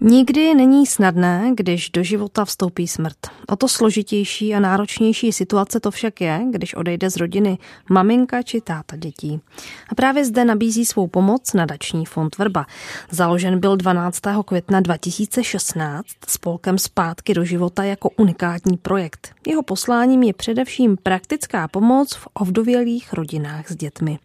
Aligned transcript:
Nikdy 0.00 0.54
není 0.54 0.86
snadné, 0.86 1.52
když 1.54 1.90
do 1.90 2.02
života 2.02 2.44
vstoupí 2.44 2.88
smrt. 2.88 3.16
O 3.48 3.56
to 3.56 3.68
složitější 3.68 4.54
a 4.54 4.60
náročnější 4.60 5.32
situace 5.32 5.80
to 5.80 5.90
však 5.90 6.20
je, 6.20 6.40
když 6.50 6.74
odejde 6.74 7.10
z 7.10 7.16
rodiny 7.16 7.58
maminka 7.90 8.42
či 8.42 8.60
táta 8.60 8.96
dětí. 8.96 9.40
A 9.88 9.94
právě 9.94 10.24
zde 10.24 10.44
nabízí 10.44 10.84
svou 10.84 11.06
pomoc 11.06 11.52
nadační 11.52 12.06
fond 12.06 12.38
Vrba. 12.38 12.66
Založen 13.10 13.60
byl 13.60 13.76
12. 13.76 14.20
května 14.44 14.80
2016 14.80 16.06
spolkem 16.28 16.78
zpátky 16.78 17.34
do 17.34 17.44
života 17.44 17.84
jako 17.84 18.10
unikátní 18.16 18.76
projekt. 18.76 19.34
Jeho 19.46 19.62
posláním 19.62 20.22
je 20.22 20.32
především 20.32 20.96
praktická 21.02 21.68
pomoc 21.68 22.14
v 22.14 22.28
ovdovělých 22.34 23.12
rodinách 23.12 23.70
s 23.70 23.76
dětmi. 23.76 24.18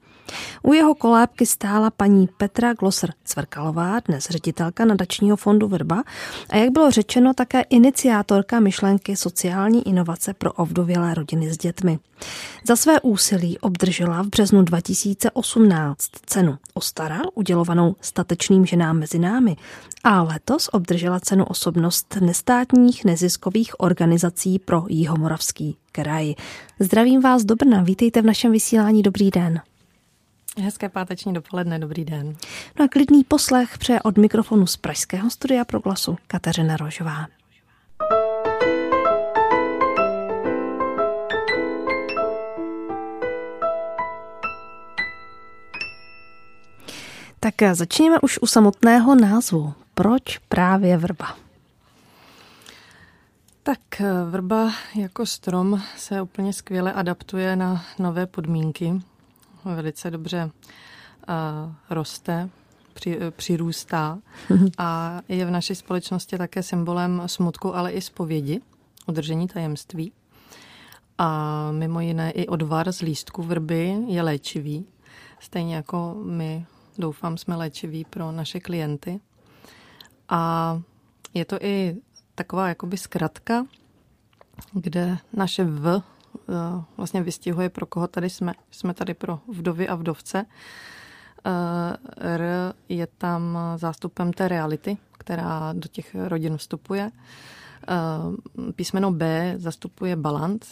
U 0.63 0.73
jeho 0.73 0.95
kolébky 0.95 1.45
stála 1.45 1.89
paní 1.89 2.29
Petra 2.37 2.73
Glosser-Cvrkalová, 2.73 4.01
dnes 4.07 4.27
ředitelka 4.29 4.85
nadačního 4.85 5.37
fondu 5.37 5.67
Vrba 5.67 6.03
a 6.49 6.55
jak 6.55 6.71
bylo 6.71 6.91
řečeno 6.91 7.33
také 7.33 7.61
iniciátorka 7.61 8.59
myšlenky 8.59 9.15
sociální 9.15 9.87
inovace 9.87 10.33
pro 10.33 10.53
ovdovělé 10.53 11.13
rodiny 11.13 11.53
s 11.53 11.57
dětmi. 11.57 11.99
Za 12.67 12.75
své 12.75 13.01
úsilí 13.01 13.59
obdržela 13.59 14.21
v 14.21 14.27
březnu 14.27 14.61
2018 14.61 16.09
cenu 16.25 16.57
Ostara, 16.73 17.21
udělovanou 17.33 17.95
statečným 18.01 18.65
ženám 18.65 18.97
mezi 18.97 19.19
námi, 19.19 19.55
a 20.03 20.23
letos 20.23 20.69
obdržela 20.71 21.19
cenu 21.19 21.45
osobnost 21.45 22.17
nestátních 22.21 23.05
neziskových 23.05 23.79
organizací 23.79 24.59
pro 24.59 24.83
Jihomoravský 24.87 25.77
kraj. 25.91 26.35
Zdravím 26.79 27.21
vás 27.21 27.43
do 27.43 27.55
Brna, 27.55 27.81
vítejte 27.83 28.21
v 28.21 28.25
našem 28.25 28.51
vysílání, 28.51 29.01
dobrý 29.01 29.31
den. 29.31 29.61
Hezké 30.57 30.89
páteční 30.89 31.33
dopoledne, 31.33 31.79
dobrý 31.79 32.05
den. 32.05 32.35
No 32.79 32.85
a 32.85 32.87
klidný 32.87 33.23
poslech 33.23 33.77
přeje 33.77 34.01
od 34.01 34.17
mikrofonu 34.17 34.67
z 34.67 34.77
Pražského 34.77 35.29
studia 35.29 35.65
pro 35.65 35.79
glasu 35.79 36.17
Kateřina 36.27 36.77
Rožová. 36.77 37.27
Tak 47.39 47.55
začněme 47.73 48.19
už 48.19 48.39
u 48.41 48.47
samotného 48.47 49.15
názvu. 49.15 49.73
Proč 49.93 50.37
právě 50.37 50.97
vrba? 50.97 51.37
Tak 53.63 53.79
vrba 54.29 54.71
jako 54.95 55.25
strom 55.25 55.81
se 55.97 56.21
úplně 56.21 56.53
skvěle 56.53 56.93
adaptuje 56.93 57.55
na 57.55 57.85
nové 57.99 58.27
podmínky 58.27 59.01
velice 59.65 60.11
dobře 60.11 60.45
uh, 60.45 61.73
roste, 61.89 62.49
při, 62.93 63.19
přirůstá 63.31 64.19
a 64.77 65.21
je 65.27 65.45
v 65.45 65.51
naší 65.51 65.75
společnosti 65.75 66.37
také 66.37 66.63
symbolem 66.63 67.21
smutku, 67.25 67.75
ale 67.75 67.91
i 67.91 68.01
zpovědi, 68.01 68.61
udržení 69.07 69.47
tajemství. 69.47 70.11
A 71.17 71.71
mimo 71.71 71.99
jiné 71.99 72.31
i 72.31 72.47
odvar 72.47 72.91
z 72.91 73.01
lístku 73.01 73.43
vrby 73.43 73.97
je 74.07 74.21
léčivý, 74.21 74.85
stejně 75.39 75.75
jako 75.75 76.15
my, 76.25 76.65
doufám, 76.97 77.37
jsme 77.37 77.55
léčiví 77.55 78.05
pro 78.05 78.31
naše 78.31 78.59
klienty. 78.59 79.19
A 80.29 80.81
je 81.33 81.45
to 81.45 81.57
i 81.61 81.95
taková 82.35 82.67
jakoby 82.67 82.97
zkratka, 82.97 83.65
kde 84.73 85.17
naše 85.33 85.63
V 85.63 86.01
Eh, 86.01 86.20
vlastně 86.97 87.21
vystihuje, 87.21 87.69
pro 87.69 87.85
koho 87.85 88.07
tady 88.07 88.29
jsme. 88.29 88.53
Jsme 88.71 88.93
tady 88.93 89.13
pro 89.13 89.39
vdovy 89.47 89.87
a 89.87 89.95
vdovce. 89.95 90.45
Eh, 91.45 91.97
R 92.17 92.73
je 92.89 93.07
tam 93.07 93.57
zástupem 93.75 94.33
té 94.33 94.47
reality, 94.47 94.97
která 95.11 95.73
do 95.73 95.87
těch 95.87 96.15
rodin 96.27 96.57
vstupuje. 96.57 97.11
Eh, 97.87 98.71
písmeno 98.71 99.11
B 99.11 99.53
zastupuje 99.57 100.15
balanc, 100.15 100.67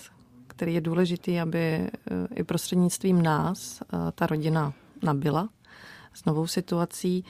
který 0.48 0.74
je 0.74 0.82
důležitý, 0.82 1.40
aby 1.40 1.92
i 2.36 2.44
prostřednictvím 2.44 3.22
nás 3.22 3.82
ta 4.16 4.28
rodina 4.28 4.74
nabila 5.04 5.50
s 6.14 6.26
novou 6.26 6.48
situací. 6.48 7.26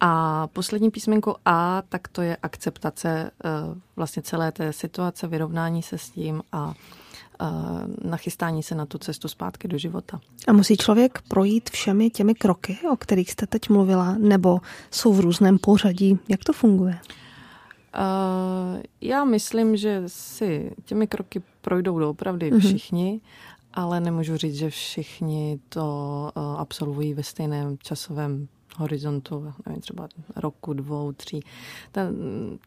A 0.00 0.46
poslední 0.46 0.90
písmenko 0.90 1.36
A, 1.44 1.82
tak 1.88 2.08
to 2.08 2.22
je 2.22 2.36
akceptace 2.36 3.30
vlastně 3.96 4.22
celé 4.22 4.52
té 4.52 4.72
situace, 4.72 5.26
vyrovnání 5.26 5.82
se 5.82 5.98
s 5.98 6.10
tím 6.10 6.42
a 6.52 6.74
nachystání 8.04 8.62
se 8.62 8.74
na 8.74 8.86
tu 8.86 8.98
cestu 8.98 9.28
zpátky 9.28 9.68
do 9.68 9.78
života. 9.78 10.20
A 10.48 10.52
musí 10.52 10.76
člověk 10.76 11.22
projít 11.28 11.70
všemi 11.70 12.10
těmi 12.10 12.34
kroky, 12.34 12.78
o 12.92 12.96
kterých 12.96 13.30
jste 13.30 13.46
teď 13.46 13.68
mluvila, 13.68 14.14
nebo 14.18 14.60
jsou 14.90 15.12
v 15.12 15.20
různém 15.20 15.58
pořadí? 15.58 16.18
Jak 16.28 16.44
to 16.44 16.52
funguje? 16.52 16.98
Uh, 17.94 18.82
já 19.00 19.24
myslím, 19.24 19.76
že 19.76 20.02
si 20.06 20.72
těmi 20.84 21.06
kroky 21.06 21.42
projdou 21.60 21.98
doopravdy 21.98 22.52
mm-hmm. 22.52 22.58
všichni, 22.58 23.20
ale 23.74 24.00
nemůžu 24.00 24.36
říct, 24.36 24.54
že 24.54 24.70
všichni 24.70 25.58
to 25.68 26.30
uh, 26.36 26.42
absolvují 26.42 27.14
ve 27.14 27.22
stejném 27.22 27.78
časovém 27.78 28.48
horizontu, 28.76 29.52
nevím, 29.66 29.82
třeba 29.82 30.08
roku, 30.36 30.72
dvou, 30.72 31.12
tří. 31.12 31.40
Ten, 31.92 32.16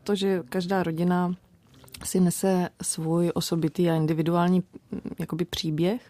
to, 0.03 0.15
že 0.15 0.43
každá 0.49 0.83
rodina 0.83 1.35
si 2.03 2.19
nese 2.19 2.69
svůj 2.81 3.31
osobitý 3.33 3.89
a 3.89 3.95
individuální 3.95 4.63
mm, 4.91 5.01
jakoby 5.19 5.45
příběh, 5.45 6.01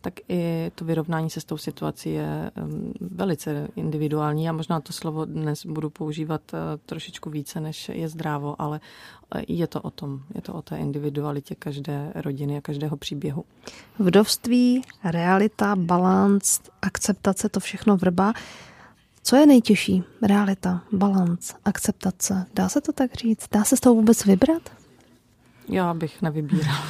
tak 0.00 0.14
i 0.28 0.70
to 0.74 0.84
vyrovnání 0.84 1.30
se 1.30 1.40
s 1.40 1.44
tou 1.44 1.56
situací 1.56 2.12
je 2.12 2.50
mm, 2.56 2.92
velice 3.00 3.68
individuální. 3.76 4.44
Já 4.44 4.52
možná 4.52 4.80
to 4.80 4.92
slovo 4.92 5.24
dnes 5.24 5.66
budu 5.66 5.90
používat 5.90 6.42
eh, 6.54 6.58
trošičku 6.86 7.30
více, 7.30 7.60
než 7.60 7.88
je 7.88 8.08
zdrávo, 8.08 8.62
ale 8.62 8.80
eh, 9.34 9.42
je 9.48 9.66
to 9.66 9.80
o 9.80 9.90
tom, 9.90 10.20
je 10.34 10.42
to 10.42 10.54
o 10.54 10.62
té 10.62 10.76
individualitě 10.76 11.54
každé 11.54 12.12
rodiny 12.14 12.56
a 12.56 12.60
každého 12.60 12.96
příběhu. 12.96 13.44
Vdovství, 13.98 14.82
realita, 15.04 15.76
balanc, 15.76 16.60
akceptace, 16.82 17.48
to 17.48 17.60
všechno 17.60 17.96
vrba. 17.96 18.32
Co 19.22 19.36
je 19.36 19.46
nejtěžší? 19.46 20.04
Realita, 20.22 20.82
balanc, 20.92 21.54
akceptace. 21.64 22.46
Dá 22.54 22.68
se 22.68 22.80
to 22.80 22.92
tak 22.92 23.14
říct? 23.14 23.48
Dá 23.52 23.64
se 23.64 23.76
z 23.76 23.80
toho 23.80 23.94
vůbec 23.94 24.24
vybrat? 24.24 24.79
Já 25.70 25.94
bych 25.94 26.22
nevybíral. 26.22 26.76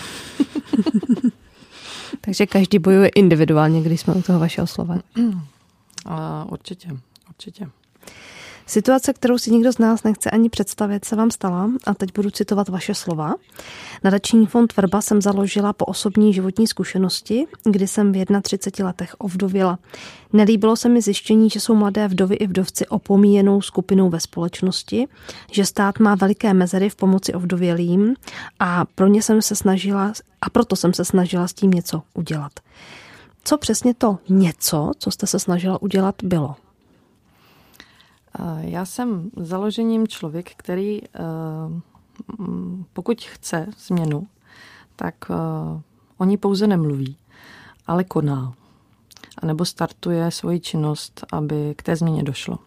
Takže 2.21 2.47
každý 2.47 2.79
bojuje 2.79 3.09
individuálně, 3.09 3.83
když 3.83 4.01
jsme 4.01 4.15
u 4.15 4.23
toho 4.23 4.39
vašeho 4.39 4.67
slova. 4.67 4.99
určitě, 6.51 6.89
určitě. 7.29 7.69
Situace, 8.70 9.12
kterou 9.12 9.38
si 9.38 9.50
nikdo 9.50 9.72
z 9.72 9.78
nás 9.78 10.03
nechce 10.03 10.31
ani 10.31 10.50
představit, 10.50 11.04
se 11.04 11.16
vám 11.16 11.31
stala 11.31 11.70
a 11.86 11.94
teď 11.94 12.10
budu 12.14 12.31
citovat 12.31 12.69
vaše 12.69 12.94
slova. 12.94 13.34
Nadační 14.04 14.47
fond 14.47 14.76
Vrba 14.76 15.00
jsem 15.00 15.22
založila 15.22 15.72
po 15.72 15.84
osobní 15.84 16.34
životní 16.34 16.66
zkušenosti, 16.66 17.47
kdy 17.64 17.86
jsem 17.86 18.12
v 18.12 18.25
31 18.42 18.86
letech 18.86 19.14
ovdověla. 19.19 19.78
Nelíbilo 20.32 20.76
se 20.76 20.88
mi 20.88 21.03
zjištění, 21.03 21.50
že 21.50 21.60
jsou 21.60 21.75
mladé 21.75 22.08
vdovy 22.08 22.34
i 22.34 22.47
vdovci 22.47 22.86
opomíjenou 22.86 23.62
skupinou 23.62 24.10
ve 24.10 24.20
společnosti, 24.20 25.08
že 25.52 25.66
stát 25.66 25.98
má 25.98 26.14
veliké 26.14 26.54
mezery 26.54 26.88
v 26.88 26.97
pomoci 26.97 27.34
ovdovělým 27.34 28.14
a 28.60 28.84
pro 28.84 29.06
ně 29.06 29.22
jsem 29.22 29.42
se 29.42 29.56
snažila 29.56 30.12
a 30.42 30.50
proto 30.50 30.76
jsem 30.76 30.94
se 30.94 31.04
snažila 31.04 31.48
s 31.48 31.52
tím 31.52 31.70
něco 31.70 32.02
udělat. 32.14 32.52
Co 33.44 33.58
přesně 33.58 33.94
to 33.94 34.19
něco, 34.28 34.91
co 34.98 35.10
jste 35.10 35.26
se 35.26 35.38
snažila 35.38 35.82
udělat, 35.82 36.14
bylo? 36.22 36.56
Já 38.61 38.85
jsem 38.85 39.31
založením 39.37 40.09
člověk, 40.09 40.51
který 40.57 41.01
eh, 41.03 41.09
pokud 42.93 43.21
chce 43.21 43.67
změnu, 43.79 44.27
tak 44.97 45.15
eh, 45.31 45.35
o 46.19 46.25
ní 46.25 46.37
pouze 46.37 46.67
nemluví, 46.67 47.17
ale 47.87 48.05
koná. 48.05 48.53
A 49.43 49.47
nebo 49.47 49.65
startuje 49.65 50.31
svoji 50.31 50.61
činnost, 50.61 51.25
aby 51.32 51.75
k 51.77 51.82
té 51.82 51.97
změně 51.97 52.23
došlo. 52.23 52.59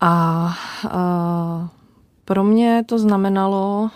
A 0.00 0.54
eh, 0.84 1.68
pro 2.24 2.44
mě 2.44 2.84
to 2.86 2.98
znamenalo, 2.98 3.90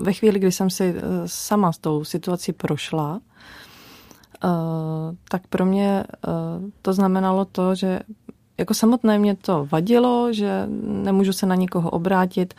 ve 0.00 0.12
chvíli, 0.12 0.38
kdy 0.38 0.52
jsem 0.52 0.70
si 0.70 0.94
sama 1.26 1.72
s 1.72 1.78
tou 1.78 2.04
situací 2.04 2.52
prošla, 2.52 3.20
tak 5.28 5.46
pro 5.48 5.66
mě 5.66 6.04
to 6.82 6.92
znamenalo 6.92 7.44
to, 7.44 7.74
že 7.74 8.00
jako 8.58 8.74
samotné 8.74 9.18
mě 9.18 9.36
to 9.36 9.68
vadilo, 9.72 10.32
že 10.32 10.66
nemůžu 10.82 11.32
se 11.32 11.46
na 11.46 11.54
nikoho 11.54 11.90
obrátit. 11.90 12.54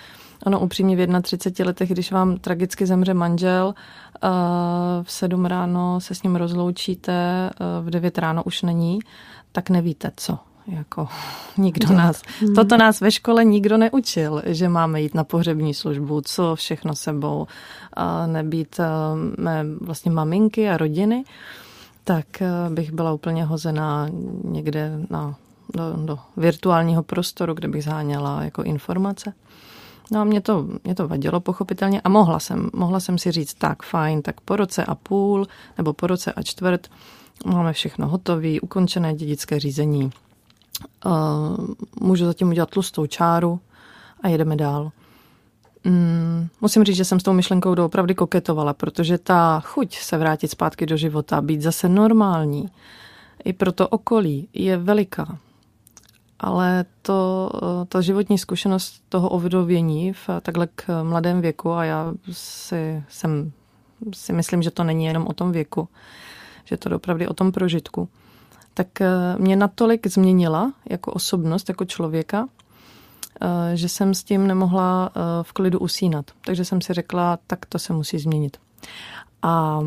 Ono 0.45 0.59
upřímně 0.59 1.07
v 1.07 1.21
31 1.21 1.69
letech, 1.69 1.91
když 1.91 2.11
vám 2.11 2.37
tragicky 2.37 2.85
zemře 2.85 3.13
manžel, 3.13 3.73
eh, 3.75 4.27
v 5.03 5.11
7 5.11 5.45
ráno 5.45 6.01
se 6.01 6.15
s 6.15 6.23
ním 6.23 6.35
rozloučíte, 6.35 7.13
eh, 7.13 7.51
v 7.81 7.89
9 7.89 8.17
ráno 8.17 8.43
už 8.43 8.61
není, 8.61 8.99
tak 9.51 9.69
nevíte 9.69 10.11
co. 10.17 10.39
Jako 10.67 11.07
nikdo 11.57 11.93
nás, 11.93 12.21
toto 12.55 12.77
nás 12.77 13.01
ve 13.01 13.11
škole 13.11 13.45
nikdo 13.45 13.77
neučil, 13.77 14.41
že 14.45 14.69
máme 14.69 15.01
jít 15.01 15.15
na 15.15 15.23
pohřební 15.23 15.73
službu, 15.73 16.21
co 16.21 16.55
všechno 16.55 16.95
sebou, 16.95 17.47
a 17.93 18.27
nebýt 18.27 18.79
mé 19.37 19.65
vlastně 19.81 20.11
maminky 20.11 20.69
a 20.69 20.77
rodiny, 20.77 21.23
tak 22.03 22.25
bych 22.69 22.91
byla 22.91 23.13
úplně 23.13 23.45
hozená 23.45 24.09
někde 24.43 24.99
na, 25.09 25.35
do, 25.73 25.93
do 26.05 26.19
virtuálního 26.37 27.03
prostoru, 27.03 27.53
kde 27.53 27.67
bych 27.67 27.83
zháněla 27.83 28.43
jako 28.43 28.63
informace. 28.63 29.33
No 30.11 30.19
a 30.19 30.23
mě 30.23 30.41
to, 30.41 30.67
mě 30.83 30.95
to 30.95 31.07
vadilo 31.07 31.39
pochopitelně 31.39 32.01
a 32.01 32.09
mohla 32.09 32.39
jsem, 32.39 32.69
mohla 32.73 32.99
jsem 32.99 33.17
si 33.17 33.31
říct, 33.31 33.53
tak 33.53 33.83
fajn, 33.83 34.21
tak 34.21 34.41
po 34.41 34.55
roce 34.55 34.85
a 34.85 34.95
půl 34.95 35.47
nebo 35.77 35.93
po 35.93 36.07
roce 36.07 36.33
a 36.33 36.41
čtvrt 36.41 36.87
máme 37.45 37.73
všechno 37.73 38.07
hotové, 38.07 38.61
ukončené 38.61 39.13
dědické 39.13 39.59
řízení. 39.59 40.11
Uh, 41.05 41.11
můžu 41.99 42.25
zatím 42.25 42.49
udělat 42.49 42.69
tlustou 42.69 43.05
čáru 43.05 43.59
a 44.21 44.27
jedeme 44.27 44.55
dál. 44.55 44.91
Mm, 45.83 46.47
musím 46.61 46.83
říct, 46.83 46.95
že 46.95 47.05
jsem 47.05 47.19
s 47.19 47.23
tou 47.23 47.33
myšlenkou 47.33 47.75
doopravdy 47.75 48.15
koketovala, 48.15 48.73
protože 48.73 49.17
ta 49.17 49.59
chuť 49.59 49.97
se 49.97 50.17
vrátit 50.17 50.47
zpátky 50.47 50.85
do 50.85 50.97
života, 50.97 51.41
být 51.41 51.61
zase 51.61 51.89
normální, 51.89 52.69
i 53.43 53.53
pro 53.53 53.71
to 53.71 53.87
okolí 53.87 54.47
je 54.53 54.77
veliká 54.77 55.37
ale 56.43 56.85
to, 57.01 57.49
ta 57.89 58.01
životní 58.01 58.37
zkušenost 58.37 59.03
toho 59.09 59.29
ovdovění 59.29 60.13
v 60.13 60.29
takhle 60.41 60.67
k 60.75 61.03
mladém 61.03 61.41
věku 61.41 61.71
a 61.71 61.85
já 61.85 62.13
si, 62.31 63.03
jsem, 63.09 63.51
si 64.13 64.33
myslím, 64.33 64.61
že 64.61 64.71
to 64.71 64.83
není 64.83 65.05
jenom 65.05 65.27
o 65.27 65.33
tom 65.33 65.51
věku, 65.51 65.87
že 66.65 66.77
to 66.77 66.95
opravdu 66.95 67.25
o 67.27 67.33
tom 67.33 67.51
prožitku, 67.51 68.09
tak 68.73 69.01
eh, 69.01 69.07
mě 69.37 69.55
natolik 69.55 70.07
změnila 70.07 70.73
jako 70.89 71.11
osobnost, 71.11 71.69
jako 71.69 71.85
člověka, 71.85 72.47
eh, 73.41 73.77
že 73.77 73.89
jsem 73.89 74.13
s 74.13 74.23
tím 74.23 74.47
nemohla 74.47 75.09
eh, 75.09 75.19
v 75.41 75.53
klidu 75.53 75.79
usínat. 75.79 76.31
Takže 76.45 76.65
jsem 76.65 76.81
si 76.81 76.93
řekla, 76.93 77.39
tak 77.47 77.65
to 77.65 77.79
se 77.79 77.93
musí 77.93 78.19
změnit. 78.19 78.57
A 79.41 79.81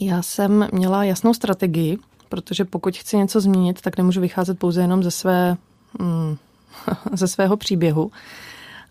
já 0.00 0.22
jsem 0.22 0.68
měla 0.72 1.04
jasnou 1.04 1.34
strategii, 1.34 1.98
protože 2.30 2.64
pokud 2.64 2.96
chci 2.96 3.16
něco 3.16 3.40
změnit, 3.40 3.80
tak 3.80 3.98
nemůžu 3.98 4.20
vycházet 4.20 4.58
pouze 4.58 4.80
jenom 4.80 5.02
ze, 5.02 5.10
své, 5.10 5.56
mm, 5.98 6.36
ze 7.12 7.28
svého 7.28 7.56
příběhu. 7.56 8.10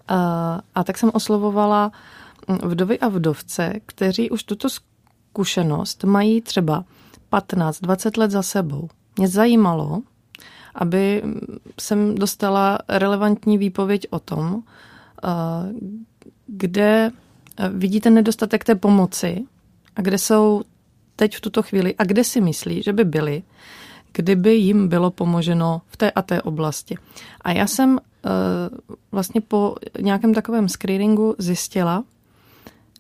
A, 0.08 0.62
a 0.76 0.84
tak 0.84 0.98
jsem 0.98 1.12
oslovovala 1.14 1.92
vdovy 2.64 3.00
a 3.00 3.08
vdovce, 3.08 3.74
kteří 3.86 4.30
už 4.30 4.44
tuto 4.44 4.68
zkušenost 4.70 6.04
mají 6.04 6.42
třeba 6.42 6.86
15-20 7.32 8.20
let 8.20 8.32
za 8.32 8.44
sebou. 8.44 8.90
Mě 9.18 9.28
zajímalo, 9.28 10.02
aby 10.76 11.24
jsem 11.80 12.16
dostala 12.16 12.80
relevantní 12.90 13.58
výpověď 13.58 14.08
o 14.10 14.20
tom, 14.20 14.64
kde 16.48 17.12
vidíte 17.70 18.10
nedostatek 18.10 18.64
té 18.64 18.76
pomoci 18.76 19.46
a 19.96 20.02
kde 20.02 20.18
jsou 20.18 20.64
teď 21.20 21.36
v 21.36 21.42
tuto 21.42 21.64
chvíli 21.64 21.96
a 21.98 22.04
kde 22.04 22.24
si 22.24 22.42
myslí, 22.42 22.84
že 22.84 22.94
by 22.94 23.04
byli, 23.04 23.44
kdyby 24.14 24.56
jim 24.56 24.88
bylo 24.88 25.12
pomoženo 25.12 25.82
v 25.88 25.98
té 25.98 26.12
a 26.12 26.22
té 26.22 26.42
oblasti. 26.42 26.98
A 27.42 27.52
já 27.52 27.68
jsem 27.68 28.00
eh, 28.00 28.30
vlastně 29.12 29.42
po 29.42 29.76
nějakém 30.00 30.34
takovém 30.34 30.70
screeningu 30.70 31.36
zjistila, 31.38 32.04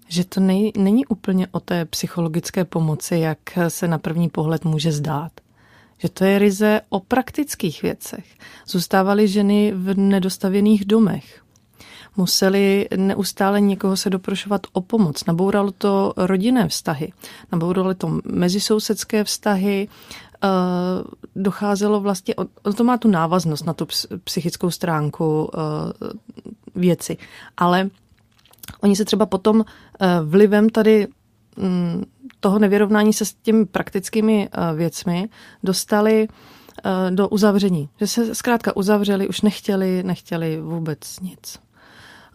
že 0.08 0.26
to 0.26 0.40
nej, 0.40 0.72
není 0.78 1.06
úplně 1.06 1.48
o 1.52 1.60
té 1.60 1.86
psychologické 1.86 2.66
pomoci, 2.66 3.18
jak 3.18 3.40
se 3.68 3.88
na 3.88 3.98
první 3.98 4.30
pohled 4.30 4.66
může 4.66 4.92
zdát. 4.92 5.32
Že 5.98 6.10
to 6.10 6.26
je 6.26 6.40
ryze 6.40 6.82
o 6.90 7.00
praktických 7.00 7.82
věcech. 7.82 8.26
Zůstávaly 8.68 9.28
ženy 9.28 9.72
v 9.76 9.98
nedostavěných 9.98 10.86
domech 10.86 11.42
museli 12.18 12.88
neustále 12.98 13.62
někoho 13.62 13.98
se 13.98 14.10
doprošovat 14.10 14.62
o 14.74 14.82
pomoc. 14.82 15.26
Nabouralo 15.26 15.72
to 15.72 16.14
rodinné 16.18 16.68
vztahy, 16.68 17.14
nabouralo 17.52 17.94
to 17.94 18.20
mezisousedské 18.32 19.24
vztahy, 19.24 19.88
eh, 20.44 20.48
docházelo 21.36 22.00
vlastně, 22.00 22.36
to 22.78 22.84
má 22.84 22.98
tu 22.98 23.08
návaznost 23.08 23.66
na 23.66 23.74
tu 23.74 23.88
psychickou 24.24 24.72
stránku 24.72 25.50
eh, 25.54 25.60
věci, 26.76 27.18
ale 27.58 27.90
oni 28.82 28.96
se 28.96 29.06
třeba 29.06 29.26
potom 29.26 29.66
eh, 30.00 30.08
vlivem 30.24 30.70
tady 30.70 31.08
mm, 31.58 32.04
toho 32.40 32.60
nevyrovnání 32.60 33.14
se 33.14 33.26
s 33.26 33.34
těmi 33.34 33.66
praktickými 33.66 34.50
věcmi 34.76 35.30
dostali 35.64 36.28
do 37.10 37.30
uzavření. 37.30 37.90
Že 38.00 38.08
se 38.08 38.36
zkrátka 38.36 38.76
uzavřeli, 38.76 39.28
už 39.28 39.42
nechtěli, 39.42 40.04
nechtěli 40.04 40.62
vůbec 40.62 41.20
nic. 41.20 41.60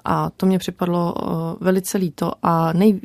A 0.04 0.30
to 0.30 0.46
mě 0.46 0.58
připadlo 0.58 1.14
eh, 1.16 1.64
velice 1.64 1.98
líto 1.98 2.32
a 2.42 2.72
nej, 2.72 3.00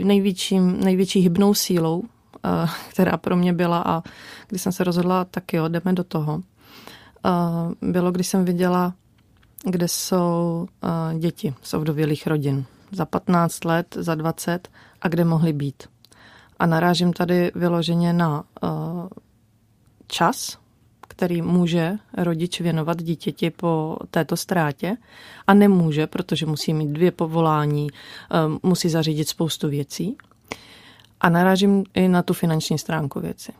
největší 0.83 1.19
hybnou 1.19 1.53
sílou, 1.53 2.03
eh, 2.45 2.67
která 2.89 3.17
pro 3.17 3.35
mě 3.35 3.53
byla 3.53 3.83
a 3.85 4.03
když 4.47 4.61
jsem 4.61 4.71
se 4.71 4.83
rozhodla, 4.83 5.25
tak 5.25 5.53
jo, 5.53 5.67
jdeme 5.67 5.93
do 5.93 6.03
toho, 6.03 6.41
eh, 7.25 7.29
bylo, 7.91 8.11
když 8.11 8.27
jsem 8.27 8.45
viděla, 8.45 8.93
kde 9.63 9.87
jsou 9.87 10.67
děti 11.19 11.53
z 11.61 11.73
ovdovělých 11.73 12.27
rodin. 12.27 12.65
Za 12.91 13.05
15 13.05 13.65
let, 13.65 13.95
za 13.99 14.15
20 14.15 14.69
a 15.01 15.07
kde 15.07 15.25
mohly 15.25 15.53
být. 15.53 15.83
A 16.59 16.65
narážím 16.65 17.13
tady 17.13 17.51
vyloženě 17.55 18.13
na 18.13 18.43
čas, 20.07 20.57
který 21.19 21.41
může 21.41 21.97
rodič 22.17 22.61
věnovat 22.61 23.03
dítěti 23.03 23.49
po 23.49 23.97
této 24.11 24.37
ztrátě 24.37 24.97
a 25.47 25.53
nemůže, 25.53 26.07
protože 26.07 26.45
musí 26.45 26.73
mít 26.73 26.89
dvě 26.89 27.11
povolání, 27.11 27.87
ehm, 28.31 28.59
musí 28.63 28.89
zařídit 28.89 29.29
spoustu 29.29 29.69
věcí. 29.69 30.17
A 31.21 31.29
narážím 31.29 31.83
i 31.93 32.07
na 32.07 32.21
tu 32.21 32.33
finanční 32.33 32.77
stránku 32.77 33.19
věci. 33.19 33.51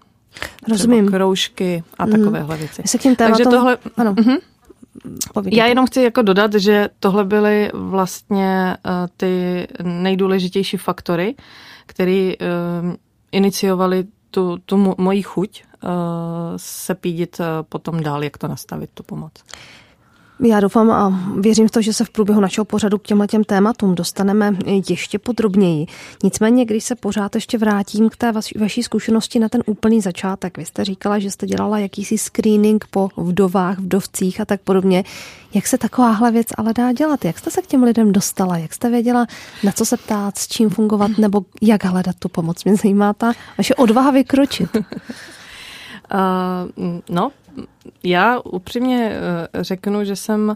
Rozumím. 0.70 1.06
Třeba 1.06 1.18
kroužky 1.18 1.84
a 1.98 2.06
mm. 2.06 2.12
takovéhle 2.12 2.58
věci. 2.58 2.82
Se 2.86 2.98
tím 2.98 3.16
tématom... 3.16 3.38
Takže 3.38 3.58
tohle... 3.58 3.78
Ano. 3.98 4.14
Uh-huh. 4.14 4.40
Já 5.52 5.66
jenom 5.66 5.86
chci 5.86 6.02
jako 6.02 6.22
dodat, 6.22 6.54
že 6.54 6.90
tohle 7.00 7.26
byly 7.26 7.72
vlastně 7.74 8.78
uh, 8.86 8.92
ty 9.18 9.68
nejdůležitější 9.84 10.78
faktory, 10.78 11.36
které 11.86 12.34
uh, 12.42 12.94
iniciovali 13.32 14.06
tu, 14.32 14.58
tu 14.66 14.96
moji 14.98 15.22
chuť 15.22 15.64
uh, 15.64 15.90
se 16.56 16.96
pídit 16.96 17.40
uh, 17.40 17.46
potom 17.70 18.04
dál, 18.04 18.24
jak 18.24 18.38
to 18.38 18.48
nastavit, 18.48 18.90
tu 18.94 19.04
pomoc. 19.04 19.34
Já 20.44 20.60
doufám 20.60 20.92
a 20.92 21.34
věřím 21.40 21.68
v 21.68 21.72
to, 21.72 21.82
že 21.82 21.94
se 21.94 22.06
v 22.06 22.10
průběhu 22.10 22.42
našeho 22.42 22.66
pořadu 22.66 22.98
k 22.98 23.04
těmhle 23.04 23.28
těm 23.28 23.44
tématům 23.44 23.96
dostaneme 23.96 24.56
ještě 24.90 25.20
podrobněji. 25.20 25.86
Nicméně, 26.24 26.66
když 26.66 26.84
se 26.84 26.96
pořád 26.96 27.36
ještě 27.36 27.58
vrátím 27.58 28.10
k 28.10 28.18
té 28.18 28.32
vaší 28.60 28.84
zkušenosti 28.84 29.40
na 29.40 29.50
ten 29.50 29.64
úplný 29.66 30.02
začátek. 30.02 30.58
Vy 30.58 30.66
jste 30.66 30.86
říkala, 30.86 31.20
že 31.20 31.32
jste 31.32 31.48
dělala 31.48 31.80
jakýsi 31.80 32.18
screening 32.18 32.86
po 32.92 33.10
vdovách, 33.18 33.80
vdovcích 33.80 34.42
a 34.42 34.46
tak 34.46 34.62
podobně. 34.62 35.04
Jak 35.54 35.68
se 35.68 35.78
takováhle 35.78 36.32
věc 36.32 36.48
ale 36.58 36.74
dá 36.74 36.92
dělat? 36.92 37.26
Jak 37.26 37.40
jste 37.40 37.52
se 37.52 37.62
k 37.62 37.68
těm 37.68 37.84
lidem 37.84 38.12
dostala? 38.12 38.58
Jak 38.58 38.74
jste 38.74 38.90
věděla, 38.90 39.28
na 39.64 39.72
co 39.72 39.86
se 39.86 39.98
ptát, 39.98 40.38
s 40.38 40.48
čím 40.48 40.70
fungovat 40.70 41.12
nebo 41.18 41.42
jak 41.62 41.86
hledat 41.86 42.16
tu 42.20 42.30
pomoc? 42.30 42.64
Mě 42.64 42.76
zajímá 42.76 43.14
ta 43.14 43.34
vaše 43.58 43.76
odvaha 43.76 44.12
vykročit. 44.12 44.70
Uh, 46.14 47.00
no, 47.10 47.32
já 48.04 48.40
upřímně 48.40 49.12
eh, 49.12 49.64
řeknu, 49.64 50.04
že 50.04 50.16
jsem 50.16 50.54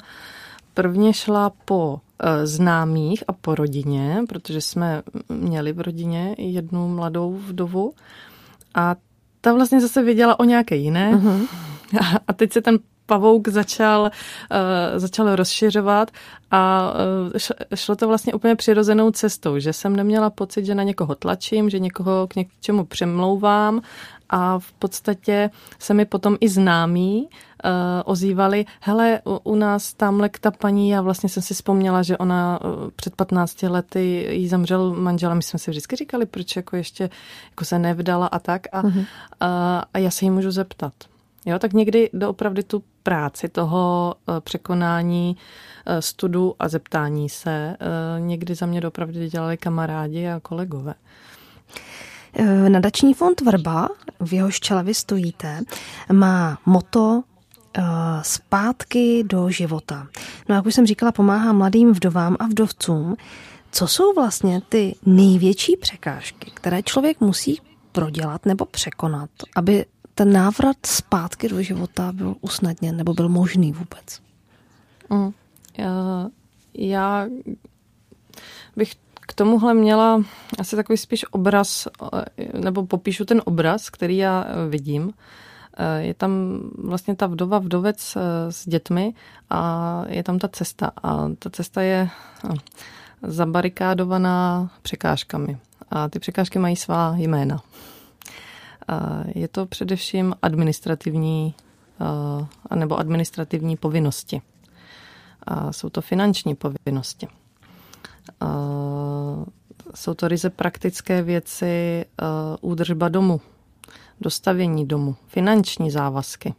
prvně 0.74 1.14
šla 1.14 1.52
po 1.66 2.00
eh, 2.20 2.48
známých 2.48 3.24
a 3.28 3.34
po 3.34 3.56
rodině, 3.56 4.24
protože 4.30 4.62
jsme 4.62 5.04
měli 5.30 5.74
v 5.74 5.82
rodině 5.82 6.36
jednu 6.38 6.88
mladou 6.88 7.34
vdovu 7.34 7.94
a 8.76 8.96
ta 9.42 9.54
vlastně 9.54 9.82
zase 9.82 10.04
věděla 10.04 10.40
o 10.40 10.44
nějaké 10.44 10.76
jiné. 10.76 11.14
Uh-huh. 11.14 11.48
A 12.28 12.34
teď 12.34 12.54
se 12.54 12.62
ten 12.62 12.80
pavouk 13.06 13.48
začal, 13.48 14.02
uh, 14.02 14.10
začal 15.00 15.36
rozšiřovat 15.36 16.12
a 16.52 16.94
uh, 16.94 17.76
šlo 17.76 17.96
to 17.96 18.08
vlastně 18.08 18.34
úplně 18.34 18.56
přirozenou 18.56 19.12
cestou, 19.12 19.60
že 19.60 19.74
jsem 19.74 19.96
neměla 19.96 20.30
pocit, 20.30 20.66
že 20.66 20.76
na 20.76 20.84
někoho 20.84 21.16
tlačím, 21.16 21.70
že 21.70 21.80
někoho 21.80 22.28
k 22.28 22.36
něčemu 22.36 22.86
přemlouvám 22.86 23.82
a 24.30 24.60
v 24.60 24.72
podstatě 24.74 25.50
se 25.80 25.94
mi 25.94 26.06
potom 26.06 26.38
i 26.40 26.50
známí 26.50 27.22
uh, 27.24 27.70
ozývali, 28.06 28.66
hele, 28.82 29.22
u, 29.26 29.40
u 29.44 29.56
nás 29.56 29.94
tamhle 29.94 30.30
ta 30.42 30.52
paní, 30.52 30.90
já 30.90 31.02
vlastně 31.02 31.30
jsem 31.30 31.44
si 31.44 31.54
vzpomněla, 31.54 32.04
že 32.04 32.18
ona 32.18 32.60
uh, 32.64 32.90
před 32.96 33.16
15 33.16 33.64
lety 33.64 34.28
jí 34.30 34.48
zemřel 34.48 34.94
manžel 34.94 35.32
a 35.32 35.34
my 35.34 35.44
jsme 35.44 35.60
si 35.60 35.72
vždycky 35.72 35.96
říkali, 35.96 36.26
proč 36.26 36.56
jako 36.56 36.76
ještě 36.76 37.10
jako 37.50 37.66
se 37.66 37.80
nevdala 37.80 38.28
a 38.28 38.40
tak 38.40 38.62
a, 38.72 38.82
uh-huh. 38.82 39.00
uh, 39.00 39.06
a 39.94 39.98
já 39.98 40.12
se 40.12 40.26
jí 40.26 40.32
můžu 40.32 40.52
zeptat. 40.52 40.94
Jo, 41.46 41.60
tak 41.60 41.74
někdy 41.74 42.10
doopravdy 42.14 42.64
tu 42.64 42.84
práci 43.04 43.50
toho 43.50 44.16
uh, 44.28 44.40
překonání 44.40 45.36
uh, 45.38 45.98
studu 46.00 46.56
a 46.60 46.68
zeptání 46.68 47.30
se 47.30 47.78
uh, 47.82 48.26
někdy 48.28 48.56
za 48.56 48.66
mě 48.66 48.82
doopravdy 48.82 49.30
dělali 49.30 49.58
kamarádi 49.58 50.28
a 50.28 50.40
kolegové. 50.40 50.94
Nadační 52.70 53.14
fond 53.14 53.42
Vrba, 53.42 53.90
v 54.20 54.34
jehož 54.34 54.60
čele 54.60 54.84
vy 54.84 54.94
stojíte, 54.94 55.62
má 56.14 56.58
moto 56.66 57.24
zpátky 58.22 59.24
do 59.24 59.50
života. 59.50 60.08
No 60.50 60.56
jak 60.56 60.66
už 60.66 60.76
jsem 60.76 60.86
říkala, 60.86 61.12
pomáhá 61.12 61.54
mladým 61.54 61.94
vdovám 61.94 62.38
a 62.40 62.46
vdovcům. 62.46 63.16
Co 63.72 63.88
jsou 63.88 64.14
vlastně 64.14 64.62
ty 64.70 64.96
největší 65.06 65.78
překážky, 65.78 66.52
které 66.54 66.84
člověk 66.84 67.22
musí 67.22 67.62
prodělat 67.92 68.46
nebo 68.46 68.66
překonat, 68.66 69.30
aby 69.56 69.86
ten 70.16 70.34
návrat 70.34 70.78
zpátky 70.86 71.50
do 71.50 71.62
života 71.62 72.12
byl 72.12 72.36
usnadněn 72.42 72.98
nebo 72.98 73.14
byl 73.14 73.30
možný 73.30 73.72
vůbec? 73.72 74.22
Mm. 75.10 75.32
Já, 75.78 76.28
já 76.74 77.28
bych 78.76 78.96
k 79.14 79.34
tomuhle 79.34 79.74
měla 79.74 80.24
asi 80.60 80.76
takový 80.76 80.98
spíš 80.98 81.26
obraz, 81.32 81.88
nebo 82.54 82.86
popíšu 82.86 83.26
ten 83.26 83.42
obraz, 83.46 83.90
který 83.90 84.18
já 84.18 84.46
vidím. 84.70 85.14
Je 85.98 86.14
tam 86.14 86.60
vlastně 86.78 87.16
ta 87.16 87.28
vdova, 87.28 87.60
vdovec 87.60 88.18
s 88.50 88.68
dětmi 88.70 89.14
a 89.50 90.04
je 90.08 90.24
tam 90.24 90.40
ta 90.40 90.48
cesta. 90.48 90.92
A 91.04 91.30
ta 91.40 91.50
cesta 91.50 91.82
je 91.82 92.10
zabarikádovaná 93.24 94.70
překážkami. 94.82 95.58
A 95.92 96.10
ty 96.10 96.20
překážky 96.20 96.60
mají 96.60 96.76
svá 96.76 97.16
jména. 97.18 97.62
Je 99.36 99.48
to 99.48 99.66
především 99.66 100.36
administrativní 100.42 101.54
nebo 102.76 103.00
administrativní 103.00 103.78
povinnosti. 103.78 104.42
Jsou 105.72 105.90
to 105.90 106.02
finanční 106.02 106.56
povinnosti. 106.56 107.28
Jsou 109.96 110.14
to 110.14 110.28
ryze 110.28 110.50
praktické 110.50 111.22
věci, 111.22 112.06
údržba 112.62 113.10
domu, 113.10 113.42
dostavění 114.22 114.88
domu, 114.88 115.16
finanční 115.28 115.92
závazky. 115.92 116.54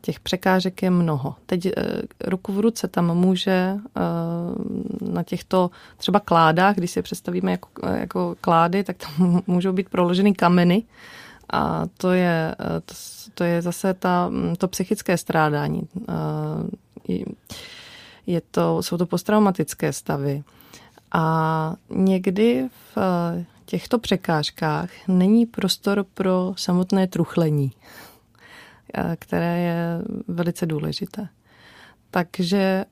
Těch 0.00 0.20
překážek 0.20 0.82
je 0.82 0.90
mnoho. 0.90 1.34
Teď 1.46 1.66
e, 1.66 1.72
ruku 2.24 2.52
v 2.52 2.60
ruce 2.60 2.88
tam 2.88 3.14
může 3.14 3.50
e, 3.50 3.78
na 5.00 5.22
těchto 5.22 5.70
třeba 5.96 6.20
kládách, 6.20 6.76
když 6.76 6.90
si 6.90 7.02
představíme 7.02 7.50
jako, 7.50 7.86
jako 7.86 8.36
klády, 8.40 8.84
tak 8.84 8.96
tam 8.96 9.42
můžou 9.46 9.72
být 9.72 9.88
proloženy 9.88 10.34
kameny 10.34 10.82
a 11.52 11.86
to 11.96 12.12
je, 12.12 12.54
to, 12.84 12.94
to 13.34 13.44
je 13.44 13.62
zase 13.62 13.94
ta, 13.94 14.30
to 14.58 14.68
psychické 14.68 15.18
strádání. 15.18 15.82
Je 18.26 18.42
to, 18.50 18.82
jsou 18.82 18.96
to 18.96 19.06
posttraumatické 19.06 19.92
stavy. 19.92 20.42
A 21.12 21.74
někdy 21.90 22.68
v 22.94 22.98
těchto 23.64 23.98
překážkách 23.98 24.90
není 25.08 25.46
prostor 25.46 26.06
pro 26.14 26.54
samotné 26.56 27.06
truchlení 27.06 27.72
které 29.16 29.58
je 29.58 30.02
velice 30.28 30.66
důležité. 30.66 31.28
Takže 32.10 32.84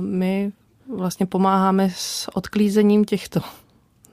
my 0.00 0.52
vlastně 0.96 1.26
pomáháme 1.26 1.90
s 1.94 2.28
odklízením 2.36 3.04
těchto 3.04 3.40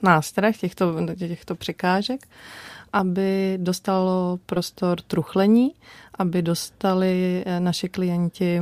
nástrah, 0.01 0.58
těchto, 0.58 0.96
těchto 1.15 1.56
překážek, 1.56 2.27
aby 2.94 3.58
dostalo 3.62 4.39
prostor 4.46 5.01
truchlení, 5.01 5.74
aby 6.15 6.41
dostali 6.41 7.44
eh, 7.46 7.60
naši 7.60 7.89
klienti 7.89 8.62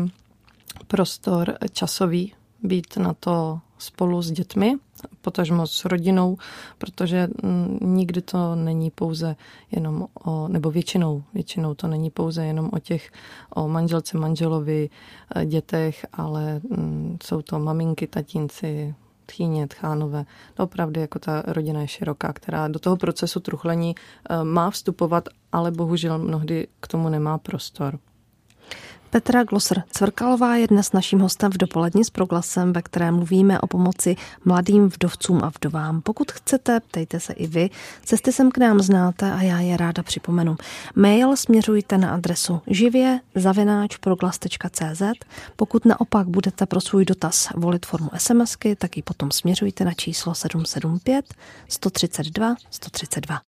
prostor 0.87 1.57
časový, 1.71 2.33
být 2.63 2.97
na 2.97 3.13
to 3.13 3.59
spolu 3.77 4.21
s 4.21 4.31
dětmi, 4.31 4.75
potažmo 5.21 5.67
s 5.67 5.85
rodinou, 5.85 6.37
protože 6.77 7.27
mm, 7.43 7.77
nikdy 7.81 8.21
to 8.21 8.55
není 8.55 8.91
pouze 8.91 9.35
jenom 9.71 10.07
o, 10.23 10.47
nebo 10.47 10.71
většinou, 10.71 11.23
většinou 11.33 11.73
to 11.73 11.87
není 11.87 12.09
pouze 12.09 12.45
jenom 12.45 12.69
o 12.73 12.79
těch, 12.79 13.11
o 13.55 13.67
manželce, 13.67 14.17
manželovi, 14.17 14.89
eh, 15.35 15.45
dětech, 15.45 16.05
ale 16.13 16.61
mm, 16.69 17.17
jsou 17.23 17.41
to 17.41 17.59
maminky, 17.59 18.07
tatínci, 18.07 18.95
tchýně, 19.25 19.67
tchánové. 19.67 20.25
Opravdu 20.57 21.01
jako 21.01 21.19
ta 21.19 21.43
rodina 21.47 21.81
je 21.81 21.87
široká, 21.87 22.33
která 22.33 22.67
do 22.67 22.79
toho 22.79 22.97
procesu 22.97 23.39
truchlení 23.39 23.95
eh, 24.29 24.43
má 24.43 24.69
vstupovat, 24.69 25.29
ale 25.51 25.71
bohužel 25.71 26.17
mnohdy 26.19 26.67
k 26.79 26.87
tomu 26.87 27.09
nemá 27.09 27.37
prostor. 27.37 27.99
Petra 29.15 29.43
Glosser 29.43 29.83
Cvrkalová 29.91 30.55
je 30.55 30.67
dnes 30.67 30.91
naším 30.91 31.19
hostem 31.19 31.51
v 31.51 31.57
dopolední 31.57 32.03
s 32.03 32.09
proglasem, 32.09 32.73
ve 32.73 32.81
kterém 32.81 33.15
mluvíme 33.15 33.59
o 33.59 33.67
pomoci 33.67 34.15
mladým 34.45 34.89
vdovcům 34.89 35.43
a 35.43 35.51
vdovám. 35.59 36.01
Pokud 36.01 36.31
chcete, 36.31 36.79
ptejte 36.79 37.19
se 37.19 37.33
i 37.33 37.47
vy. 37.47 37.69
Cesty 38.03 38.31
sem 38.31 38.51
k 38.51 38.57
nám 38.57 38.79
znáte 38.79 39.31
a 39.31 39.41
já 39.41 39.59
je 39.59 39.77
ráda 39.77 40.03
připomenu. 40.03 40.55
Mail 40.95 41.35
směřujte 41.35 41.97
na 41.97 42.13
adresu 42.13 42.61
živě 42.67 43.19
proglas.cz. 43.99 45.01
Pokud 45.55 45.85
naopak 45.85 46.27
budete 46.27 46.65
pro 46.65 46.81
svůj 46.81 47.05
dotaz 47.05 47.49
volit 47.55 47.85
formu 47.85 48.09
SMSky, 48.17 48.75
tak 48.75 48.97
ji 48.97 49.03
potom 49.03 49.31
směřujte 49.31 49.85
na 49.85 49.93
číslo 49.93 50.35
775 50.35 51.33
132 51.67 52.55
132. 52.69 53.54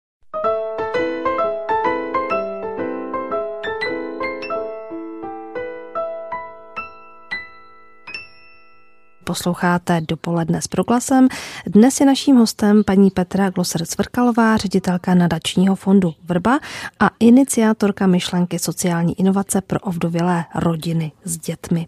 Posloucháte 9.30 10.00
dopoledne 10.00 10.62
s 10.62 10.68
proglasem. 10.68 11.28
Dnes 11.66 12.00
je 12.00 12.06
naším 12.06 12.36
hostem 12.36 12.84
paní 12.84 13.10
Petra 13.10 13.50
Gloser-Cvrkalová, 13.50 14.56
ředitelka 14.56 15.14
nadačního 15.14 15.76
fondu 15.76 16.14
Vrba 16.24 16.58
a 17.00 17.10
iniciátorka 17.20 18.06
myšlenky 18.06 18.58
sociální 18.58 19.20
inovace 19.20 19.60
pro 19.60 19.80
ovdovělé 19.80 20.44
rodiny 20.54 21.12
s 21.24 21.38
dětmi. 21.38 21.86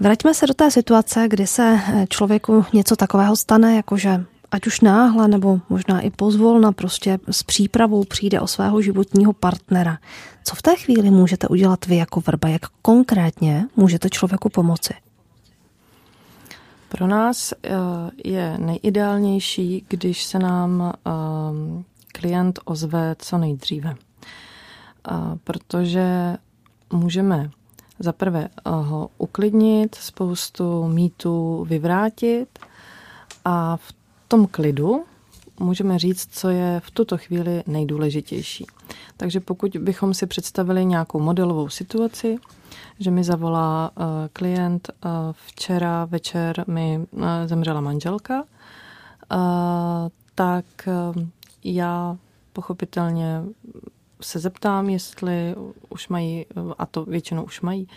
Vraťme 0.00 0.34
se 0.34 0.46
do 0.46 0.54
té 0.54 0.70
situace, 0.70 1.26
kdy 1.28 1.46
se 1.46 1.80
člověku 2.08 2.64
něco 2.72 2.96
takového 2.96 3.36
stane, 3.36 3.76
jakože 3.76 4.24
ať 4.50 4.66
už 4.66 4.80
náhle 4.80 5.28
nebo 5.28 5.60
možná 5.68 6.00
i 6.00 6.10
pozvolna 6.10 6.72
prostě 6.72 7.18
s 7.30 7.42
přípravou 7.42 8.04
přijde 8.04 8.40
o 8.40 8.46
svého 8.46 8.82
životního 8.82 9.32
partnera. 9.32 9.98
Co 10.44 10.54
v 10.54 10.62
té 10.62 10.76
chvíli 10.76 11.10
můžete 11.10 11.48
udělat 11.48 11.86
vy 11.86 11.96
jako 11.96 12.20
vrba? 12.20 12.48
Jak 12.48 12.62
konkrétně 12.82 13.64
můžete 13.76 14.10
člověku 14.10 14.48
pomoci? 14.48 14.94
Pro 16.92 17.06
nás 17.06 17.52
eh, 17.52 17.70
je 18.24 18.58
nejideálnější, 18.58 19.84
když 19.88 20.24
se 20.24 20.38
nám 20.38 20.92
eh, 20.92 21.10
klient 22.12 22.58
ozve 22.64 23.16
co 23.18 23.38
nejdříve. 23.38 23.94
Protože 25.44 26.36
můžeme 26.92 27.50
za 27.98 28.12
prvé 28.12 28.48
eh, 28.48 28.70
ho 28.70 29.10
uklidnit, 29.18 29.94
spoustu 29.94 30.88
mýtů 30.88 31.66
vyvrátit 31.68 32.58
a 33.44 33.76
v 33.76 33.94
tom 34.28 34.46
klidu 34.46 35.04
můžeme 35.60 35.98
říct, 35.98 36.28
co 36.32 36.48
je 36.48 36.80
v 36.84 36.90
tuto 36.90 37.18
chvíli 37.18 37.62
nejdůležitější. 37.66 38.66
Takže 39.16 39.40
pokud 39.40 39.76
bychom 39.76 40.14
si 40.14 40.26
představili 40.26 40.84
nějakou 40.84 41.20
modelovou 41.20 41.68
situaci, 41.68 42.38
že 42.98 43.10
mi 43.10 43.24
zavolá 43.24 43.90
uh, 43.90 44.04
klient, 44.32 44.90
uh, 45.04 45.10
včera 45.32 46.04
večer 46.04 46.64
mi 46.66 46.98
uh, 47.10 47.22
zemřela 47.46 47.80
manželka, 47.80 48.44
tak 50.34 50.64
já 51.64 52.16
pochopitelně 52.52 53.42
se 54.20 54.38
zeptám, 54.38 54.88
jestli 54.88 55.54
už 55.88 56.08
mají, 56.08 56.46
a 56.78 56.86
to 56.86 57.04
většinou 57.04 57.44
už 57.44 57.60
mají, 57.60 57.88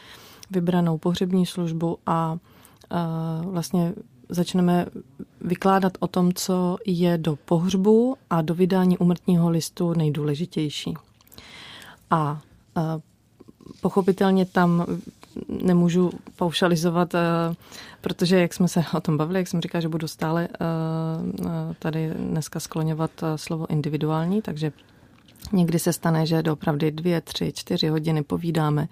vybranou 0.52 0.98
pohřební 0.98 1.46
službu 1.46 1.98
a 2.06 2.38
vlastně 3.42 3.94
začneme 4.30 4.86
vykládat 5.42 5.94
o 6.00 6.08
tom, 6.08 6.34
co 6.34 6.78
je 6.86 7.18
do 7.18 7.36
pohřbu 7.36 8.16
a 8.30 8.42
do 8.42 8.54
vydání 8.54 8.98
umrtního 8.98 9.50
listu 9.50 9.94
nejdůležitější. 9.94 10.94
A 12.10 12.42
pochopitelně 13.82 14.46
tam 14.46 14.86
nemůžu 15.64 16.12
paušalizovat, 16.36 17.14
protože 18.02 18.42
jak 18.42 18.54
jsme 18.54 18.68
se 18.68 18.84
o 18.94 19.02
tom 19.02 19.18
bavili, 19.18 19.40
jak 19.40 19.48
jsem 19.48 19.62
říkala, 19.62 19.82
že 19.82 19.90
budu 19.90 20.08
stále 20.08 20.48
tady 21.80 22.12
dneska 22.16 22.60
skloňovat 22.60 23.12
slovo 23.36 23.70
individuální, 23.70 24.42
takže 24.42 24.72
někdy 25.54 25.80
se 25.80 25.94
stane, 25.94 26.26
že 26.26 26.44
opravdu 26.52 26.88
dvě, 26.92 27.22
tři, 27.22 27.52
čtyři 27.56 27.88
hodiny 27.88 28.24
povídáme 28.24 28.88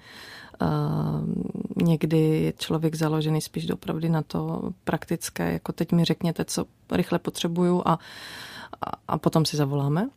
někdy 1.84 2.18
je 2.18 2.54
člověk 2.54 2.96
založený 2.96 3.42
spíš 3.42 3.66
dopravdy 3.66 4.10
na 4.10 4.22
to 4.22 4.72
praktické, 4.84 5.54
jako 5.54 5.72
teď 5.72 5.92
mi 5.92 6.06
řekněte, 6.06 6.46
co 6.46 6.66
rychle 6.92 7.20
potřebuju 7.20 7.82
a, 7.86 8.00
a 9.08 9.18
potom 9.18 9.46
si 9.46 9.58
zavoláme. 9.58 10.10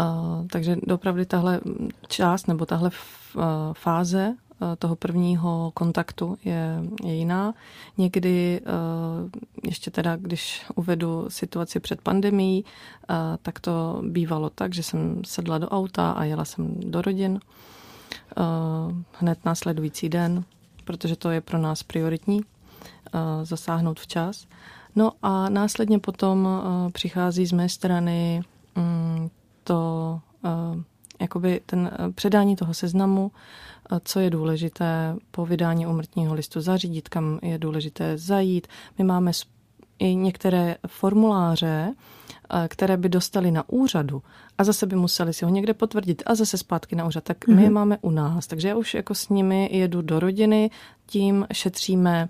Uh, 0.00 0.46
takže 0.46 0.76
dopravdy 0.82 1.26
tahle 1.26 1.60
část 2.08 2.48
nebo 2.48 2.66
tahle 2.66 2.90
fáze 3.72 4.34
toho 4.78 4.96
prvního 4.96 5.70
kontaktu 5.74 6.38
je, 6.44 6.82
je 7.04 7.14
jiná. 7.14 7.54
Někdy, 7.98 8.60
ještě 9.64 9.90
teda, 9.90 10.16
když 10.16 10.64
uvedu 10.74 11.26
situaci 11.28 11.80
před 11.80 12.00
pandemí, 12.00 12.64
tak 13.42 13.60
to 13.60 14.02
bývalo 14.06 14.50
tak, 14.50 14.74
že 14.74 14.82
jsem 14.82 15.22
sedla 15.24 15.58
do 15.58 15.68
auta 15.68 16.10
a 16.10 16.24
jela 16.24 16.44
jsem 16.44 16.74
do 16.80 17.02
rodin 17.02 17.40
hned 19.12 19.44
následující 19.44 20.08
den, 20.08 20.44
protože 20.84 21.16
to 21.16 21.30
je 21.30 21.40
pro 21.40 21.58
nás 21.58 21.82
prioritní 21.82 22.40
zasáhnout 23.42 24.00
včas. 24.00 24.46
No 24.96 25.12
a 25.22 25.48
následně 25.48 25.98
potom 25.98 26.48
přichází 26.92 27.46
z 27.46 27.52
mé 27.52 27.68
strany 27.68 28.42
mm, 28.76 29.30
to 29.70 30.20
jakoby 31.20 31.60
ten 31.66 31.90
předání 32.14 32.56
toho 32.56 32.74
seznamu, 32.74 33.32
co 34.04 34.20
je 34.20 34.30
důležité 34.30 35.16
po 35.30 35.46
vydání 35.46 35.86
umrtního 35.86 36.34
listu 36.34 36.60
zařídit, 36.60 37.08
kam 37.08 37.38
je 37.42 37.58
důležité 37.58 38.18
zajít. 38.18 38.66
My 38.98 39.04
máme 39.04 39.32
i 39.98 40.14
některé 40.14 40.76
formuláře, 40.86 41.94
které 42.68 42.96
by 42.96 43.08
dostali 43.08 43.50
na 43.50 43.68
úřadu 43.68 44.22
a 44.58 44.64
zase 44.64 44.86
by 44.86 44.96
museli 44.96 45.32
si 45.32 45.44
ho 45.44 45.50
někde 45.50 45.74
potvrdit 45.74 46.22
a 46.26 46.34
zase 46.34 46.58
zpátky 46.58 46.96
na 46.96 47.06
úřad, 47.06 47.24
tak 47.24 47.38
mm-hmm. 47.38 47.54
my 47.54 47.62
je 47.62 47.68
mhm. 47.68 47.74
máme 47.74 47.98
u 48.00 48.10
nás. 48.10 48.46
Takže 48.46 48.68
já 48.68 48.76
už 48.76 48.94
jako 48.94 49.14
s 49.14 49.28
nimi 49.28 49.68
jedu 49.72 50.02
do 50.02 50.20
rodiny, 50.20 50.70
tím 51.06 51.46
šetříme 51.52 52.28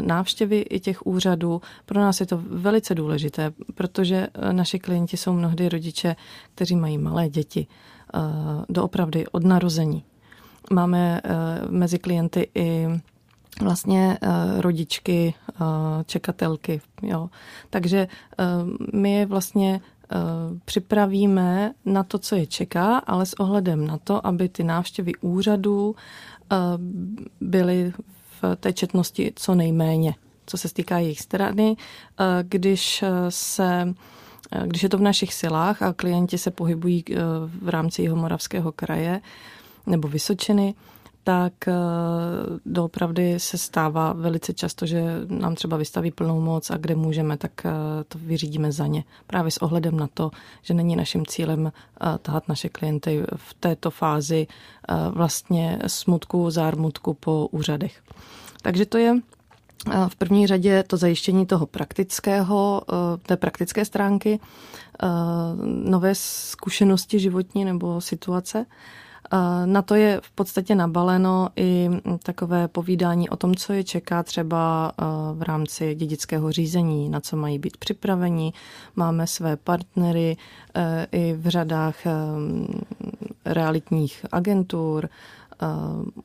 návštěvy 0.00 0.60
i 0.60 0.80
těch 0.80 1.06
úřadů. 1.06 1.62
Pro 1.86 2.00
nás 2.00 2.20
je 2.20 2.26
to 2.26 2.42
velice 2.48 2.94
důležité, 2.94 3.52
protože 3.74 4.26
e, 4.34 4.52
naši 4.52 4.78
klienti 4.78 5.16
jsou 5.16 5.32
mnohdy 5.32 5.68
rodiče, 5.68 6.16
kteří 6.54 6.76
mají 6.76 6.98
malé 6.98 7.28
děti, 7.28 7.66
e, 7.66 8.18
doopravdy 8.68 9.26
od 9.26 9.44
narození. 9.44 10.04
Máme 10.72 11.20
mezi 11.70 11.98
klienty 11.98 12.50
i 12.54 12.86
vlastně 13.60 14.18
rodičky, 14.58 15.34
čekatelky. 16.06 16.80
Jo. 17.02 17.30
Takže 17.70 18.08
my 18.92 19.12
je 19.12 19.26
vlastně 19.26 19.80
připravíme 20.64 21.72
na 21.84 22.02
to, 22.02 22.18
co 22.18 22.36
je 22.36 22.46
čeká, 22.46 22.98
ale 22.98 23.26
s 23.26 23.34
ohledem 23.34 23.86
na 23.86 23.98
to, 23.98 24.26
aby 24.26 24.48
ty 24.48 24.64
návštěvy 24.64 25.12
úřadů 25.20 25.96
byly 27.40 27.92
té 28.60 28.72
četnosti 28.72 29.32
co 29.36 29.54
nejméně, 29.54 30.14
co 30.46 30.58
se 30.58 30.68
stýká 30.68 30.98
jejich 30.98 31.20
strany. 31.20 31.70
Uh, 31.70 32.26
když 32.42 33.04
se 33.28 33.94
když 34.66 34.82
je 34.82 34.88
to 34.88 34.98
v 34.98 35.02
našich 35.02 35.34
silách 35.34 35.82
a 35.82 35.92
klienti 35.92 36.38
se 36.38 36.50
pohybují 36.50 37.04
v 37.62 37.68
rámci 37.68 38.02
jeho 38.02 38.16
moravského 38.16 38.72
kraje 38.72 39.20
nebo 39.86 40.08
Vysočiny, 40.08 40.74
tak 41.24 41.68
eh, 41.68 41.74
doopravdy 42.66 43.40
se 43.40 43.58
stává 43.58 44.12
velice 44.12 44.52
často, 44.52 44.86
že 44.86 45.02
nám 45.28 45.54
třeba 45.54 45.76
vystaví 45.76 46.10
plnou 46.10 46.40
moc 46.40 46.70
a 46.70 46.76
kde 46.76 46.94
můžeme, 46.94 47.36
tak 47.36 47.66
eh, 47.66 47.70
to 48.08 48.18
vyřídíme 48.18 48.72
za 48.72 48.86
ně. 48.86 49.04
Právě 49.26 49.50
s 49.50 49.56
ohledem 49.56 49.96
na 49.96 50.08
to, 50.14 50.30
že 50.62 50.74
není 50.74 50.96
naším 50.96 51.26
cílem 51.26 51.66
eh, 51.66 52.18
tahat 52.22 52.48
naše 52.48 52.68
klienty 52.68 53.22
v 53.36 53.54
této 53.54 53.90
fázi 53.90 54.46
vlastně 55.10 55.78
smutku, 55.86 56.50
zármutku 56.50 57.14
po 57.14 57.48
úřadech. 57.50 58.02
Takže 58.62 58.86
to 58.86 58.98
je 58.98 59.14
v 60.08 60.16
první 60.16 60.46
řadě 60.46 60.82
to 60.82 60.96
zajištění 60.96 61.46
toho 61.46 61.66
praktického, 61.66 62.82
té 63.22 63.36
praktické 63.36 63.84
stránky, 63.84 64.40
nové 65.64 66.14
zkušenosti 66.14 67.18
životní 67.18 67.64
nebo 67.64 68.00
situace. 68.00 68.66
Na 69.64 69.82
to 69.82 69.94
je 69.94 70.20
v 70.22 70.30
podstatě 70.30 70.74
nabaleno 70.74 71.48
i 71.56 71.90
takové 72.22 72.68
povídání 72.68 73.28
o 73.28 73.36
tom, 73.36 73.54
co 73.54 73.72
je 73.72 73.84
čeká 73.84 74.22
třeba 74.22 74.92
v 75.34 75.42
rámci 75.42 75.94
dědického 75.94 76.52
řízení, 76.52 77.08
na 77.08 77.20
co 77.20 77.36
mají 77.36 77.58
být 77.58 77.76
připraveni. 77.76 78.52
Máme 78.96 79.26
své 79.26 79.56
partnery 79.56 80.36
e, 80.74 81.06
i 81.12 81.32
v 81.32 81.48
řadách 81.48 82.06
e, 82.06 82.10
realitních 83.44 84.26
agentur. 84.32 85.04
E, 85.04 85.08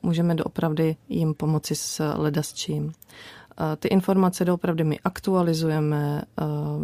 můžeme 0.02 0.34
doopravdy 0.34 0.96
jim 1.08 1.34
pomoci 1.34 1.74
s 1.74 2.14
ledasčím. 2.16 2.92
Ty 3.78 3.88
informace 3.88 4.44
doopravdy 4.44 4.84
my 4.84 4.98
aktualizujeme 5.04 6.22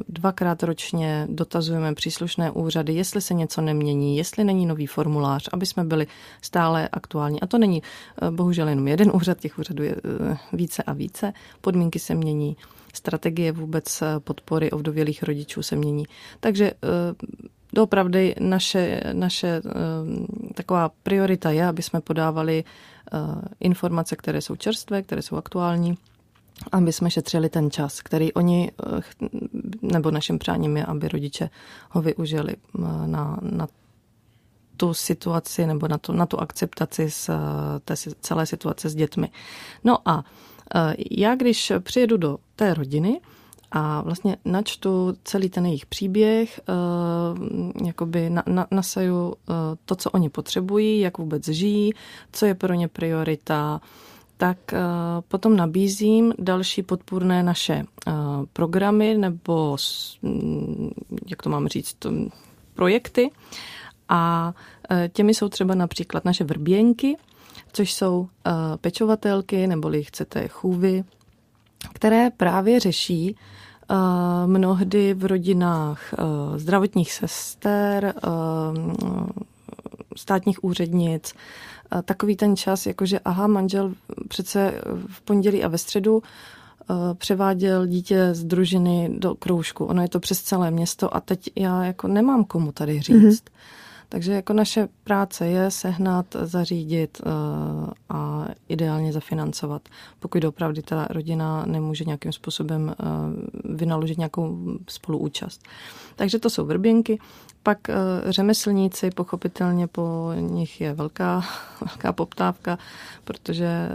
dvakrát 0.09 0.63
ročně, 0.63 1.27
dotazujeme 1.31 1.95
příslušné 1.95 2.51
úřady, 2.51 2.95
jestli 2.95 3.21
se 3.21 3.35
něco 3.35 3.61
nemění, 3.61 4.17
jestli 4.17 4.45
není 4.45 4.67
nový 4.67 4.87
formulář, 4.87 5.49
aby 5.53 5.67
jsme 5.67 5.85
byli 5.85 6.07
stále 6.43 6.89
aktuální. 6.89 7.41
A 7.41 7.47
to 7.47 7.59
není 7.59 7.83
bohužel 8.31 8.69
jenom 8.69 8.89
jeden 8.89 9.11
úřad, 9.15 9.41
těch 9.41 9.59
úřadů 9.59 9.83
je 9.83 9.97
více 10.53 10.83
a 10.83 10.93
více. 10.93 11.33
Podmínky 11.61 11.99
se 11.99 12.15
mění, 12.15 12.57
strategie 12.95 13.53
vůbec 13.53 14.03
podpory 14.19 14.71
ovdovělých 14.71 15.23
rodičů 15.23 15.63
se 15.63 15.77
mění. 15.77 16.05
Takže 16.41 16.73
doopravdy 17.73 18.35
naše, 18.41 19.01
naše 19.13 19.63
taková 20.55 20.91
priorita 21.03 21.51
je, 21.51 21.67
aby 21.67 21.83
jsme 21.83 22.01
podávali 22.01 22.65
informace, 23.61 24.17
které 24.17 24.41
jsou 24.41 24.57
čerstvé, 24.57 25.03
které 25.03 25.23
jsou 25.23 25.37
aktuální 25.37 25.99
aby 26.73 26.93
jsme 26.93 27.11
šetřili 27.11 27.49
ten 27.49 27.71
čas, 27.71 28.01
který 28.01 28.33
oni, 28.33 28.73
eh, 28.87 29.01
nebo 29.83 30.11
naším 30.11 30.39
přáním 30.39 30.77
je, 30.77 30.85
aby 30.85 31.09
rodiče 31.09 31.51
ho 31.91 32.03
využili 32.03 32.57
eh, 32.57 32.81
na, 33.07 33.39
na 33.43 33.69
tu 34.77 34.95
situaci 34.95 35.67
nebo 35.67 35.89
na 35.89 35.99
tu, 35.99 36.13
na 36.13 36.27
tu 36.27 36.41
akceptaci 36.41 37.11
z 37.11 37.29
eh, 37.29 37.35
té 37.85 37.95
celé 38.21 38.47
situace 38.47 38.89
s 38.89 38.95
dětmi. 38.95 39.31
No 39.85 40.09
a 40.09 40.25
já, 41.11 41.35
když 41.35 41.73
přijedu 41.81 42.17
do 42.17 42.39
té 42.57 42.75
rodiny 42.75 43.21
a 43.73 44.01
vlastně 44.01 44.37
načtu 44.45 45.17
celý 45.25 45.49
ten 45.49 45.67
jejich 45.67 45.87
příběh, 45.87 46.61
jakoby 47.85 48.31
na, 48.31 48.43
na, 48.47 48.67
nasaju 48.71 49.35
to, 49.85 49.97
co 49.97 50.11
oni 50.11 50.29
potřebují, 50.29 51.01
jak 51.01 51.19
vůbec 51.19 51.49
žijí, 51.49 51.93
co 52.33 52.47
je 52.47 52.55
pro 52.55 52.75
ně 52.75 52.89
priorita, 52.89 53.81
tak 54.37 54.73
eh, 54.73 54.79
potom 55.29 55.57
nabízím 55.57 56.35
další 56.39 56.83
podpůrné 56.83 57.43
naše 57.43 57.75
eh, 58.07 58.13
programy 58.53 59.17
nebo, 59.19 59.77
mm, 60.23 60.91
jak 61.31 61.43
to 61.43 61.51
mám 61.51 61.69
říct, 61.69 61.97
projekty. 62.75 63.31
A 64.09 64.53
eh, 64.91 65.11
těmi 65.13 65.35
jsou 65.35 65.49
třeba 65.49 65.75
například 65.75 66.25
naše 66.25 66.45
vrběnky, 66.45 67.17
což 67.73 67.93
jsou 67.93 68.29
pečovatelky, 68.81 69.67
neboli 69.67 70.05
chcete 70.05 70.49
chůvy, 70.49 71.05
které 71.93 72.31
právě 72.31 72.81
řeší 72.81 73.37
mnohdy 74.47 75.15
v 75.15 75.25
rodinách 75.25 76.15
zdravotních 76.57 77.13
sester, 77.13 78.15
státních 80.17 80.65
úřednic, 80.65 81.35
takový 82.05 82.37
ten 82.37 82.57
čas, 82.57 82.87
jakože 82.87 83.19
aha, 83.19 83.47
manžel 83.47 83.95
přece 84.29 84.81
v 85.07 85.21
pondělí 85.21 85.65
a 85.65 85.69
ve 85.69 85.79
středu 85.79 86.23
eh, 86.23 86.95
převáděl 87.15 87.87
dítě 87.87 88.35
z 88.35 88.45
družiny 88.45 89.11
do 89.19 89.35
kroužku. 89.35 89.85
Ono 89.85 90.03
je 90.03 90.09
to 90.09 90.21
přes 90.21 90.43
celé 90.43 90.71
město 90.71 91.17
a 91.17 91.21
teď 91.21 91.51
já 91.57 91.85
jako 91.85 92.09
nemám 92.09 92.45
komu 92.45 92.73
tady 92.73 93.01
říct. 93.01 93.45
Mm-hmm. 93.45 93.51
Takže 94.09 94.33
jako 94.33 94.53
naše 94.53 94.89
práce 95.05 95.47
je 95.47 95.71
sehnat, 95.71 96.27
zařídit 96.43 97.21
eh, 97.21 97.31
a 98.09 98.47
ideálně 98.69 99.13
zafinancovat, 99.13 99.89
pokud 100.19 100.45
opravdu 100.45 100.83
ta 100.83 101.07
rodina 101.11 101.65
nemůže 101.67 102.05
nějakým 102.05 102.33
způsobem 102.33 102.95
eh, 102.99 103.05
vynaložit 103.65 104.19
nějakou 104.19 104.59
spoluúčast. 104.89 105.63
Takže 106.17 106.39
to 106.39 106.51
jsou 106.51 106.65
vrběnky. 106.65 107.19
Pak 107.67 107.91
eh, 107.91 107.95
řemeslníci, 108.27 109.11
pochopitelně 109.11 109.87
po 109.87 110.33
nich 110.41 110.81
je 110.81 110.95
velká, 110.95 111.45
velká 111.81 112.13
poptávka, 112.13 112.79
protože 113.25 113.89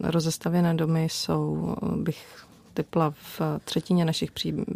rozestavěné 0.00 0.74
domy 0.74 1.08
jsou, 1.10 1.74
bych 1.96 2.44
typla 2.74 3.10
v 3.10 3.40
třetině 3.64 4.04
našich 4.04 4.30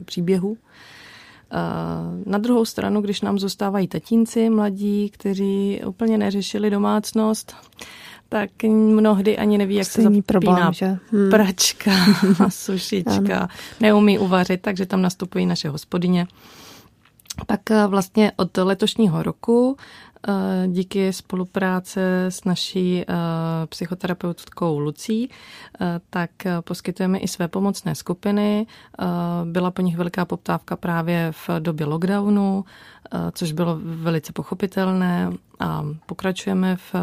příběhů. 0.05 0.57
Na 2.27 2.39
druhou 2.39 2.65
stranu, 2.65 3.01
když 3.01 3.21
nám 3.21 3.39
zůstávají 3.39 3.89
tatínci 3.89 4.51
mladí, 4.51 5.11
kteří 5.11 5.81
úplně 5.87 6.19
neřešili 6.19 6.71
domácnost, 6.71 7.57
tak 8.29 8.51
mnohdy 8.73 9.39
ani 9.39 9.59
neví, 9.59 9.75
jak 9.75 9.87
Stejný 9.87 10.05
se 10.05 10.09
zapíná 10.09 10.23
problém, 10.27 10.73
že? 10.73 10.99
Hmm. 11.13 11.31
pračka, 11.31 11.91
sušička, 12.49 13.49
neumí 13.81 14.19
uvařit, 14.19 14.61
takže 14.61 14.87
tam 14.87 15.03
nastupují 15.03 15.47
naše 15.47 15.69
hospodyně. 15.69 16.27
Tak 17.47 17.71
eh, 17.71 17.87
vlastně 17.87 18.33
od 18.37 18.57
letošního 18.57 19.23
roku 19.23 19.77
Eh, 20.29 20.69
díky 20.69 21.13
spolupráce 21.13 22.25
s 22.25 22.45
naší 22.45 23.03
eh, 23.03 23.07
psychoterapeutkou 23.67 24.79
Lucí, 24.79 25.31
tak 26.11 26.31
poskytujeme 26.61 27.19
i 27.19 27.29
své 27.29 27.49
pomocné 27.49 27.95
skupiny. 27.95 28.67
Byla 29.45 29.71
po 29.71 29.83
nich 29.83 29.97
velká 29.97 30.25
poptávka 30.25 30.77
právě 30.77 31.33
v 31.33 31.51
době 31.59 31.87
lockdownu, 31.87 32.65
což 33.33 33.53
bylo 33.53 33.79
velice 33.83 34.33
pochopitelné 34.33 35.31
a 35.61 35.85
pokračujeme 36.07 36.77
v, 36.77 36.95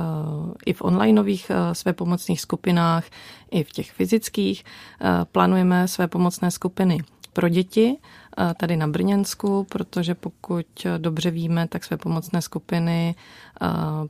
i 0.66 0.74
v 0.74 0.82
onlineových 0.82 1.52
své 1.74 1.94
pomocných 1.94 2.42
skupinách, 2.42 3.06
i 3.52 3.64
v 3.64 3.72
těch 3.72 3.92
fyzických. 3.92 4.64
Plánujeme 5.32 5.88
své 5.88 6.08
pomocné 6.08 6.52
skupiny 6.52 6.98
pro 7.34 7.50
děti 7.50 7.98
tady 8.58 8.78
na 8.78 8.88
Brněnsku, 8.88 9.64
protože 9.70 10.16
pokud 10.16 10.66
dobře 10.98 11.32
víme, 11.32 11.68
tak 11.68 11.84
své 11.84 11.98
pomocné 11.98 12.42
skupiny 12.42 13.16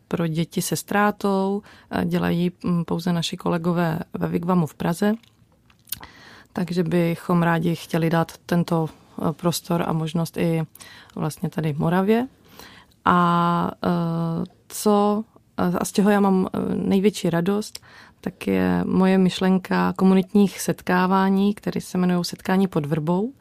pro 0.07 0.27
děti 0.27 0.61
se 0.61 0.75
ztrátou 0.75 1.61
dělají 2.05 2.51
pouze 2.85 3.13
naši 3.13 3.37
kolegové 3.37 3.99
ve 4.13 4.27
Vigvamu 4.27 4.67
v 4.67 4.75
Praze. 4.75 5.13
Takže 6.53 6.83
bychom 6.83 7.43
rádi 7.43 7.75
chtěli 7.75 8.09
dát 8.09 8.31
tento 8.45 8.89
prostor 9.31 9.83
a 9.87 9.93
možnost 9.93 10.37
i 10.37 10.63
vlastně 11.15 11.49
tady 11.49 11.73
v 11.73 11.79
Moravě. 11.79 12.27
A 13.05 13.71
co 14.67 15.23
a 15.57 15.85
z 15.85 15.91
čeho 15.91 16.09
já 16.09 16.19
mám 16.19 16.47
největší 16.75 17.29
radost, 17.29 17.79
tak 18.21 18.47
je 18.47 18.83
moje 18.85 19.17
myšlenka 19.17 19.93
komunitních 19.93 20.61
setkávání, 20.61 21.53
které 21.53 21.81
se 21.81 21.97
jmenují 21.97 22.25
Setkání 22.25 22.67
pod 22.67 22.85
vrbou. 22.85 23.33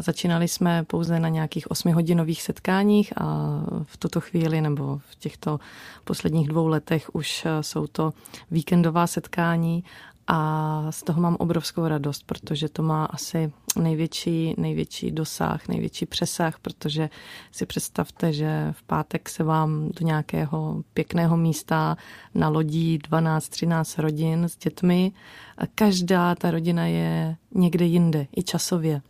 Začínali 0.00 0.48
jsme 0.48 0.84
pouze 0.84 1.20
na 1.20 1.28
nějakých 1.28 1.70
osmihodinových 1.70 2.42
setkáních 2.42 3.12
a 3.20 3.60
v 3.84 3.96
tuto 3.96 4.20
chvíli 4.20 4.60
nebo 4.60 5.00
v 5.10 5.16
těchto 5.16 5.60
posledních 6.04 6.48
dvou 6.48 6.66
letech 6.66 7.14
už 7.14 7.46
jsou 7.60 7.86
to 7.86 8.12
víkendová 8.50 9.06
setkání 9.06 9.84
a 10.26 10.86
z 10.90 11.02
toho 11.02 11.20
mám 11.20 11.36
obrovskou 11.36 11.86
radost, 11.86 12.22
protože 12.26 12.68
to 12.68 12.82
má 12.82 13.04
asi 13.04 13.52
největší, 13.78 14.54
největší 14.58 15.10
dosah, 15.10 15.68
největší 15.68 16.06
přesah, 16.06 16.58
protože 16.58 17.10
si 17.52 17.66
představte, 17.66 18.32
že 18.32 18.68
v 18.72 18.82
pátek 18.82 19.28
se 19.28 19.44
vám 19.44 19.88
do 19.88 20.06
nějakého 20.06 20.82
pěkného 20.94 21.36
místa 21.36 21.96
nalodí 22.34 22.98
12-13 22.98 24.02
rodin 24.02 24.44
s 24.44 24.56
dětmi 24.56 25.12
a 25.58 25.66
každá 25.66 26.34
ta 26.34 26.50
rodina 26.50 26.86
je 26.86 27.36
někde 27.54 27.84
jinde, 27.84 28.26
i 28.36 28.42
časově. 28.42 29.02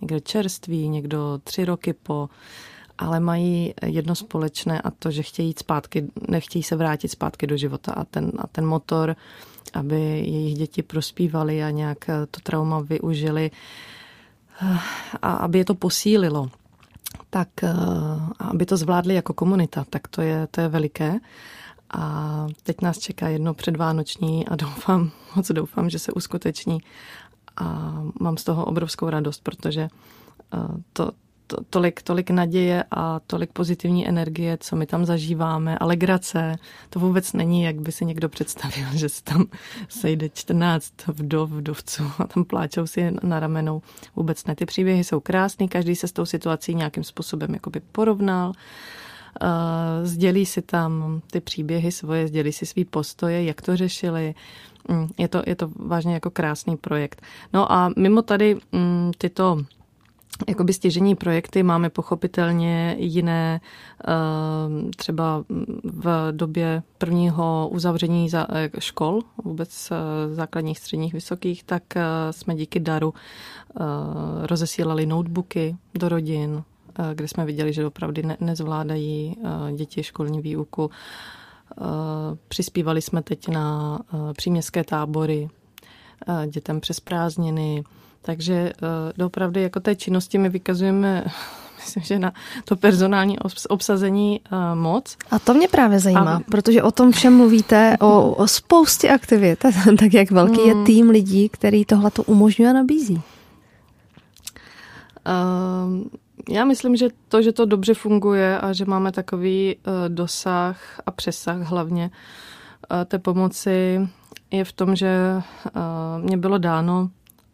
Někdo 0.00 0.20
čerství, 0.20 0.88
někdo 0.88 1.40
tři 1.44 1.64
roky 1.64 1.92
po, 1.92 2.28
ale 2.98 3.20
mají 3.20 3.74
jedno 3.86 4.14
společné 4.14 4.80
a 4.80 4.90
to, 4.90 5.10
že 5.10 5.22
chtějí 5.22 5.48
jít 5.48 5.58
zpátky, 5.58 6.06
nechtějí 6.28 6.62
se 6.62 6.76
vrátit 6.76 7.08
zpátky 7.08 7.46
do 7.46 7.56
života 7.56 7.92
a 7.92 8.04
ten, 8.04 8.32
a 8.38 8.46
ten 8.46 8.66
motor 8.66 9.16
aby 9.74 10.00
jejich 10.00 10.54
děti 10.54 10.82
prospívaly 10.82 11.62
a 11.62 11.70
nějak 11.70 11.98
to 12.30 12.40
trauma 12.42 12.80
využili 12.80 13.50
a 15.22 15.32
aby 15.32 15.58
je 15.58 15.64
to 15.64 15.74
posílilo, 15.74 16.50
tak 17.30 17.48
aby 18.38 18.66
to 18.66 18.76
zvládli 18.76 19.14
jako 19.14 19.32
komunita, 19.32 19.84
tak 19.90 20.08
to 20.08 20.22
je, 20.22 20.46
to 20.50 20.60
je 20.60 20.68
veliké. 20.68 21.18
A 21.94 22.46
teď 22.62 22.80
nás 22.82 22.98
čeká 22.98 23.28
jedno 23.28 23.54
předvánoční 23.54 24.48
a 24.48 24.56
doufám, 24.56 25.10
moc 25.36 25.50
doufám, 25.50 25.90
že 25.90 25.98
se 25.98 26.12
uskuteční. 26.12 26.78
A 27.56 28.02
mám 28.20 28.36
z 28.36 28.44
toho 28.44 28.64
obrovskou 28.64 29.10
radost, 29.10 29.42
protože 29.42 29.88
to, 30.92 31.12
to, 31.46 31.56
tolik, 31.70 32.02
tolik 32.02 32.30
naděje 32.30 32.84
a 32.90 33.20
tolik 33.26 33.52
pozitivní 33.52 34.08
energie, 34.08 34.58
co 34.60 34.76
my 34.76 34.86
tam 34.86 35.04
zažíváme, 35.04 35.78
a 35.78 35.86
legrace, 35.86 36.56
to 36.90 37.00
vůbec 37.00 37.32
není, 37.32 37.62
jak 37.62 37.80
by 37.80 37.92
si 37.92 38.04
někdo 38.04 38.28
představil, 38.28 38.86
že 38.94 39.08
se 39.08 39.22
tam 39.22 39.44
sejde 39.88 40.28
14 40.28 40.92
vdov, 41.06 41.50
vdovců 41.50 42.02
a 42.18 42.26
tam 42.26 42.44
pláčou 42.44 42.86
si 42.86 43.10
na 43.22 43.40
ramenou. 43.40 43.82
Vůbec 44.16 44.44
ne. 44.46 44.54
Ty 44.54 44.66
příběhy 44.66 45.04
jsou 45.04 45.20
krásné, 45.20 45.68
každý 45.68 45.96
se 45.96 46.08
s 46.08 46.12
tou 46.12 46.26
situací 46.26 46.74
nějakým 46.74 47.04
způsobem 47.04 47.54
jakoby 47.54 47.80
porovnal, 47.92 48.52
Uh, 49.42 50.06
sdělí 50.06 50.46
si 50.46 50.62
tam 50.62 51.22
ty 51.30 51.40
příběhy 51.40 51.92
svoje, 51.92 52.28
sdělí 52.28 52.52
si 52.52 52.66
svý 52.66 52.84
postoje, 52.84 53.44
jak 53.44 53.62
to 53.62 53.76
řešili. 53.76 54.34
Mm, 54.88 55.08
je 55.18 55.28
to, 55.28 55.42
je 55.46 55.56
to 55.56 55.70
vážně 55.76 56.14
jako 56.14 56.30
krásný 56.30 56.76
projekt. 56.76 57.22
No 57.52 57.72
a 57.72 57.90
mimo 57.96 58.22
tady 58.22 58.56
mm, 58.72 59.12
tyto 59.18 59.58
jakoby 60.48 60.72
stěžení 60.72 61.14
projekty 61.14 61.62
máme 61.62 61.90
pochopitelně 61.90 62.96
jiné, 62.98 63.60
ehm, 64.04 64.90
třeba 64.96 65.44
v 65.84 66.32
době 66.32 66.82
prvního 66.98 67.68
uzavření 67.72 68.28
eh, 68.34 68.70
škol, 68.78 69.20
vůbec 69.44 69.90
eh, 69.90 70.34
základních, 70.34 70.78
středních, 70.78 71.12
vysokých, 71.12 71.64
tak 71.64 71.82
eh, 71.96 72.02
jsme 72.30 72.54
díky 72.54 72.80
daru 72.80 73.14
rozesílali 74.42 75.06
notebooky 75.06 75.76
do 75.94 76.08
rodin, 76.08 76.62
kde 77.14 77.28
jsme 77.28 77.44
viděli, 77.44 77.72
že 77.72 77.86
opravdu 77.86 78.22
nezvládají 78.40 79.36
děti 79.76 80.02
školní 80.02 80.40
výuku. 80.40 80.90
Přispívali 82.48 83.02
jsme 83.02 83.22
teď 83.22 83.48
na 83.48 83.98
příměstské 84.36 84.84
tábory 84.84 85.48
dětem 86.46 86.80
přes 86.80 87.00
prázdniny, 87.00 87.84
takže 88.22 88.72
opravdu 89.24 89.60
jako 89.60 89.80
té 89.80 89.96
činnosti 89.96 90.38
my 90.38 90.48
vykazujeme 90.48 91.24
myslím, 91.80 92.02
že 92.02 92.18
na 92.18 92.32
to 92.64 92.76
personální 92.76 93.38
obsazení 93.68 94.40
moc. 94.74 95.16
A 95.30 95.38
to 95.38 95.54
mě 95.54 95.68
právě 95.68 96.00
zajímá, 96.00 96.36
a... 96.36 96.40
protože 96.40 96.82
o 96.82 96.90
tom 96.90 97.12
všem 97.12 97.36
mluvíte, 97.36 97.96
o, 98.00 98.30
o 98.34 98.46
spoustě 98.46 99.10
aktivit, 99.10 99.58
tak 99.98 100.14
jak 100.14 100.30
velký 100.30 100.60
hmm. 100.60 100.68
je 100.68 100.86
tým 100.86 101.10
lidí, 101.10 101.48
který 101.48 101.84
tohle 101.84 102.10
to 102.10 102.22
umožňuje 102.22 102.70
a 102.70 102.72
nabízí. 102.72 103.22
Uh, 105.26 106.04
já 106.48 106.64
myslím, 106.64 106.96
že 106.96 107.08
to, 107.28 107.42
že 107.42 107.52
to 107.52 107.64
dobře 107.64 107.94
funguje 107.94 108.58
a 108.58 108.72
že 108.72 108.84
máme 108.84 109.12
takový 109.12 109.76
uh, 109.76 109.92
dosah 110.08 111.00
a 111.06 111.10
přesah 111.10 111.58
hlavně 111.58 112.10
uh, 112.90 113.04
té 113.04 113.18
pomoci 113.18 114.08
je 114.50 114.64
v 114.64 114.72
tom, 114.72 114.96
že 114.96 115.34
uh, 115.36 116.24
mě 116.24 116.36
bylo 116.36 116.58
dáno 116.58 117.10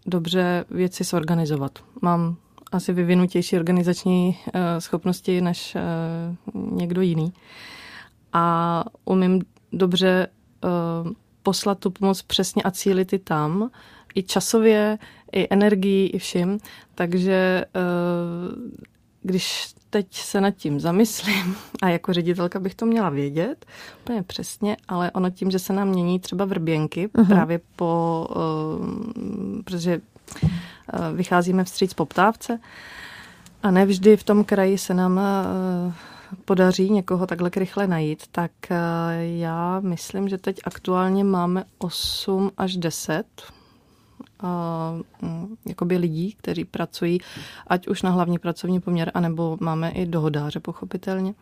dobře 0.07 0.65
věci 0.71 1.05
zorganizovat. 1.05 1.79
Mám 2.03 2.37
asi 2.73 2.93
vyvinutější 2.93 3.57
organizační 3.57 4.39
schopnosti 4.79 5.41
než 5.41 5.77
někdo 6.55 7.01
jiný. 7.01 7.33
A 8.33 8.85
umím 9.05 9.43
dobře 9.73 10.27
poslat 11.43 11.79
tu 11.79 11.91
pomoc 11.91 12.23
přesně 12.23 12.63
a 12.63 12.71
cílit 12.71 13.13
i 13.13 13.19
tam, 13.19 13.71
i 14.17 14.23
časově, 14.23 14.99
i 15.33 15.47
energii, 15.51 16.07
i 16.07 16.19
vším. 16.19 16.59
Takže 16.95 17.65
uh, 17.77 18.73
když 19.23 19.75
teď 19.91 20.07
se 20.11 20.41
nad 20.41 20.51
tím 20.51 20.81
zamyslím, 20.81 21.57
a 21.83 21.89
jako 21.89 22.13
ředitelka 22.13 22.61
bych 22.61 22.75
to 22.75 22.87
měla 22.87 23.11
vědět 23.11 23.67
úplně 24.01 24.23
přesně, 24.23 24.77
ale 24.89 25.11
ono 25.11 25.31
tím, 25.31 25.51
že 25.51 25.59
se 25.59 25.73
nám 25.73 25.89
mění 25.89 26.21
třeba 26.21 26.45
vrběnky 26.45 27.07
uh-huh. 27.07 27.27
právě 27.27 27.61
po, 27.77 28.27
uh, 28.31 29.63
protože 29.65 30.01
uh, 30.01 31.17
vycházíme 31.17 31.65
vstříc 31.65 31.95
poptávce 31.95 32.59
a 33.63 33.71
nevždy 33.71 34.17
v 34.17 34.25
tom 34.25 34.45
kraji 34.45 34.79
se 34.79 34.95
nám 34.95 35.17
uh, 35.17 35.93
podaří 36.45 36.91
někoho 36.91 37.27
takhle 37.27 37.51
rychle 37.57 37.87
najít, 37.87 38.23
tak 38.33 38.51
já 39.21 39.81
myslím, 39.81 40.29
že 40.29 40.39
teď 40.39 40.61
aktuálně 40.65 41.25
máme 41.25 41.65
8 41.79 42.51
až 42.57 42.77
10 42.77 43.25
Mm, 43.29 43.56
jakoby 45.67 45.97
lidí, 45.97 46.33
kteří 46.33 46.65
pracují, 46.65 47.21
ať 47.67 47.89
už 47.89 48.03
na 48.03 48.11
hlavní 48.11 48.39
pracovní 48.39 48.81
poměr, 48.81 49.11
anebo 49.15 49.57
máme 49.61 49.91
i 49.91 50.07
dohodáře, 50.07 50.61
pochopitelně. 50.61 51.35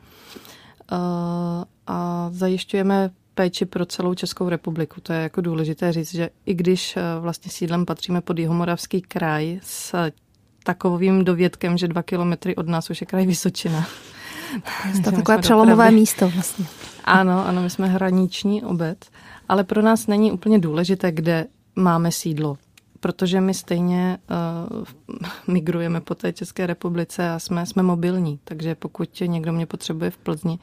A 1.86 2.28
zajišťujeme 2.30 3.10
péči 3.34 3.64
pro 3.64 3.86
celou 3.86 4.14
Českou 4.14 4.48
republiku. 4.48 5.00
To 5.00 5.12
je 5.12 5.20
jako 5.20 5.40
důležité 5.40 5.92
říct, 5.92 6.14
že 6.14 6.30
i 6.46 6.54
když 6.54 6.98
vlastně 7.20 7.50
sídlem 7.50 7.86
patříme 7.86 8.20
pod 8.20 8.38
Jihomoravský 8.38 9.02
kraj 9.02 9.60
s 9.62 10.10
takovým 10.64 11.24
dovědkem, 11.24 11.78
že 11.78 11.88
dva 11.88 12.02
kilometry 12.02 12.56
od 12.56 12.68
nás 12.68 12.90
už 12.90 13.00
je 13.00 13.06
kraj 13.06 13.26
Vysočina. 13.26 13.86
To 15.04 15.08
je 15.08 15.16
takové 15.16 15.38
přelomové 15.38 15.90
místo 15.90 16.28
vlastně. 16.28 16.66
Ano, 17.04 17.46
ano, 17.46 17.62
my 17.62 17.70
jsme 17.70 17.88
hraniční 17.88 18.62
obec, 18.64 18.98
ale 19.48 19.64
pro 19.64 19.82
nás 19.82 20.06
není 20.06 20.32
úplně 20.32 20.58
důležité, 20.58 21.12
kde 21.12 21.46
máme 21.76 22.12
sídlo 22.12 22.58
protože 23.04 23.40
my 23.40 23.54
stejně 23.54 24.18
uh, 24.78 24.84
migrujeme 25.54 26.00
po 26.00 26.14
té 26.14 26.32
České 26.32 26.66
republice 26.66 27.30
a 27.30 27.38
jsme, 27.38 27.66
jsme 27.66 27.82
mobilní, 27.82 28.38
takže 28.44 28.74
pokud 28.74 29.20
někdo 29.26 29.52
mě 29.52 29.66
potřebuje 29.66 30.10
v 30.10 30.16
Plzni, 30.16 30.58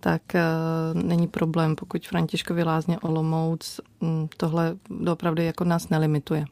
tak 0.00 0.22
uh, 0.34 1.02
není 1.02 1.26
problém, 1.26 1.76
pokud 1.76 2.06
Františkovi 2.06 2.64
lázně 2.64 2.98
Olomouc, 2.98 3.80
um, 4.00 4.28
tohle 4.36 4.76
opravdu 5.12 5.42
jako 5.42 5.64
nás 5.64 5.88
nelimituje. 5.88 6.44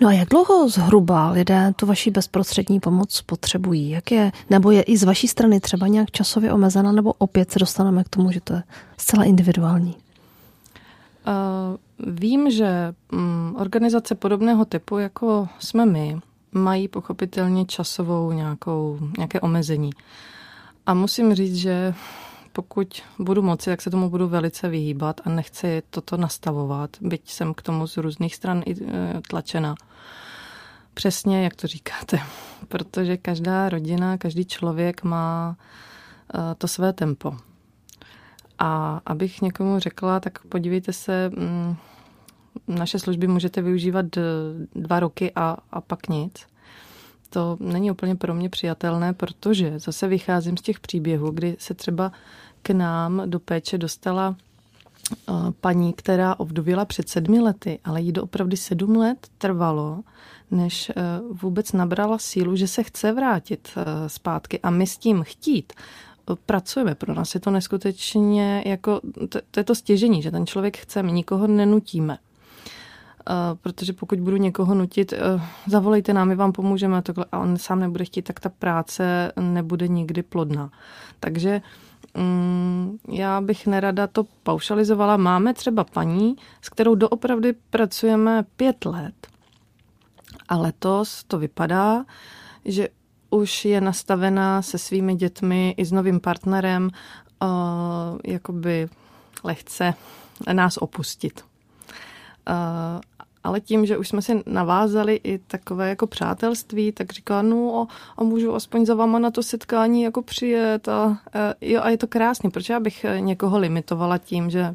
No 0.00 0.08
a 0.08 0.12
jak 0.12 0.28
dlouho 0.28 0.68
zhruba 0.68 1.30
lidé 1.30 1.72
tu 1.76 1.86
vaši 1.86 2.10
bezprostřední 2.10 2.80
pomoc 2.80 3.22
potřebují? 3.22 3.90
Jak 3.90 4.12
je, 4.12 4.32
nebo 4.50 4.70
je 4.70 4.82
i 4.82 4.96
z 4.96 5.04
vaší 5.04 5.28
strany 5.28 5.60
třeba 5.60 5.86
nějak 5.86 6.10
časově 6.10 6.52
omezena, 6.52 6.92
nebo 6.92 7.12
opět 7.12 7.50
se 7.50 7.58
dostaneme 7.58 8.04
k 8.04 8.08
tomu, 8.08 8.32
že 8.32 8.40
to 8.40 8.52
je 8.52 8.62
zcela 8.96 9.24
individuální? 9.24 9.96
Vím, 11.98 12.50
že 12.50 12.94
mm, 13.12 13.56
organizace 13.58 14.14
podobného 14.14 14.64
typu, 14.64 14.98
jako 14.98 15.48
jsme 15.58 15.86
my, 15.86 16.18
mají 16.52 16.88
pochopitelně 16.88 17.64
časovou 17.64 18.32
nějakou, 18.32 18.98
nějaké 19.16 19.40
omezení. 19.40 19.90
A 20.86 20.94
musím 20.94 21.34
říct, 21.34 21.56
že 21.56 21.94
pokud 22.52 23.02
budu 23.18 23.42
moci, 23.42 23.70
tak 23.70 23.82
se 23.82 23.90
tomu 23.90 24.10
budu 24.10 24.28
velice 24.28 24.68
vyhýbat 24.68 25.20
a 25.24 25.30
nechci 25.30 25.82
toto 25.90 26.16
nastavovat, 26.16 26.90
byť 27.00 27.30
jsem 27.30 27.54
k 27.54 27.62
tomu 27.62 27.86
z 27.86 27.96
různých 27.96 28.34
stran 28.34 28.62
i 28.66 28.72
e, 28.72 29.20
tlačena. 29.28 29.74
Přesně, 30.94 31.44
jak 31.44 31.56
to 31.56 31.66
říkáte, 31.66 32.20
protože 32.68 33.16
každá 33.16 33.68
rodina, 33.68 34.18
každý 34.18 34.44
člověk 34.44 35.02
má 35.02 35.56
to 36.58 36.68
své 36.68 36.92
tempo. 36.92 37.36
A 38.60 39.00
abych 39.06 39.42
někomu 39.42 39.78
řekla, 39.78 40.20
tak 40.20 40.46
podívejte 40.46 40.92
se, 40.92 41.30
mm, 41.36 41.76
naše 42.68 42.98
služby 42.98 43.26
můžete 43.26 43.62
využívat 43.62 44.06
dva 44.74 45.00
roky 45.00 45.32
a, 45.36 45.56
a 45.70 45.80
pak 45.80 46.08
nic. 46.08 46.46
To 47.30 47.56
není 47.60 47.90
úplně 47.90 48.16
pro 48.16 48.34
mě 48.34 48.48
přijatelné, 48.48 49.12
protože 49.12 49.78
zase 49.78 50.08
vycházím 50.08 50.56
z 50.56 50.62
těch 50.62 50.80
příběhů, 50.80 51.30
kdy 51.30 51.56
se 51.58 51.74
třeba 51.74 52.12
k 52.62 52.70
nám 52.70 53.22
do 53.26 53.40
péče 53.40 53.78
dostala 53.78 54.36
paní, 55.60 55.92
která 55.92 56.40
ovdověla 56.40 56.84
před 56.84 57.08
sedmi 57.08 57.40
lety, 57.40 57.78
ale 57.84 58.00
jí 58.00 58.12
do 58.12 58.22
opravdu 58.22 58.56
sedm 58.56 58.96
let 58.96 59.28
trvalo, 59.38 60.00
než 60.50 60.90
e, 60.90 60.94
vůbec 61.42 61.72
nabrala 61.72 62.18
sílu, 62.18 62.56
že 62.56 62.68
se 62.68 62.82
chce 62.82 63.12
vrátit 63.12 63.68
zpátky. 64.06 64.60
A 64.60 64.70
my 64.70 64.86
s 64.86 64.98
tím 64.98 65.22
chtít 65.22 65.72
pracujeme. 66.36 66.94
Pro 66.94 67.14
nás 67.14 67.34
je 67.34 67.40
to 67.40 67.50
neskutečně 67.50 68.62
jako, 68.66 69.00
to, 69.28 69.38
to 69.50 69.60
je 69.60 69.64
to 69.64 69.74
stěžení, 69.74 70.22
že 70.22 70.30
ten 70.30 70.46
člověk 70.46 70.76
chce, 70.76 71.02
my 71.02 71.12
nikoho 71.12 71.46
nenutíme. 71.46 72.18
Uh, 73.30 73.58
protože 73.62 73.92
pokud 73.92 74.20
budu 74.20 74.36
někoho 74.36 74.74
nutit, 74.74 75.12
uh, 75.12 75.42
zavolejte 75.66 76.12
nám, 76.12 76.28
my 76.28 76.34
vám 76.34 76.52
pomůžeme 76.52 76.98
a, 76.98 77.02
tohle, 77.02 77.24
a 77.32 77.38
on 77.38 77.56
sám 77.56 77.80
nebude 77.80 78.04
chtít, 78.04 78.22
tak 78.22 78.40
ta 78.40 78.48
práce 78.48 79.32
nebude 79.40 79.88
nikdy 79.88 80.22
plodná. 80.22 80.70
Takže 81.20 81.62
um, 82.16 82.98
já 83.08 83.40
bych 83.40 83.66
nerada 83.66 84.06
to 84.06 84.24
paušalizovala. 84.42 85.16
Máme 85.16 85.54
třeba 85.54 85.84
paní, 85.84 86.36
s 86.62 86.68
kterou 86.68 86.94
doopravdy 86.94 87.54
pracujeme 87.70 88.44
pět 88.56 88.84
let. 88.84 89.26
A 90.48 90.56
letos 90.56 91.24
to 91.24 91.38
vypadá, 91.38 92.04
že 92.64 92.88
už 93.30 93.64
je 93.64 93.80
nastavená 93.80 94.62
se 94.62 94.78
svými 94.78 95.14
dětmi 95.14 95.74
i 95.76 95.84
s 95.84 95.92
novým 95.92 96.20
partnerem 96.20 96.90
uh, 97.42 97.48
jakoby 98.24 98.88
lehce 99.44 99.94
nás 100.52 100.76
opustit. 100.76 101.44
Uh, 102.48 103.00
ale 103.44 103.60
tím, 103.60 103.86
že 103.86 103.98
už 103.98 104.08
jsme 104.08 104.22
si 104.22 104.42
navázali 104.46 105.20
i 105.24 105.38
takové 105.38 105.88
jako 105.88 106.06
přátelství, 106.06 106.92
tak 106.92 107.12
říká, 107.12 107.42
no 107.42 107.80
a, 107.80 107.94
a 108.16 108.24
můžu 108.24 108.54
aspoň 108.54 108.86
za 108.86 108.94
váma 108.94 109.18
na 109.18 109.30
to 109.30 109.42
setkání 109.42 110.02
jako 110.02 110.22
přijet 110.22 110.88
a, 110.88 111.02
a, 111.02 111.18
jo, 111.60 111.80
a 111.82 111.90
je 111.90 111.96
to 111.96 112.06
krásně. 112.06 112.50
Proč 112.50 112.68
já 112.68 112.80
bych 112.80 113.06
někoho 113.18 113.58
limitovala 113.58 114.18
tím, 114.18 114.50
že 114.50 114.74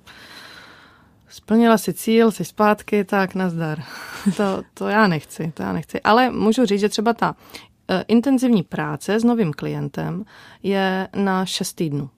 splnila 1.29 1.77
si 1.77 1.93
cíl, 1.93 2.31
jsi 2.31 2.45
zpátky, 2.45 3.03
tak 3.03 3.35
nazdar. 3.35 3.83
To, 4.37 4.63
to 4.73 4.87
já 4.87 5.07
nechci, 5.07 5.51
to 5.53 5.63
já 5.63 5.73
nechci. 5.73 6.01
Ale 6.01 6.29
můžu 6.29 6.65
říct, 6.65 6.79
že 6.79 6.89
třeba 6.89 7.13
ta 7.13 7.35
Eh, 7.35 7.74
intenzivní 8.07 8.63
práce 8.63 9.19
s 9.19 9.23
novým 9.23 9.53
klientem 9.53 10.25
je 10.63 11.07
na 11.15 11.45
6 11.45 11.73
týdnů. 11.73 12.09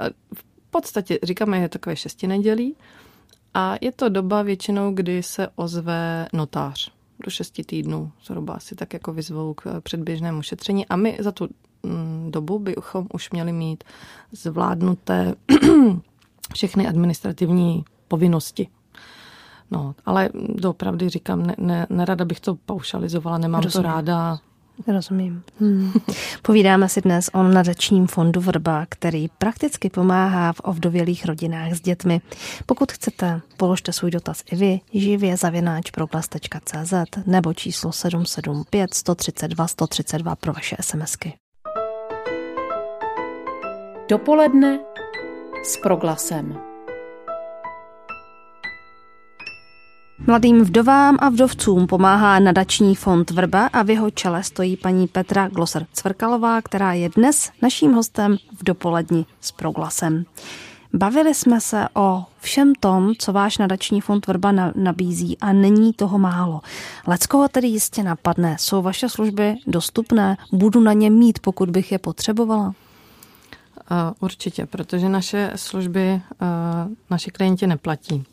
Eh, 0.00 0.10
v 0.34 0.44
podstatě 0.70 1.18
říkáme, 1.22 1.58
je 1.58 1.68
takové 1.68 1.96
šesti 1.96 2.26
nedělí 2.26 2.76
a 3.54 3.74
je 3.80 3.92
to 3.92 4.08
doba 4.08 4.42
většinou, 4.42 4.94
kdy 4.94 5.22
se 5.22 5.48
ozve 5.54 6.26
notář 6.32 6.92
do 7.24 7.30
šesti 7.30 7.64
týdnů, 7.64 8.12
zhruba 8.24 8.54
asi 8.54 8.74
tak 8.74 8.92
jako 8.92 9.12
vyzvou 9.12 9.54
k 9.54 9.80
předběžnému 9.80 10.42
šetření 10.42 10.86
a 10.86 10.96
my 10.96 11.16
za 11.20 11.32
tu 11.32 11.48
mm, 11.82 12.30
dobu 12.30 12.58
bychom 12.58 13.06
už 13.12 13.30
měli 13.30 13.52
mít 13.52 13.84
zvládnuté 14.32 15.34
všechny 16.54 16.88
administrativní 16.88 17.84
povinnosti 18.08 18.68
No, 19.70 19.94
ale 20.06 20.28
doopravdy 20.54 21.08
říkám, 21.08 21.46
ne, 21.46 21.54
ne, 21.58 21.86
nerada 21.90 22.24
bych 22.24 22.40
to 22.40 22.54
paušalizovala, 22.54 23.38
nemám 23.38 23.62
Rozumím. 23.62 23.82
to 23.82 23.88
ráda. 23.88 24.38
Rozumím. 24.86 25.42
Hmm. 25.60 25.92
Povídáme 26.42 26.88
si 26.88 27.00
dnes 27.00 27.30
o 27.32 27.42
nadačním 27.42 28.06
fondu 28.06 28.40
Vrba, 28.40 28.86
který 28.88 29.28
prakticky 29.38 29.90
pomáhá 29.90 30.52
v 30.52 30.60
ovdovělých 30.64 31.26
rodinách 31.26 31.72
s 31.72 31.80
dětmi. 31.80 32.20
Pokud 32.66 32.92
chcete, 32.92 33.40
položte 33.56 33.92
svůj 33.92 34.10
dotaz 34.10 34.42
i 34.52 34.56
vy, 34.56 34.80
živě 34.92 35.36
zavináč 35.36 35.90
proglas.cz 35.90 36.94
nebo 37.26 37.54
číslo 37.54 37.92
775 37.92 38.94
132 38.94 39.66
132 39.66 40.36
pro 40.36 40.52
vaše 40.52 40.76
SMSky. 40.80 41.34
Dopoledne 44.08 44.78
s 45.64 45.76
proglasem. 45.76 46.73
Mladým 50.18 50.64
vdovám 50.64 51.16
a 51.20 51.28
vdovcům 51.28 51.86
pomáhá 51.86 52.38
nadační 52.38 52.94
fond 52.94 53.30
Vrba 53.30 53.66
a 53.66 53.82
v 53.82 53.90
jeho 53.90 54.10
čele 54.10 54.42
stojí 54.42 54.76
paní 54.76 55.06
Petra 55.06 55.48
Gloser 55.48 55.86
Cvrkalová, 55.92 56.62
která 56.62 56.92
je 56.92 57.08
dnes 57.16 57.50
naším 57.62 57.92
hostem 57.92 58.36
v 58.56 58.64
dopoledni 58.64 59.26
s 59.40 59.52
proglasem. 59.52 60.24
Bavili 60.92 61.34
jsme 61.34 61.60
se 61.60 61.88
o 61.94 62.24
všem 62.40 62.74
tom, 62.74 63.12
co 63.18 63.32
váš 63.32 63.58
nadační 63.58 64.00
fond 64.00 64.26
Vrba 64.26 64.52
nabízí 64.74 65.38
a 65.38 65.52
není 65.52 65.92
toho 65.92 66.18
málo. 66.18 66.60
Leckoho 67.06 67.48
tedy 67.48 67.68
jistě 67.68 68.02
napadne. 68.02 68.56
Jsou 68.58 68.82
vaše 68.82 69.08
služby 69.08 69.56
dostupné? 69.66 70.36
Budu 70.52 70.80
na 70.80 70.92
ně 70.92 71.10
mít, 71.10 71.38
pokud 71.38 71.70
bych 71.70 71.92
je 71.92 71.98
potřebovala? 71.98 72.74
Určitě, 74.20 74.66
protože 74.66 75.08
naše 75.08 75.52
služby 75.56 76.22
naši 77.10 77.30
klienti 77.30 77.66
neplatí. 77.66 78.24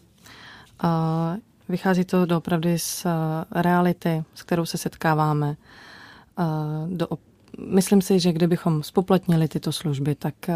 Vychází 1.72 2.06
to 2.06 2.26
doopravdy 2.26 2.80
z 2.80 3.06
eh, 3.06 3.10
reality, 3.62 4.24
s 4.36 4.44
kterou 4.44 4.66
se 4.66 4.78
setkáváme. 4.78 5.56
Eh, 6.40 6.44
do, 6.88 7.08
myslím 7.68 8.02
si, 8.02 8.20
že 8.20 8.32
kdybychom 8.34 8.84
spoplatnili 8.84 9.48
tyto 9.48 9.72
služby, 9.72 10.16
tak 10.16 10.50
eh, 10.50 10.56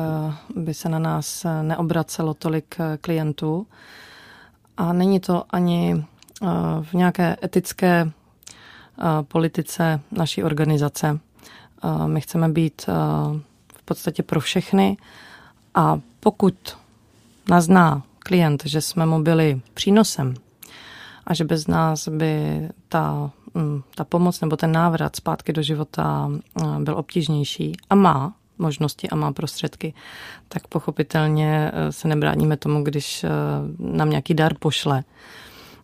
by 0.56 0.74
se 0.74 0.90
na 0.90 1.00
nás 1.00 1.46
neobracelo 1.62 2.34
tolik 2.34 2.76
klientů. 3.02 3.68
A 4.78 4.94
není 4.94 5.20
to 5.20 5.44
ani 5.50 6.06
v 6.82 6.94
nějaké 6.94 7.38
etické 7.44 8.12
politice 9.22 10.02
naší 10.12 10.44
organizace. 10.44 11.20
My 12.06 12.22
chceme 12.22 12.50
být 12.50 12.86
v 13.76 13.84
podstatě 13.86 14.24
pro 14.24 14.40
všechny 14.40 14.98
a 15.76 16.00
pokud 16.20 16.78
nazná 17.50 18.04
klient, 18.20 18.64
že 18.66 18.82
jsme 18.82 19.06
mu 19.06 19.24
byli 19.24 19.62
přínosem, 19.74 20.36
a 21.26 21.34
že 21.34 21.44
bez 21.44 21.68
nás 21.68 22.08
by 22.08 22.62
ta, 22.90 23.32
mm, 23.54 23.84
ta 23.96 24.04
pomoc 24.04 24.42
nebo 24.42 24.58
ten 24.58 24.72
návrat 24.72 25.16
zpátky 25.16 25.54
do 25.54 25.62
života 25.62 26.28
mm, 26.28 26.84
byl 26.84 26.98
obtížnější 26.98 27.74
a 27.90 27.96
má 27.96 28.36
možnosti 28.58 29.10
a 29.10 29.16
má 29.16 29.34
prostředky, 29.34 29.94
tak 30.48 30.68
pochopitelně 30.68 31.72
eh, 31.74 31.92
se 31.92 32.08
nebráníme 32.08 32.58
tomu, 32.58 32.84
když 32.84 33.24
eh, 33.24 33.30
nám 33.80 34.10
nějaký 34.10 34.34
dar 34.34 34.54
pošle. 34.60 35.04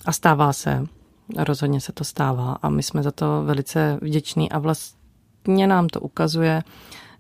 A 0.06 0.12
stává 0.12 0.54
se, 0.54 0.86
rozhodně 1.38 1.82
se 1.82 1.92
to 1.92 2.04
stává 2.04 2.58
a 2.62 2.70
my 2.70 2.84
jsme 2.84 3.04
za 3.04 3.12
to 3.12 3.44
velice 3.46 4.00
vděční 4.02 4.52
a 4.52 4.60
vlastně 4.60 5.68
nám 5.68 5.88
to 5.88 6.00
ukazuje, 6.00 6.64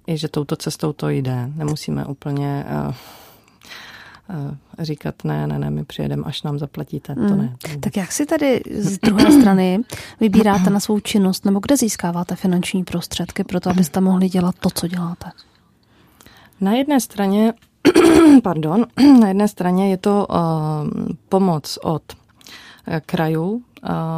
i 0.07 0.17
že 0.17 0.27
touto 0.27 0.55
cestou 0.55 0.93
to 0.93 1.09
jde. 1.09 1.51
Nemusíme 1.55 2.05
úplně 2.05 2.65
eh, 2.67 2.93
Eh, 2.93 2.93
říkat 4.79 5.15
ne, 5.23 5.47
ne, 5.47 5.59
ne, 5.59 5.69
my 5.69 5.83
přijedeme, 5.83 6.23
až 6.25 6.43
nám 6.43 6.59
zaplatíte. 6.59 7.15
To 7.15 7.35
ne. 7.35 7.55
To 7.61 7.79
tak 7.79 7.97
jak 7.97 8.11
si 8.11 8.25
tady 8.25 8.61
z 8.79 8.97
druhé 8.97 9.31
strany 9.41 9.79
vybíráte 10.19 10.69
na 10.69 10.79
svou 10.79 10.99
činnost, 10.99 11.45
nebo 11.45 11.59
kde 11.59 11.77
získáváte 11.77 12.35
finanční 12.35 12.83
prostředky 12.83 13.43
pro 13.43 13.59
to, 13.59 13.69
abyste 13.69 14.01
mohli 14.01 14.29
dělat 14.29 14.55
to, 14.59 14.69
co 14.69 14.87
děláte? 14.87 15.31
Na 16.61 16.71
jedné 16.71 16.99
straně, 16.99 17.53
pardon, 18.43 18.85
na 19.19 19.27
jedné 19.27 19.47
straně 19.47 19.89
je 19.89 19.97
to 19.97 20.27
uh, 20.29 20.37
pomoc 21.29 21.77
od 21.83 22.03
Eh, 22.87 23.01
krajů. 23.05 23.61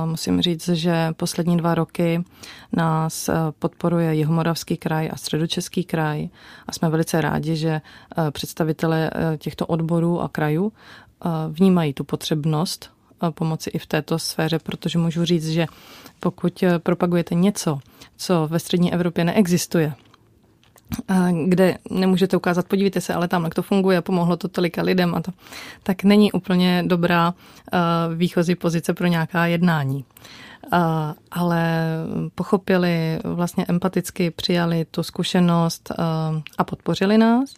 Musím 0.06 0.41
říct, 0.41 0.69
že 0.69 1.13
poslední 1.17 1.58
dva 1.58 1.76
roky 1.76 2.23
nás 2.71 3.30
eh, 3.30 3.34
podporuje 3.60 4.15
Jihomoravský 4.15 4.78
kraj 4.78 5.10
a 5.13 5.15
Středočeský 5.15 5.84
kraj. 5.84 6.30
A 6.67 6.71
jsme 6.71 6.89
velice 6.89 7.21
rádi, 7.21 7.56
že 7.56 7.69
eh, 7.69 8.32
představitelé 8.32 9.12
těchto 9.38 9.65
odborů 9.65 10.21
a 10.21 10.30
krajů 10.30 10.71
vnímají 11.49 11.93
tu 11.93 12.04
potřebnost 12.04 12.91
pomoci 13.32 13.69
i 13.69 13.78
v 13.78 13.86
této 13.86 14.19
sféře, 14.19 14.60
protože 14.60 14.99
můžu 14.99 15.26
říct, 15.26 15.49
že 15.49 15.65
pokud 16.19 16.63
propagujete 16.84 17.36
něco, 17.36 17.80
co 18.17 18.47
ve 18.47 18.60
střední 18.60 18.93
Evropě 18.93 19.23
neexistuje, 19.23 19.93
kde 21.45 21.77
nemůžete 21.89 22.38
ukázat, 22.38 22.67
podívejte 22.67 23.01
se, 23.01 23.13
ale 23.13 23.27
tam 23.27 23.49
to 23.49 23.62
funguje, 23.62 24.01
pomohlo 24.01 24.38
to 24.38 24.47
tolika 24.47 24.82
lidem 24.82 25.15
a 25.15 25.21
to, 25.21 25.32
tak 25.84 26.03
není 26.03 26.32
úplně 26.32 26.84
dobrá 26.88 27.34
výchozí 28.15 28.56
pozice 28.56 28.93
pro 28.93 29.08
nějaká 29.08 29.45
jednání. 29.45 30.06
Ale 31.32 31.84
pochopili, 32.36 33.19
vlastně 33.23 33.65
empaticky 33.67 34.32
přijali 34.32 34.86
tu 34.86 35.03
zkušenost 35.03 35.91
a 36.58 36.63
podpořili 36.63 37.17
nás. 37.17 37.53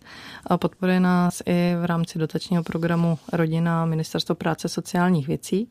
A 0.47 0.57
podporili 0.57 0.99
nás 0.99 1.41
i 1.45 1.75
v 1.81 1.85
rámci 1.85 2.19
dotačního 2.19 2.63
programu 2.63 3.19
Rodina 3.33 3.85
Ministerstvo 3.85 4.35
práce 4.35 4.69
sociálních 4.69 5.27
věcí. 5.27 5.69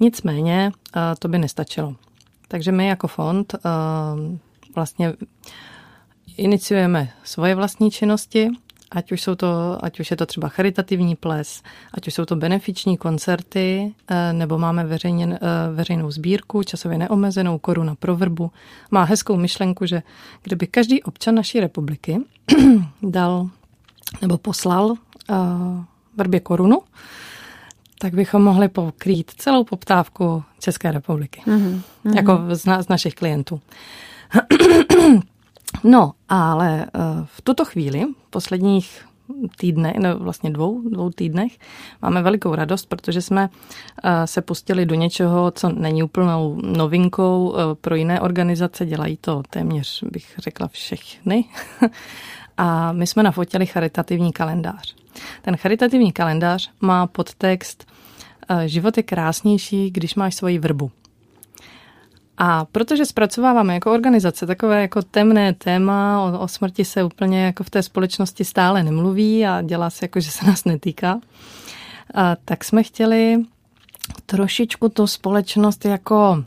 Nicméně 0.00 0.72
to 1.18 1.28
by 1.28 1.38
nestačilo. 1.38 1.94
Takže 2.48 2.72
my 2.72 2.88
jako 2.88 3.08
fond 3.08 3.54
vlastně 4.74 5.12
iniciujeme 6.38 7.10
svoje 7.24 7.54
vlastní 7.54 7.90
činnosti, 7.90 8.50
ať 8.90 9.12
už, 9.12 9.22
jsou 9.22 9.34
to, 9.34 9.78
ať 9.84 10.00
už 10.00 10.10
je 10.10 10.16
to 10.16 10.26
třeba 10.26 10.48
charitativní 10.48 11.16
ples, 11.16 11.62
ať 11.94 12.06
už 12.06 12.14
jsou 12.14 12.24
to 12.24 12.36
benefiční 12.36 12.96
koncerty, 12.96 13.94
eh, 14.08 14.32
nebo 14.32 14.58
máme 14.58 14.84
veřejně, 14.84 15.28
eh, 15.34 15.38
veřejnou 15.74 16.10
sbírku, 16.10 16.62
časově 16.62 16.98
neomezenou 16.98 17.58
koruna 17.58 17.94
pro 17.94 18.16
vrbu. 18.16 18.50
Má 18.90 19.04
hezkou 19.04 19.36
myšlenku, 19.36 19.86
že 19.86 20.02
kdyby 20.42 20.66
každý 20.66 21.02
občan 21.02 21.34
naší 21.34 21.60
republiky 21.60 22.18
dal 23.02 23.48
nebo 24.22 24.38
poslal 24.38 24.84
uh, 24.86 24.96
vrbě 26.16 26.40
korunu, 26.40 26.80
tak 27.98 28.14
bychom 28.14 28.42
mohli 28.42 28.68
pokrýt 28.68 29.30
celou 29.36 29.64
poptávku 29.64 30.42
České 30.58 30.92
republiky. 30.92 31.42
Mm-hmm. 31.46 31.82
Jako 32.14 32.40
z, 32.52 32.64
na, 32.64 32.82
z 32.82 32.88
našich 32.88 33.14
klientů. 33.14 33.60
No, 35.84 36.12
ale 36.28 36.84
eh, 36.84 37.00
v 37.24 37.42
tuto 37.42 37.64
chvíli, 37.64 38.06
posledních 38.30 39.04
týdne, 39.56 39.94
no 39.98 40.18
vlastně 40.18 40.50
dvou, 40.50 40.88
dvou 40.88 41.10
týdnech, 41.10 41.52
máme 42.02 42.22
velikou 42.22 42.54
radost, 42.54 42.86
protože 42.86 43.22
jsme 43.22 43.48
eh, 44.04 44.26
se 44.26 44.42
pustili 44.42 44.86
do 44.86 44.94
něčeho, 44.94 45.50
co 45.50 45.68
není 45.68 46.02
úplnou 46.02 46.60
novinkou 46.62 47.54
eh, 47.56 47.74
pro 47.74 47.94
jiné 47.94 48.20
organizace, 48.20 48.86
dělají 48.86 49.16
to 49.16 49.42
téměř, 49.50 50.04
bych 50.12 50.34
řekla, 50.38 50.68
všechny. 50.68 51.44
A 52.56 52.92
my 52.92 53.06
jsme 53.06 53.22
nafotili 53.22 53.66
charitativní 53.66 54.32
kalendář. 54.32 54.96
Ten 55.42 55.56
charitativní 55.56 56.12
kalendář 56.12 56.70
má 56.80 57.06
podtext 57.06 57.86
Život 58.66 58.96
je 58.96 59.02
krásnější, 59.02 59.90
když 59.90 60.14
máš 60.14 60.34
svoji 60.34 60.58
vrbu. 60.58 60.90
A 62.40 62.64
protože 62.64 63.04
zpracováváme 63.04 63.74
jako 63.74 63.92
organizace 63.92 64.46
takové 64.46 64.82
jako 64.82 65.02
temné 65.02 65.54
téma, 65.54 66.22
o, 66.22 66.38
o 66.38 66.48
smrti 66.48 66.84
se 66.84 67.04
úplně 67.04 67.44
jako 67.44 67.64
v 67.64 67.70
té 67.70 67.82
společnosti 67.82 68.44
stále 68.44 68.82
nemluví 68.82 69.46
a 69.46 69.62
dělá 69.62 69.90
se 69.90 70.04
jako, 70.04 70.20
že 70.20 70.30
se 70.30 70.46
nás 70.46 70.64
netýká, 70.64 71.20
a, 72.14 72.36
tak 72.44 72.64
jsme 72.64 72.82
chtěli 72.82 73.44
trošičku 74.26 74.88
tu 74.88 75.06
společnost 75.06 75.84
jako 75.84 76.44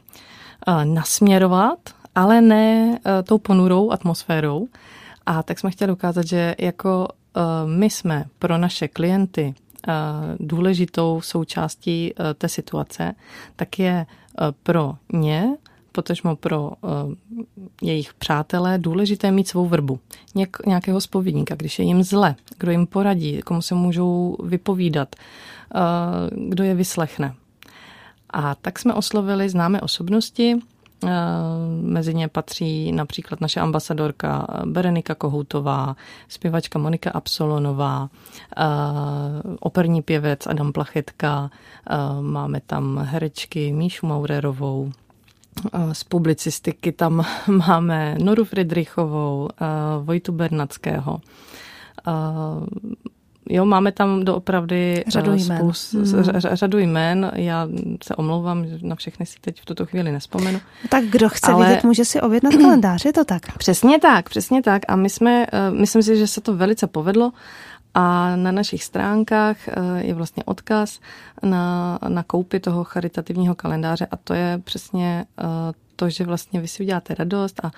a, 0.64 0.84
nasměrovat, 0.84 1.80
ale 2.16 2.42
ne 2.42 3.00
a, 3.04 3.22
tou 3.22 3.38
ponurou 3.38 3.92
atmosférou. 3.92 4.68
A 5.26 5.44
tak 5.44 5.60
jsme 5.60 5.72
chtěli 5.72 5.92
ukázat, 5.92 6.28
že 6.28 6.56
jako 6.60 7.08
a, 7.36 7.66
my 7.66 7.90
jsme 7.90 8.26
pro 8.40 8.58
naše 8.58 8.88
klienty 8.88 9.56
důležitou 10.40 11.22
součástí 11.22 12.14
té 12.38 12.50
situace, 12.50 13.14
tak 13.56 13.80
je 13.80 14.06
pro 14.64 14.94
ně 15.14 15.48
potažmo 15.92 16.36
pro 16.36 16.70
uh, 16.70 16.90
jejich 17.82 18.14
přátelé 18.14 18.78
důležité 18.78 19.32
mít 19.32 19.48
svou 19.48 19.68
vrbu. 19.68 20.00
Něk, 20.36 20.58
nějakého 20.68 21.02
spovědníka, 21.02 21.56
když 21.56 21.80
je 21.80 21.86
jim 21.86 22.04
zle, 22.04 22.36
kdo 22.58 22.72
jim 22.72 22.88
poradí, 22.88 23.42
komu 23.42 23.62
se 23.62 23.76
můžou 23.76 24.38
vypovídat, 24.44 25.16
uh, 25.76 26.50
kdo 26.50 26.64
je 26.64 26.76
vyslechne. 26.76 27.34
A 28.30 28.56
tak 28.56 28.80
jsme 28.80 28.94
oslovili 28.94 29.50
známé 29.50 29.82
osobnosti, 29.82 30.56
uh, 30.56 30.62
Mezi 31.82 32.14
ně 32.14 32.28
patří 32.28 32.92
například 32.92 33.42
naše 33.42 33.60
ambasadorka 33.60 34.48
Berenika 34.66 35.16
Kohoutová, 35.16 35.96
zpěvačka 36.28 36.80
Monika 36.80 37.12
Absolonová, 37.12 38.10
operní 39.60 40.02
pěvec 40.02 40.48
Adam 40.48 40.72
Plachetka, 40.72 41.52
máme 42.22 42.62
tam 42.66 42.98
herečky 42.98 43.74
Míšu 43.74 44.06
Maurerovou, 44.06 44.92
z 45.94 46.04
publicistiky 46.04 46.92
tam 46.92 47.26
máme 47.48 48.16
Noru 48.24 48.46
Friedrichovou, 48.46 49.50
Vojtu 50.04 50.32
Bernackého. 50.32 51.22
Jo, 53.50 53.66
máme 53.66 53.92
tam 53.92 54.26
doopravdy 54.26 55.04
řadu 55.08 55.32
jmén. 55.32 55.58
Spus, 55.58 55.94
hmm. 55.94 56.24
řadu 56.40 56.78
jmén. 56.78 57.32
Já 57.36 57.68
se 58.04 58.16
omlouvám, 58.16 58.68
že 58.68 58.78
na 58.82 58.96
všechny 58.96 59.26
si 59.26 59.40
teď 59.42 59.62
v 59.62 59.66
tuto 59.66 59.86
chvíli 59.86 60.12
nespomenu. 60.12 60.60
Tak 60.90 61.04
kdo 61.04 61.30
chce 61.30 61.52
Ale... 61.52 61.68
vidět, 61.68 61.84
může 61.84 62.06
si 62.06 62.22
objednat 62.22 62.54
kalendář, 62.54 63.06
je 63.06 63.14
to 63.14 63.26
tak? 63.26 63.58
Přesně 63.58 64.00
tak, 64.00 64.30
přesně 64.30 64.62
tak. 64.62 64.82
A 64.88 64.96
my 64.96 65.10
jsme, 65.10 65.46
myslím 65.72 66.04
si, 66.04 66.18
že 66.18 66.28
se 66.28 66.42
to 66.42 66.56
velice 66.56 66.88
povedlo. 66.88 67.32
A 67.94 68.36
na 68.36 68.52
našich 68.52 68.84
stránkách 68.84 69.68
eh, 69.68 69.74
je 69.98 70.14
vlastně 70.14 70.44
odkaz 70.44 71.00
na, 71.44 72.00
na 72.08 72.24
koupi 72.24 72.60
toho 72.60 72.84
charitativního 72.84 73.56
kalendáře 73.56 74.08
a 74.12 74.18
to 74.18 74.34
je 74.34 74.62
přesně 74.64 75.26
eh, 75.40 75.44
to, 75.96 76.10
že 76.10 76.24
vlastně 76.24 76.62
vy 76.62 76.68
si 76.68 76.84
uděláte 76.84 77.16
radost 77.16 77.66
a, 77.66 77.72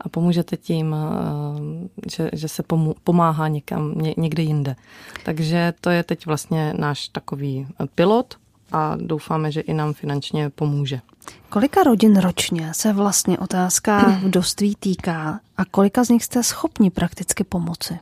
a 0.00 0.08
pomůžete 0.08 0.56
tím, 0.56 0.94
eh, 0.94 2.10
že, 2.10 2.30
že 2.32 2.48
se 2.48 2.62
pomů, 2.62 2.94
pomáhá 3.04 3.48
někam, 3.48 3.92
ně, 3.94 4.14
někde 4.16 4.42
jinde. 4.42 4.76
Takže 5.24 5.72
to 5.80 5.90
je 5.90 6.02
teď 6.02 6.26
vlastně 6.26 6.74
náš 6.76 7.08
takový 7.08 7.66
pilot 7.94 8.34
a 8.72 8.96
doufáme, 8.96 9.52
že 9.52 9.60
i 9.60 9.74
nám 9.74 9.92
finančně 9.92 10.50
pomůže. 10.50 11.00
Kolika 11.48 11.82
rodin 11.82 12.16
ročně 12.16 12.74
se 12.74 12.92
vlastně 12.92 13.38
otázka 13.38 14.00
vdovství 14.24 14.74
týká 14.80 15.40
a 15.56 15.64
kolika 15.64 16.04
z 16.04 16.08
nich 16.08 16.24
jste 16.24 16.42
schopni 16.42 16.90
prakticky 16.90 17.44
pomoci? 17.44 17.98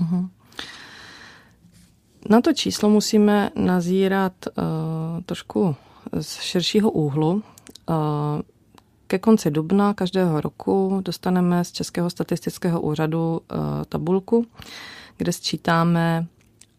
Uh-huh. 0.00 0.28
Na 2.30 2.40
to 2.40 2.52
číslo 2.52 2.88
musíme 2.88 3.50
nazírat 3.54 4.32
uh, 4.46 4.64
trošku 5.26 5.76
z 6.20 6.40
širšího 6.40 6.90
úhlu. 6.90 7.32
Uh, 7.32 7.94
ke 9.06 9.18
konci 9.18 9.50
dubna 9.50 9.94
každého 9.94 10.40
roku 10.40 11.00
dostaneme 11.04 11.64
z 11.64 11.72
Českého 11.72 12.10
statistického 12.10 12.80
úřadu 12.80 13.40
uh, 13.52 13.58
tabulku, 13.88 14.46
kde 15.16 15.32
sčítáme, 15.32 16.26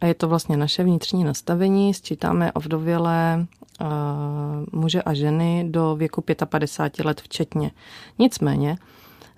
a 0.02 0.06
je 0.06 0.14
to 0.14 0.28
vlastně 0.28 0.58
naše 0.58 0.84
vnitřní 0.84 1.24
nastavení, 1.24 1.94
sčítáme 1.94 2.52
ovdovělé 2.52 3.46
uh, 3.82 3.88
muže 4.72 5.02
a 5.02 5.14
ženy 5.14 5.66
do 5.70 5.96
věku 5.96 6.24
55 6.46 7.06
let 7.06 7.22
včetně. 7.22 7.72
Nicméně, 8.20 8.78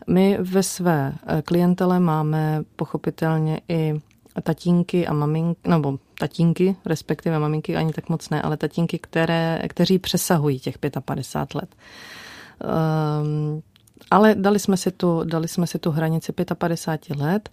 my 0.07 0.37
ve 0.41 0.63
své 0.63 1.13
klientele 1.45 1.99
máme 1.99 2.63
pochopitelně 2.75 3.61
i 3.69 4.01
tatínky 4.43 5.07
a 5.07 5.13
maminky, 5.13 5.69
nebo 5.69 5.99
tatínky, 6.19 6.75
respektive 6.85 7.39
maminky 7.39 7.75
ani 7.75 7.93
tak 7.93 8.09
moc 8.09 8.29
ne, 8.29 8.41
ale 8.41 8.57
tatínky, 8.57 8.99
které, 8.99 9.61
kteří 9.69 9.99
přesahují 9.99 10.59
těch 10.59 10.77
55 11.05 11.61
let. 11.61 11.75
Um, 13.21 13.61
ale 14.11 14.35
dali 14.35 14.59
jsme, 14.59 14.77
si 14.77 14.91
tu, 14.91 15.23
dali 15.23 15.47
jsme 15.47 15.67
si 15.67 15.79
tu 15.79 15.91
hranici 15.91 16.31
55 16.31 17.19
let 17.19 17.49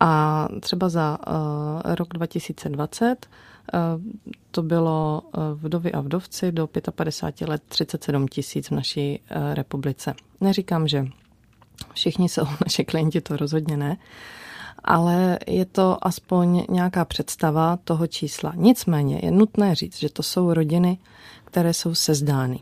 a 0.00 0.48
třeba 0.60 0.88
za 0.88 1.18
uh, 1.26 1.94
rok 1.94 2.08
2020 2.08 3.26
uh, 3.74 3.80
to 4.50 4.62
bylo 4.62 5.22
uh, 5.24 5.42
vdovy 5.54 5.92
a 5.92 6.00
vdovci 6.00 6.52
do 6.52 6.68
55 6.94 7.48
let 7.48 7.62
37 7.68 8.28
tisíc 8.28 8.68
v 8.68 8.74
naší 8.74 9.20
uh, 9.20 9.54
republice. 9.54 10.14
Neříkám, 10.40 10.88
že 10.88 11.06
všichni 11.92 12.28
jsou 12.28 12.44
naše 12.66 12.84
klienti, 12.84 13.20
to 13.20 13.36
rozhodně 13.36 13.76
ne, 13.76 13.96
ale 14.86 15.38
je 15.46 15.64
to 15.64 16.06
aspoň 16.06 16.64
nějaká 16.70 17.04
představa 17.04 17.78
toho 17.84 18.06
čísla. 18.06 18.52
Nicméně 18.56 19.20
je 19.22 19.30
nutné 19.30 19.74
říct, 19.74 19.98
že 19.98 20.08
to 20.08 20.22
jsou 20.22 20.54
rodiny, 20.54 20.98
které 21.44 21.74
jsou 21.74 21.94
sezdány. 21.94 22.60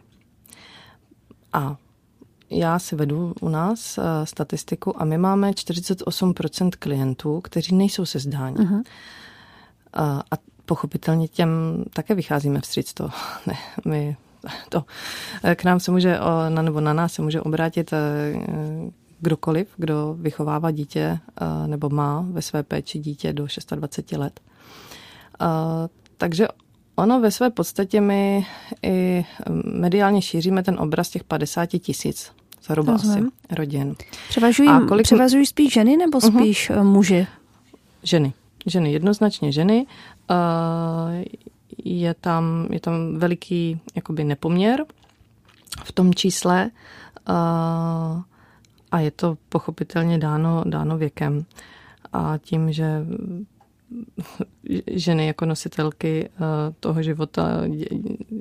A 1.52 1.76
já 2.50 2.78
si 2.78 2.96
vedu 2.96 3.34
u 3.40 3.48
nás 3.48 3.98
eh, 3.98 4.02
statistiku 4.26 5.02
a 5.02 5.04
my 5.04 5.18
máme 5.18 5.50
48% 5.50 6.70
klientů, 6.78 7.40
kteří 7.40 7.74
nejsou 7.74 8.06
sezdáni. 8.06 8.56
Uh-huh. 8.56 8.82
A, 9.92 10.22
a 10.30 10.37
pochopitelně 10.66 11.28
těm 11.28 11.84
také 11.92 12.14
vycházíme 12.14 12.60
vstříc 12.60 12.94
to. 12.94 13.08
Ne, 13.46 13.54
my 13.84 14.16
to, 14.68 14.84
k 15.54 15.64
nám 15.64 15.80
se 15.80 15.90
může, 15.90 16.18
nebo 16.48 16.80
na 16.80 16.92
nás 16.92 17.12
se 17.12 17.22
může 17.22 17.40
obrátit 17.40 17.92
eh, 17.92 17.98
kdokoliv, 19.24 19.68
kdo 19.76 20.16
vychovává 20.18 20.70
dítě 20.70 21.18
eh, 21.40 21.68
nebo 21.68 21.88
má 21.90 22.26
ve 22.30 22.42
své 22.42 22.62
péči 22.62 22.98
dítě 22.98 23.32
do 23.32 23.46
26 23.76 24.18
let. 24.18 24.40
Eh, 25.40 25.46
takže 26.16 26.48
ono 26.96 27.20
ve 27.20 27.31
své 27.31 27.50
podstatě 27.50 28.00
my 28.00 28.46
i 28.83 29.25
mediálně 29.64 30.22
šíříme 30.22 30.62
ten 30.62 30.77
obraz 30.81 31.08
těch 31.08 31.25
50 31.25 31.66
tisíc 31.66 32.33
zhruba 32.64 32.94
asi 32.94 33.22
rodin. 33.50 33.94
Převažují, 34.29 34.68
A 34.68 34.81
kolik... 34.81 35.04
převažují 35.04 35.46
spíš 35.46 35.72
ženy 35.72 35.96
nebo 35.96 36.18
mhm. 36.22 36.38
spíš 36.38 36.70
uh-huh. 36.70 36.85
muži? 36.85 37.27
Ženy. 38.02 38.33
Ženy, 38.66 38.92
jednoznačně 38.92 39.52
ženy. 39.52 39.87
Je 41.85 42.14
tam, 42.14 42.66
je 42.70 42.81
tam 42.81 43.18
veliký 43.18 43.81
jakoby 43.94 44.25
nepoměr 44.25 44.85
v 45.85 45.92
tom 45.92 46.14
čísle. 46.14 46.70
A 48.95 49.01
je 49.01 49.11
to 49.11 49.38
pochopitelně 49.49 50.19
dáno, 50.19 50.63
dáno 50.67 50.99
věkem 50.99 51.47
a 52.13 52.38
tím, 52.38 52.73
že 52.73 53.07
ženy 54.87 55.27
jako 55.27 55.47
nositelky 55.47 56.29
eh, 56.29 56.38
toho 56.81 57.03
života 57.03 57.63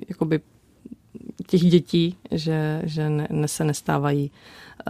jakoby 0.10 0.42
těch 1.48 1.62
dětí, 1.62 2.18
že, 2.32 2.82
že 2.86 3.10
ne, 3.10 3.28
ne, 3.32 3.48
se 3.48 3.64
nestávají 3.64 4.32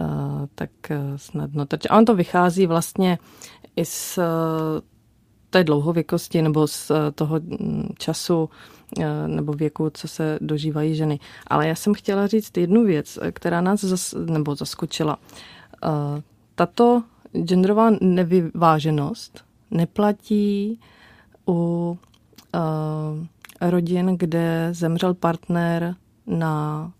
uh, 0.00 0.06
tak 0.54 0.70
snadno. 1.16 1.66
A 1.90 1.96
on 1.96 2.04
to 2.04 2.14
vychází 2.14 2.66
vlastně 2.66 3.18
i 3.76 3.84
z 3.84 4.18
té 5.54 5.64
dlouhověkosti 5.64 6.42
nebo 6.42 6.66
z 6.66 6.92
toho 7.14 7.40
mm, 7.40 7.88
času 7.98 8.50
nebo 9.26 9.52
věku, 9.52 9.90
co 9.94 10.08
se 10.08 10.38
dožívají 10.40 10.94
ženy. 10.94 11.20
Ale 11.46 11.68
já 11.68 11.74
jsem 11.74 11.94
chtěla 11.94 12.26
říct 12.26 12.56
jednu 12.56 12.84
věc, 12.84 13.18
která 13.32 13.60
nás 13.60 13.80
zas, 13.80 14.14
nebo 14.14 14.54
zaskočila. 14.54 15.18
Tato 16.54 17.02
genderová 17.42 17.90
nevyváženost 18.00 19.44
neplatí 19.70 20.80
u 21.48 21.98
rodin, 23.60 24.16
kde 24.16 24.68
zemřel 24.72 25.14
partner 25.14 25.94
na 26.26 26.92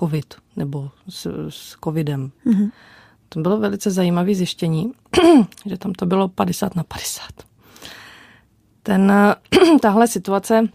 covid 0.00 0.34
nebo 0.56 0.90
s, 1.08 1.48
s 1.48 1.76
covidem. 1.84 2.30
Mm-hmm. 2.46 2.70
To 3.28 3.40
bylo 3.40 3.58
velice 3.58 3.90
zajímavé 3.90 4.34
zjištění, 4.34 4.92
že 5.66 5.78
tam 5.78 5.92
to 5.92 6.06
bylo 6.06 6.28
50 6.28 6.76
na 6.76 6.82
50. 6.82 7.51
Ten, 8.82 9.12
tahle 9.82 10.08
situace 10.08 10.68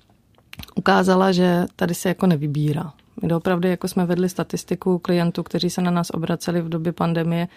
ukázala, 0.75 1.31
že 1.31 1.65
tady 1.75 1.95
se 1.95 2.09
jako 2.09 2.27
nevybírá. 2.27 2.93
My 3.21 3.33
opravdu 3.33 3.67
jako 3.67 3.87
jsme 3.87 4.05
vedli 4.05 4.29
statistiku 4.29 4.99
klientů, 4.99 5.43
kteří 5.43 5.69
se 5.69 5.81
na 5.81 5.91
nás 5.91 6.09
obraceli 6.09 6.61
v 6.61 6.69
době 6.69 6.91
pandemie, 6.93 7.47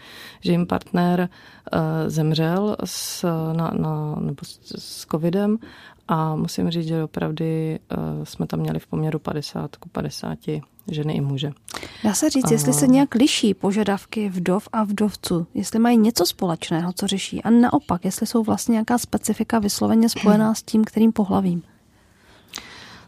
že 0.41 0.53
jim 0.53 0.67
partner 0.67 1.29
uh, 1.73 1.81
zemřel 2.07 2.77
s, 2.85 3.23
na, 3.53 3.71
na, 3.71 4.15
nebo 4.21 4.45
s, 4.45 4.61
s 4.79 5.07
covidem 5.07 5.59
a 6.09 6.37
musím 6.37 6.71
říct, 6.71 6.87
že 6.87 7.05
opravdu 7.05 7.45
uh, 7.45 8.25
jsme 8.25 8.47
tam 8.47 8.61
měli 8.61 8.79
v 8.79 8.87
poměru 8.87 9.19
50 9.19 9.77
ku 9.77 9.89
50 9.89 10.39
ženy 10.91 11.15
i 11.15 11.21
muže. 11.21 11.53
Dá 12.05 12.15
se 12.15 12.31
říct, 12.31 12.51
jestli 12.51 12.73
se 12.73 12.87
nějak 12.87 13.15
liší 13.15 13.55
požadavky 13.55 14.29
vdov 14.29 14.69
a 14.73 14.85
vdovců, 14.85 15.47
jestli 15.55 15.79
mají 15.79 15.99
něco 15.99 16.27
společného, 16.27 16.93
co 16.93 17.07
řeší, 17.07 17.43
a 17.43 17.51
naopak, 17.51 18.05
jestli 18.05 18.27
jsou 18.27 18.43
vlastně 18.43 18.73
nějaká 18.73 18.99
specifika 18.99 19.59
vysloveně 19.59 20.09
spojená 20.09 20.55
s 20.55 20.63
tím, 20.63 20.85
kterým 20.85 21.13
pohlavím 21.13 21.63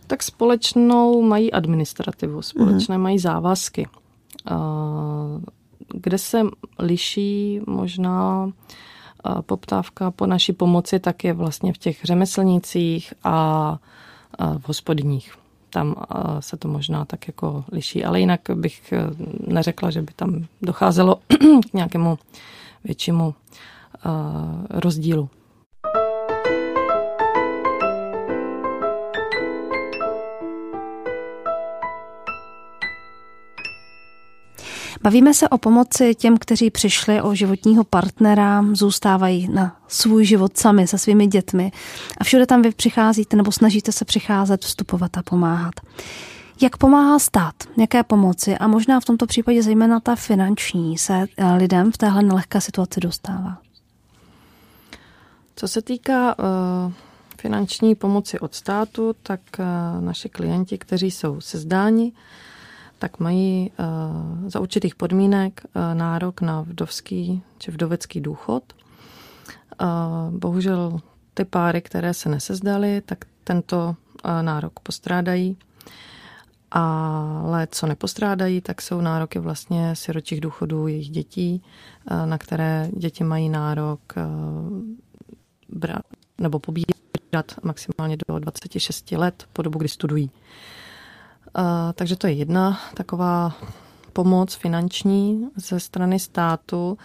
tak 0.07 0.23
společnou 0.23 1.23
mají 1.23 1.53
administrativu, 1.53 2.43
společné 2.43 2.99
mm. 2.99 3.03
mají 3.03 3.19
závazky. 3.19 3.89
Kde 5.89 6.19
se 6.19 6.43
liší 6.79 7.61
možná 7.67 8.51
poptávka 9.47 10.11
po 10.11 10.27
naší 10.27 10.53
pomoci, 10.53 11.01
tak 11.01 11.25
je 11.25 11.33
vlastně 11.33 11.73
v 11.73 11.79
těch 11.79 12.01
řemeslnících 12.05 13.15
a 13.25 13.79
v 14.59 14.69
hospodních. 14.69 15.35
Tam 15.73 15.95
se 16.41 16.57
to 16.57 16.69
možná 16.69 17.05
tak 17.05 17.27
jako 17.27 17.65
liší, 17.73 18.05
ale 18.05 18.21
jinak 18.21 18.41
bych 18.55 18.93
e, 18.93 19.07
neřekla, 19.47 19.91
že 19.91 20.03
by 20.03 20.13
tam 20.17 20.47
docházelo 20.63 21.17
k 21.71 21.73
nějakému 21.73 22.19
většímu 22.85 23.35
rozdílu. 24.71 25.29
Bavíme 35.03 35.35
se 35.35 35.49
o 35.49 35.59
pomoci 35.59 36.15
těm, 36.15 36.39
kteří 36.39 36.71
přišli 36.71 37.23
o 37.23 37.35
životního 37.35 37.85
partnera, 37.85 38.65
zůstávají 38.73 39.49
na 39.49 39.77
svůj 39.89 40.25
život 40.25 40.57
sami 40.57 40.87
se 40.87 40.99
svými 40.99 41.27
dětmi 41.27 41.73
a 42.19 42.25
všude 42.25 42.47
tam 42.47 42.63
vy 42.63 42.71
přicházíte 42.71 43.37
nebo 43.37 43.53
snažíte 43.53 43.93
se 43.93 44.05
přicházet, 44.05 44.65
vstupovat 44.65 45.19
a 45.19 45.23
pomáhat. 45.23 45.75
Jak 46.63 46.77
pomáhá 46.77 47.19
stát? 47.19 47.55
Jaké 47.79 48.03
pomoci? 48.03 48.59
A 48.59 48.67
možná 48.67 49.01
v 49.01 49.05
tomto 49.05 49.27
případě 49.27 49.63
zejména 49.63 50.01
ta 50.01 50.17
finanční 50.17 50.99
se 50.99 51.27
eh, 51.37 51.53
lidem 51.55 51.93
v 51.93 51.99
téhle 51.99 52.23
nelehké 52.23 52.61
situaci 52.61 53.01
dostává? 53.01 53.59
Co 55.57 55.69
se 55.69 55.83
týká 55.83 56.39
uh, 56.39 56.93
finanční 57.39 57.95
pomoci 57.95 58.39
od 58.41 58.55
státu, 58.55 59.13
tak 59.23 59.41
uh, 59.59 60.05
naši 60.05 60.29
klienti, 60.29 60.79
kteří 60.79 61.11
jsou 61.11 61.41
sezdáni, 61.41 62.13
tak 63.03 63.21
mají 63.21 63.71
uh, 63.71 64.49
za 64.49 64.61
určitých 64.61 64.95
podmínek 64.95 65.61
uh, 65.65 65.95
nárok 65.95 66.41
na 66.41 66.61
vdovský 66.61 67.43
či 67.59 67.71
vdovecký 67.71 68.21
důchod. 68.21 68.63
Uh, 69.83 70.39
bohužel 70.39 71.01
ty 71.35 71.45
páry, 71.45 71.83
které 71.83 72.15
se 72.15 72.29
nesezdaly, 72.29 73.01
tak 73.01 73.25
tento 73.45 73.97
nárok 74.43 74.81
postrádají. 74.81 75.57
Ale 76.71 77.67
co 77.71 77.87
nepostrádají, 77.87 78.61
tak 78.61 78.83
jsou 78.83 79.01
nároky 79.01 79.39
vlastně 79.39 79.97
siročích 79.97 80.41
důchodů 80.41 80.87
jejich 80.87 81.11
dětí, 81.11 81.63
na 82.25 82.39
které 82.39 82.89
děti 82.97 83.25
mají 83.25 83.49
nárok 83.49 84.01
nebo 86.41 86.59
pobírat 86.59 87.47
maximálně 87.63 88.17
do 88.29 88.39
26 88.39 89.13
let 89.13 89.45
po 89.53 89.63
dobu, 89.63 89.79
kdy 89.79 89.89
studují. 89.89 90.31
Uh, 91.59 91.65
takže 91.95 92.17
to 92.17 92.27
je 92.27 92.33
jedna 92.33 92.81
taková 92.95 93.53
pomoc 94.13 94.55
finanční 94.55 95.49
ze 95.57 95.81
strany 95.81 96.19
státu. 96.19 96.99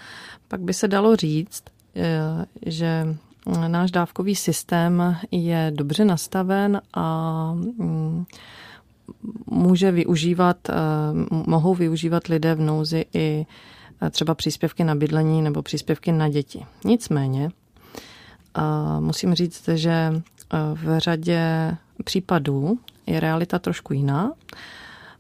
Pak 0.48 0.62
by 0.62 0.74
se 0.74 0.88
dalo 0.88 1.16
říct, 1.16 1.64
e, 1.96 2.46
že 2.66 3.16
náš 3.68 3.92
dávkový 3.92 4.36
systém 4.36 5.18
je 5.32 5.72
dobře 5.76 6.06
nastaven 6.06 6.82
a 6.94 7.54
mm, 7.54 8.26
může 9.46 9.92
využívat, 9.92 10.70
e, 10.70 10.74
mohou 11.32 11.76
využívat 11.76 12.28
lidé 12.28 12.56
v 12.56 12.62
nouzi 12.62 13.06
i 13.14 13.46
e, 14.02 14.10
třeba 14.10 14.36
příspěvky 14.36 14.84
na 14.84 14.96
bydlení 14.96 15.42
nebo 15.42 15.62
příspěvky 15.62 16.12
na 16.12 16.30
děti. 16.30 16.66
Nicméně 16.86 17.50
musím 19.00 19.34
říct, 19.34 19.70
že 19.74 20.22
v 20.74 21.00
řadě 21.00 21.42
případů 22.04 22.80
je 23.08 23.20
realita 23.20 23.60
trošku 23.60 23.94
jiná, 23.94 24.32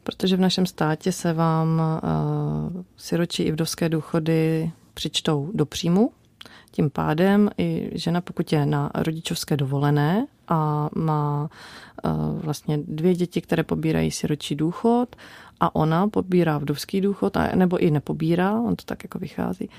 protože 0.03 0.37
v 0.37 0.39
našem 0.39 0.65
státě 0.65 1.11
se 1.11 1.33
vám 1.33 1.81
uh, 2.03 2.81
siročí 2.97 3.43
i 3.43 3.51
vdovské 3.51 3.89
důchody 3.89 4.71
přičtou 4.93 5.51
do 5.53 5.65
příjmu. 5.65 6.11
Tím 6.71 6.89
pádem 6.89 7.49
i 7.57 7.91
žena, 7.95 8.21
pokud 8.21 8.53
je 8.53 8.65
na 8.65 8.91
rodičovské 8.95 9.57
dovolené 9.57 10.27
a 10.47 10.89
má 10.95 11.49
uh, 12.03 12.39
vlastně 12.39 12.79
dvě 12.87 13.15
děti, 13.15 13.41
které 13.41 13.63
pobírají 13.63 14.11
siročí 14.11 14.55
důchod 14.55 15.15
a 15.59 15.75
ona 15.75 16.07
pobírá 16.07 16.57
vdovský 16.57 17.01
důchod, 17.01 17.37
a, 17.37 17.55
nebo 17.55 17.77
i 17.77 17.91
nepobírá, 17.91 18.61
on 18.61 18.75
to 18.75 18.85
tak 18.85 19.03
jako 19.03 19.19
vychází, 19.19 19.69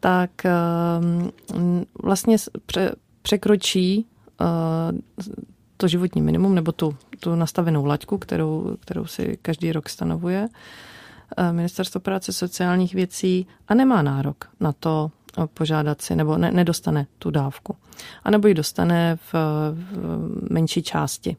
tak 0.00 0.30
uh, 0.44 1.80
vlastně 2.02 2.36
pře, 2.66 2.94
překročí 3.22 4.06
to 5.80 5.88
životní 5.88 6.22
minimum 6.22 6.54
nebo 6.54 6.72
tu, 6.72 6.96
tu 7.20 7.34
nastavenou 7.34 7.84
laťku, 7.84 8.18
kterou, 8.18 8.76
kterou 8.80 9.06
si 9.06 9.38
každý 9.42 9.72
rok 9.72 9.88
stanovuje 9.88 10.48
eh, 11.36 11.52
Ministerstvo 11.52 12.00
práce 12.00 12.32
sociálních 12.32 12.94
věcí 12.94 13.46
a 13.68 13.74
nemá 13.74 14.02
nárok 14.02 14.44
na 14.60 14.72
to 14.72 15.10
eh, 15.38 15.46
požádat 15.54 16.02
si, 16.02 16.16
nebo 16.16 16.38
ne, 16.38 16.50
nedostane 16.52 17.06
tu 17.18 17.30
dávku. 17.30 17.76
A 18.24 18.30
nebo 18.30 18.48
ji 18.48 18.54
dostane 18.54 19.16
v, 19.16 19.34
v 19.72 20.52
menší 20.52 20.82
části. 20.82 21.36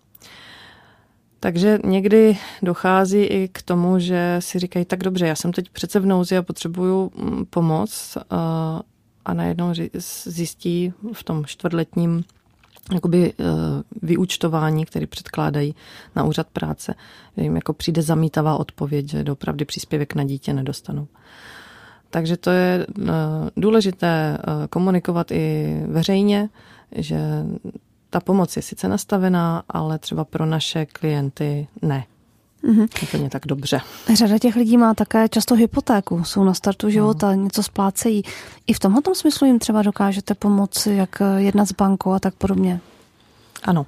Takže 1.40 1.80
někdy 1.84 2.38
dochází 2.62 3.24
i 3.24 3.48
k 3.48 3.62
tomu, 3.62 4.00
že 4.00 4.36
si 4.40 4.60
říkají, 4.60 4.86
tak 4.86 5.04
dobře, 5.04 5.28
já 5.28 5.36
jsem 5.36 5.52
teď 5.52 5.70
přece 5.70 6.00
v 6.00 6.06
nouzi 6.06 6.38
a 6.38 6.44
potřebuju 6.44 7.12
mm, 7.16 7.46
pomoc 7.46 8.18
eh, 8.18 8.22
a 9.26 9.34
najednou 9.34 9.74
zjistí 10.26 10.94
v 11.14 11.24
tom 11.24 11.46
čtvrtletním 11.46 12.24
jakoby 12.94 13.34
eh, 13.40 13.44
vyúčtování, 14.02 14.86
které 14.86 15.08
předkládají 15.08 15.76
na 16.16 16.24
úřad 16.24 16.48
práce, 16.48 16.96
jim 17.38 17.56
jako 17.56 17.74
přijde 17.74 18.02
zamítavá 18.02 18.58
odpověď, 18.58 19.10
že 19.10 19.24
doopravdy 19.24 19.66
příspěvek 19.66 20.16
na 20.16 20.24
dítě 20.24 20.54
nedostanou. 20.54 21.08
Takže 22.10 22.38
to 22.38 22.50
je 22.50 22.88
eh, 23.00 23.12
důležité 23.58 24.38
eh, 24.38 24.68
komunikovat 24.68 25.32
i 25.32 25.76
veřejně, 25.88 26.50
že 26.96 27.20
ta 28.10 28.20
pomoc 28.20 28.56
je 28.56 28.62
sice 28.62 28.88
nastavená, 28.88 29.64
ale 29.70 30.00
třeba 30.00 30.26
pro 30.26 30.46
naše 30.46 30.86
klienty 30.86 31.68
ne. 31.82 32.04
Mm-hmm. 32.64 32.88
Úplně 33.04 33.30
tak 33.30 33.46
dobře. 33.46 33.82
Řada 34.14 34.38
těch 34.38 34.56
lidí 34.56 34.78
má 34.78 34.94
také 34.94 35.30
často 35.30 35.56
hypotéku, 35.56 36.24
jsou 36.24 36.44
na 36.44 36.54
startu 36.54 36.90
života, 36.90 37.36
no. 37.36 37.44
něco 37.44 37.64
splácejí. 37.64 38.24
I 38.68 38.74
v 38.74 38.80
tomhle 38.80 39.02
smyslu 39.14 39.48
jim 39.48 39.60
třeba 39.60 39.82
dokážete 39.82 40.36
pomoci, 40.36 40.94
jak 40.94 41.22
jednat 41.38 41.66
s 41.66 41.72
bankou 41.72 42.12
a 42.12 42.20
tak 42.20 42.34
podobně. 42.34 42.80
Ano. 43.64 43.86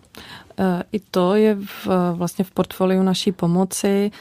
E, 0.57 0.83
I 0.91 0.99
to 0.99 1.35
je 1.35 1.55
v, 1.55 1.87
vlastně 2.13 2.45
v 2.45 2.51
portfoliu 2.51 3.03
naší 3.03 3.31
pomoci. 3.31 4.11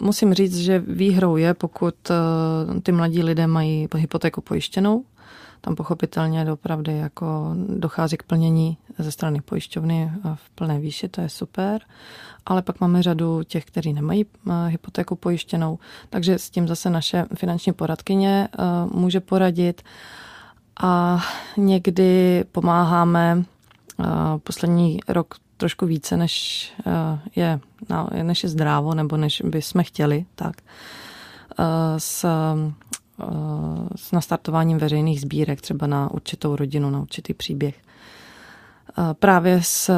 Musím 0.00 0.34
říct, 0.34 0.58
že 0.58 0.78
výhrou 0.78 1.36
je, 1.36 1.54
pokud 1.54 1.94
ty 2.82 2.92
mladí 2.92 3.22
lidé 3.22 3.46
mají 3.46 3.88
hypotéku 3.96 4.40
pojištěnou, 4.40 5.04
tam 5.60 5.74
pochopitelně 5.74 6.44
doopravdy 6.44 6.98
jako 6.98 7.54
dochází 7.68 8.16
k 8.16 8.22
plnění 8.22 8.78
ze 8.98 9.12
strany 9.12 9.40
pojišťovny 9.40 10.12
v 10.34 10.50
plné 10.50 10.78
výši, 10.78 11.08
to 11.08 11.20
je 11.20 11.28
super, 11.28 11.80
ale 12.46 12.62
pak 12.62 12.80
máme 12.80 13.02
řadu 13.02 13.42
těch, 13.42 13.64
kteří 13.64 13.92
nemají 13.92 14.26
hypotéku 14.66 15.16
pojištěnou, 15.16 15.78
takže 16.10 16.38
s 16.38 16.50
tím 16.50 16.68
zase 16.68 16.90
naše 16.90 17.26
finanční 17.34 17.72
poradkyně 17.72 18.48
může 18.92 19.20
poradit 19.20 19.82
a 20.82 21.24
někdy 21.56 22.44
pomáháme 22.52 23.44
poslední 24.38 24.98
rok 25.08 25.34
trošku 25.56 25.86
více, 25.86 26.16
než 26.16 26.72
je, 27.36 27.60
než 28.22 28.42
je 28.42 28.48
zdrávo, 28.48 28.94
nebo 28.94 29.16
než 29.16 29.42
by 29.44 29.62
jsme 29.62 29.84
chtěli, 29.84 30.26
tak 30.34 30.56
s, 31.98 32.26
s 33.96 34.12
nastartováním 34.12 34.78
veřejných 34.78 35.20
sbírek, 35.20 35.60
třeba 35.60 35.86
na 35.86 36.10
určitou 36.10 36.56
rodinu, 36.56 36.90
na 36.90 37.00
určitý 37.00 37.34
příběh. 37.34 37.85
Právě 39.12 39.62
s, 39.62 39.90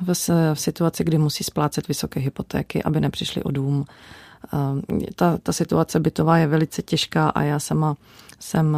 v, 0.00 0.28
v 0.54 0.60
situaci, 0.60 1.04
kdy 1.04 1.18
musí 1.18 1.44
splácet 1.44 1.88
vysoké 1.88 2.20
hypotéky, 2.20 2.82
aby 2.82 3.00
nepřišli 3.00 3.42
o 3.42 3.50
dům. 3.50 3.84
Ta, 5.14 5.38
ta 5.38 5.52
situace 5.52 6.00
bytová 6.00 6.38
je 6.38 6.46
velice 6.46 6.82
těžká 6.82 7.28
a 7.28 7.42
já 7.42 7.58
sama 7.58 7.96
jsem 8.38 8.76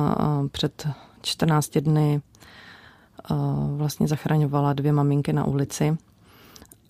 před 0.52 0.88
14 1.22 1.78
dny 1.78 2.20
vlastně 3.76 4.08
zachraňovala 4.08 4.72
dvě 4.72 4.92
maminky 4.92 5.32
na 5.32 5.44
ulici. 5.44 5.96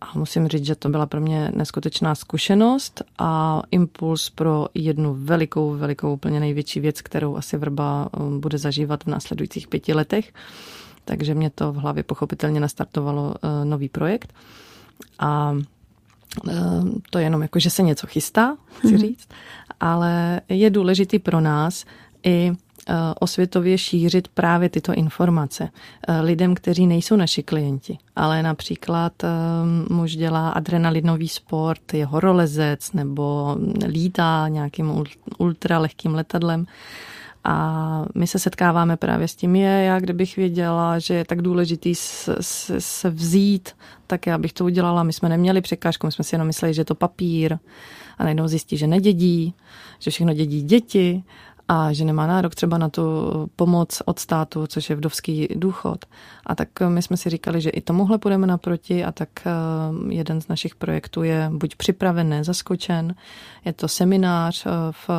A 0.01 0.19
musím 0.19 0.49
říct, 0.49 0.67
že 0.67 0.75
to 0.75 0.89
byla 0.89 1.07
pro 1.07 1.21
mě 1.21 1.53
neskutečná 1.55 2.15
zkušenost 2.15 3.03
a 3.19 3.63
impuls 3.71 4.31
pro 4.31 4.69
jednu 4.75 5.15
velikou, 5.19 5.71
velikou, 5.71 6.13
úplně 6.13 6.41
největší 6.41 6.81
věc, 6.81 7.03
kterou 7.03 7.37
asi 7.37 7.57
Vrba 7.57 8.09
um, 8.21 8.41
bude 8.41 8.59
zažívat 8.59 9.05
v 9.05 9.07
následujících 9.07 9.69
pěti 9.69 9.95
letech. 9.95 10.33
Takže 11.09 11.35
mě 11.35 11.51
to 11.51 11.73
v 11.73 11.77
hlavě 11.77 12.03
pochopitelně 12.03 12.61
nastartovalo 12.61 13.23
uh, 13.23 13.65
nový 13.65 13.89
projekt. 13.89 14.33
A 15.19 15.53
uh, 15.53 16.89
to 17.11 17.19
je 17.19 17.25
jenom 17.25 17.43
jako, 17.43 17.59
že 17.59 17.71
se 17.71 17.83
něco 17.83 18.07
chystá, 18.07 18.57
chci 18.79 18.93
mhm. 18.93 18.99
říct, 18.99 19.29
ale 19.81 20.41
je 20.49 20.71
důležitý 20.71 21.19
pro 21.19 21.41
nás 21.41 21.85
i 22.23 22.53
Eh, 22.91 23.15
osvětově 23.21 23.79
šířit 23.79 24.29
právě 24.29 24.69
tyto 24.69 24.93
informace 24.93 25.69
eh, 26.09 26.21
lidem, 26.21 26.55
kteří 26.55 26.87
nejsou 26.87 27.17
naši 27.17 27.43
klienti, 27.43 27.99
ale 28.17 28.43
například 28.43 29.25
eh, 29.25 29.29
muž 29.91 30.17
dělá 30.17 30.51
adrenalinový 30.51 31.29
sport, 31.29 31.95
je 31.95 32.07
horolezec 32.07 32.93
nebo 32.93 33.57
lítá 33.87 34.49
nějakým 34.49 35.05
ultralehkým 35.39 36.15
letadlem. 36.15 36.67
A 37.51 38.05
my 38.15 38.27
se 38.27 38.39
setkáváme 38.39 38.97
právě 38.97 39.29
s 39.29 39.35
tím, 39.35 39.57
je, 39.57 39.85
já 39.85 40.01
kdybych 40.01 40.37
věděla, 40.37 40.99
že 40.99 41.15
je 41.15 41.25
tak 41.25 41.43
důležitý 41.43 41.95
se, 41.95 42.37
se 42.79 43.11
vzít, 43.11 43.69
tak 44.07 44.27
já 44.27 44.39
bych 44.39 44.53
to 44.53 44.65
udělala. 44.65 45.03
My 45.03 45.13
jsme 45.13 45.29
neměli 45.29 45.61
překážku, 45.61 46.07
my 46.07 46.13
jsme 46.13 46.25
si 46.25 46.35
jenom 46.35 46.47
mysleli, 46.47 46.75
že 46.75 46.81
je 46.81 46.85
to 46.85 46.95
papír 46.95 47.59
a 48.19 48.25
najednou 48.25 48.49
zjistí, 48.49 48.77
že 48.77 48.87
nedědí, 48.87 49.55
že 49.99 50.11
všechno 50.11 50.35
dědí 50.35 50.63
děti 50.63 51.23
a 51.69 51.93
že 51.93 52.05
nemá 52.05 52.27
nárok 52.27 52.55
třeba 52.55 52.79
na 52.79 52.89
tu 52.89 53.03
pomoc 53.57 54.03
od 54.05 54.19
státu, 54.19 54.67
což 54.67 54.91
je 54.91 54.97
vdovský 54.97 55.49
důchod. 55.55 56.05
A 56.47 56.55
tak 56.55 56.69
my 56.89 57.03
jsme 57.03 57.17
si 57.17 57.31
říkali, 57.31 57.61
že 57.61 57.71
i 57.71 57.81
tomuhle 57.81 58.19
půjdeme 58.19 58.47
naproti 58.47 59.05
a 59.05 59.13
tak 59.13 59.29
eh, 59.47 59.51
jeden 60.09 60.41
z 60.41 60.49
našich 60.49 60.75
projektů 60.75 61.23
je 61.23 61.51
buď 61.53 61.77
připraven, 61.77 62.45
zaskočen. 62.45 63.15
Je 63.65 63.73
to 63.73 63.89
seminář 63.89 64.67
eh, 64.67 64.71
v, 64.91 65.11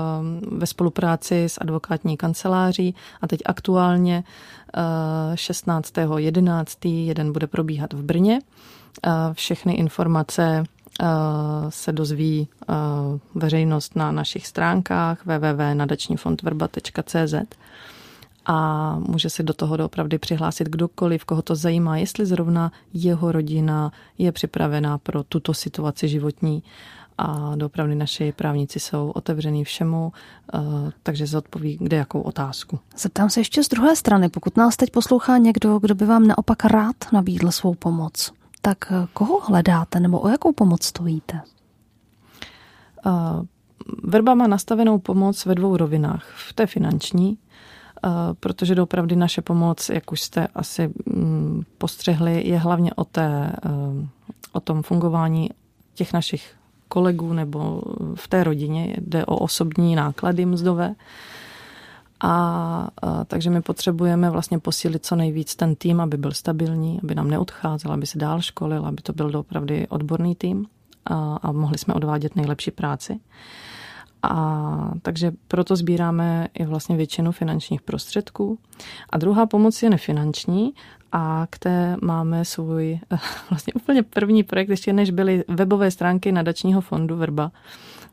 ve 0.57 0.67
spolupráci 0.67 1.43
s 1.43 1.57
advokátní 1.61 2.17
kanceláří 2.17 2.95
a 3.21 3.27
teď 3.27 3.41
aktuálně 3.45 4.23
16.11. 5.33 6.65
Eh, 6.85 6.89
jeden 6.89 7.33
bude 7.33 7.47
probíhat 7.47 7.93
v 7.93 8.03
Brně. 8.03 8.39
Všechny 9.33 9.73
informace 9.73 10.63
se 11.69 11.91
dozví 11.91 12.47
veřejnost 13.35 13.95
na 13.95 14.11
našich 14.11 14.47
stránkách 14.47 15.25
www.nadačnífondvrba.cz 15.25 17.33
a 18.45 18.95
může 18.99 19.29
se 19.29 19.43
do 19.43 19.53
toho 19.53 19.77
doopravdy 19.77 20.17
přihlásit 20.17 20.69
kdokoliv, 20.69 21.25
koho 21.25 21.41
to 21.41 21.55
zajímá, 21.55 21.97
jestli 21.97 22.25
zrovna 22.25 22.71
jeho 22.93 23.31
rodina 23.31 23.91
je 24.17 24.31
připravená 24.31 24.97
pro 24.97 25.23
tuto 25.23 25.53
situaci 25.53 26.07
životní 26.07 26.63
a 27.17 27.55
doopravdy 27.55 27.95
naši 27.95 28.31
právníci 28.31 28.79
jsou 28.79 29.09
otevřený 29.09 29.63
všemu, 29.63 30.11
takže 31.03 31.27
zodpoví 31.27 31.77
kde 31.81 31.97
jakou 31.97 32.21
otázku. 32.21 32.79
Zeptám 32.97 33.29
se 33.29 33.39
ještě 33.39 33.63
z 33.63 33.69
druhé 33.69 33.95
strany, 33.95 34.29
pokud 34.29 34.57
nás 34.57 34.77
teď 34.77 34.91
poslouchá 34.91 35.37
někdo, 35.37 35.79
kdo 35.79 35.95
by 35.95 36.05
vám 36.05 36.27
naopak 36.27 36.65
rád 36.65 36.95
nabídl 37.13 37.51
svou 37.51 37.73
pomoc 37.73 38.31
tak 38.69 38.91
eh, 38.91 39.07
koho 39.13 39.39
hledáte 39.39 39.99
nebo 39.99 40.19
o 40.19 40.27
jakou 40.27 40.53
pomoc 40.53 40.83
stojíte? 40.83 41.41
Uh, 43.05 43.45
Verba 44.03 44.35
má 44.35 44.47
nastavenou 44.47 44.99
pomoc 44.99 45.45
ve 45.45 45.55
dvou 45.55 45.77
rovinách. 45.77 46.25
V 46.35 46.53
té 46.53 46.67
finanční, 46.67 47.29
uh, 47.29 48.11
protože 48.39 48.75
doopravdy 48.75 49.15
naše 49.15 49.41
pomoc, 49.41 49.89
jak 49.89 50.11
už 50.11 50.21
jste 50.21 50.47
asi 50.47 50.93
um, 51.05 51.65
postřehli, 51.77 52.47
je 52.47 52.57
hlavně 52.57 52.93
o, 52.93 53.03
té, 53.03 53.51
o 54.51 54.59
tom 54.59 54.83
fungování 54.83 55.49
těch 55.93 56.13
našich 56.13 56.55
kolegů 56.87 57.33
nebo 57.33 57.81
v 58.15 58.27
té 58.27 58.43
rodině. 58.43 58.95
Jde 59.01 59.25
o 59.25 59.37
osobní 59.37 59.95
náklady 59.95 60.45
mzdové. 60.45 60.95
A, 62.19 62.87
a 63.01 63.23
takže 63.25 63.49
my 63.49 63.61
potřebujeme 63.61 64.29
vlastně 64.29 64.59
posílit 64.59 65.05
co 65.05 65.15
nejvíc 65.15 65.55
ten 65.55 65.75
tým, 65.75 66.01
aby 66.01 66.17
byl 66.17 66.31
stabilní, 66.31 66.99
aby 67.03 67.15
nám 67.15 67.29
neodcházel, 67.29 67.91
aby 67.91 68.05
se 68.05 68.17
dál 68.17 68.41
školil, 68.41 68.85
aby 68.85 69.01
to 69.01 69.13
byl 69.13 69.37
opravdu 69.37 69.75
odborný 69.89 70.35
tým 70.35 70.65
a, 71.05 71.39
a 71.41 71.51
mohli 71.51 71.77
jsme 71.77 71.93
odvádět 71.93 72.35
nejlepší 72.35 72.71
práci. 72.71 73.19
A 74.23 74.91
takže 75.01 75.31
proto 75.47 75.75
sbíráme 75.75 76.47
i 76.53 76.65
vlastně 76.65 76.97
většinu 76.97 77.31
finančních 77.31 77.81
prostředků. 77.81 78.59
A 79.09 79.17
druhá 79.17 79.45
pomoc 79.45 79.83
je 79.83 79.89
nefinanční 79.89 80.73
a 81.11 81.47
k 81.49 81.59
té 81.59 81.97
máme 82.01 82.45
svůj 82.45 82.99
vlastně 83.49 83.73
úplně 83.73 84.03
první 84.03 84.43
projekt, 84.43 84.69
ještě 84.69 84.93
než 84.93 85.11
byly 85.11 85.43
webové 85.47 85.91
stránky 85.91 86.31
nadačního 86.31 86.81
fondu 86.81 87.17
Verba, 87.17 87.51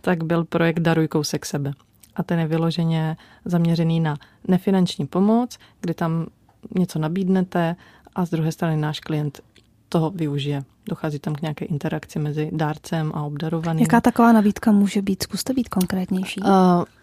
tak 0.00 0.24
byl 0.24 0.44
projekt 0.44 0.80
Daruj 0.80 1.08
kousek 1.08 1.46
sebe 1.46 1.72
a 2.16 2.22
ten 2.22 2.38
je 2.38 2.46
vyloženě 2.46 3.16
zaměřený 3.44 4.00
na 4.00 4.16
nefinanční 4.48 5.06
pomoc, 5.06 5.58
kdy 5.80 5.94
tam 5.94 6.26
něco 6.74 6.98
nabídnete 6.98 7.76
a 8.14 8.26
z 8.26 8.30
druhé 8.30 8.52
strany 8.52 8.76
náš 8.76 9.00
klient 9.00 9.40
toho 9.88 10.10
využije. 10.10 10.64
Dochází 10.88 11.18
tam 11.18 11.34
k 11.34 11.42
nějaké 11.42 11.64
interakci 11.64 12.18
mezi 12.18 12.50
dárcem 12.52 13.12
a 13.14 13.22
obdarovaným. 13.22 13.82
Jaká 13.82 14.00
taková 14.00 14.32
nabídka 14.32 14.72
může 14.72 15.02
být? 15.02 15.22
Zkuste 15.22 15.52
být 15.52 15.68
konkrétnější. 15.68 16.40
Uh, 16.40 16.48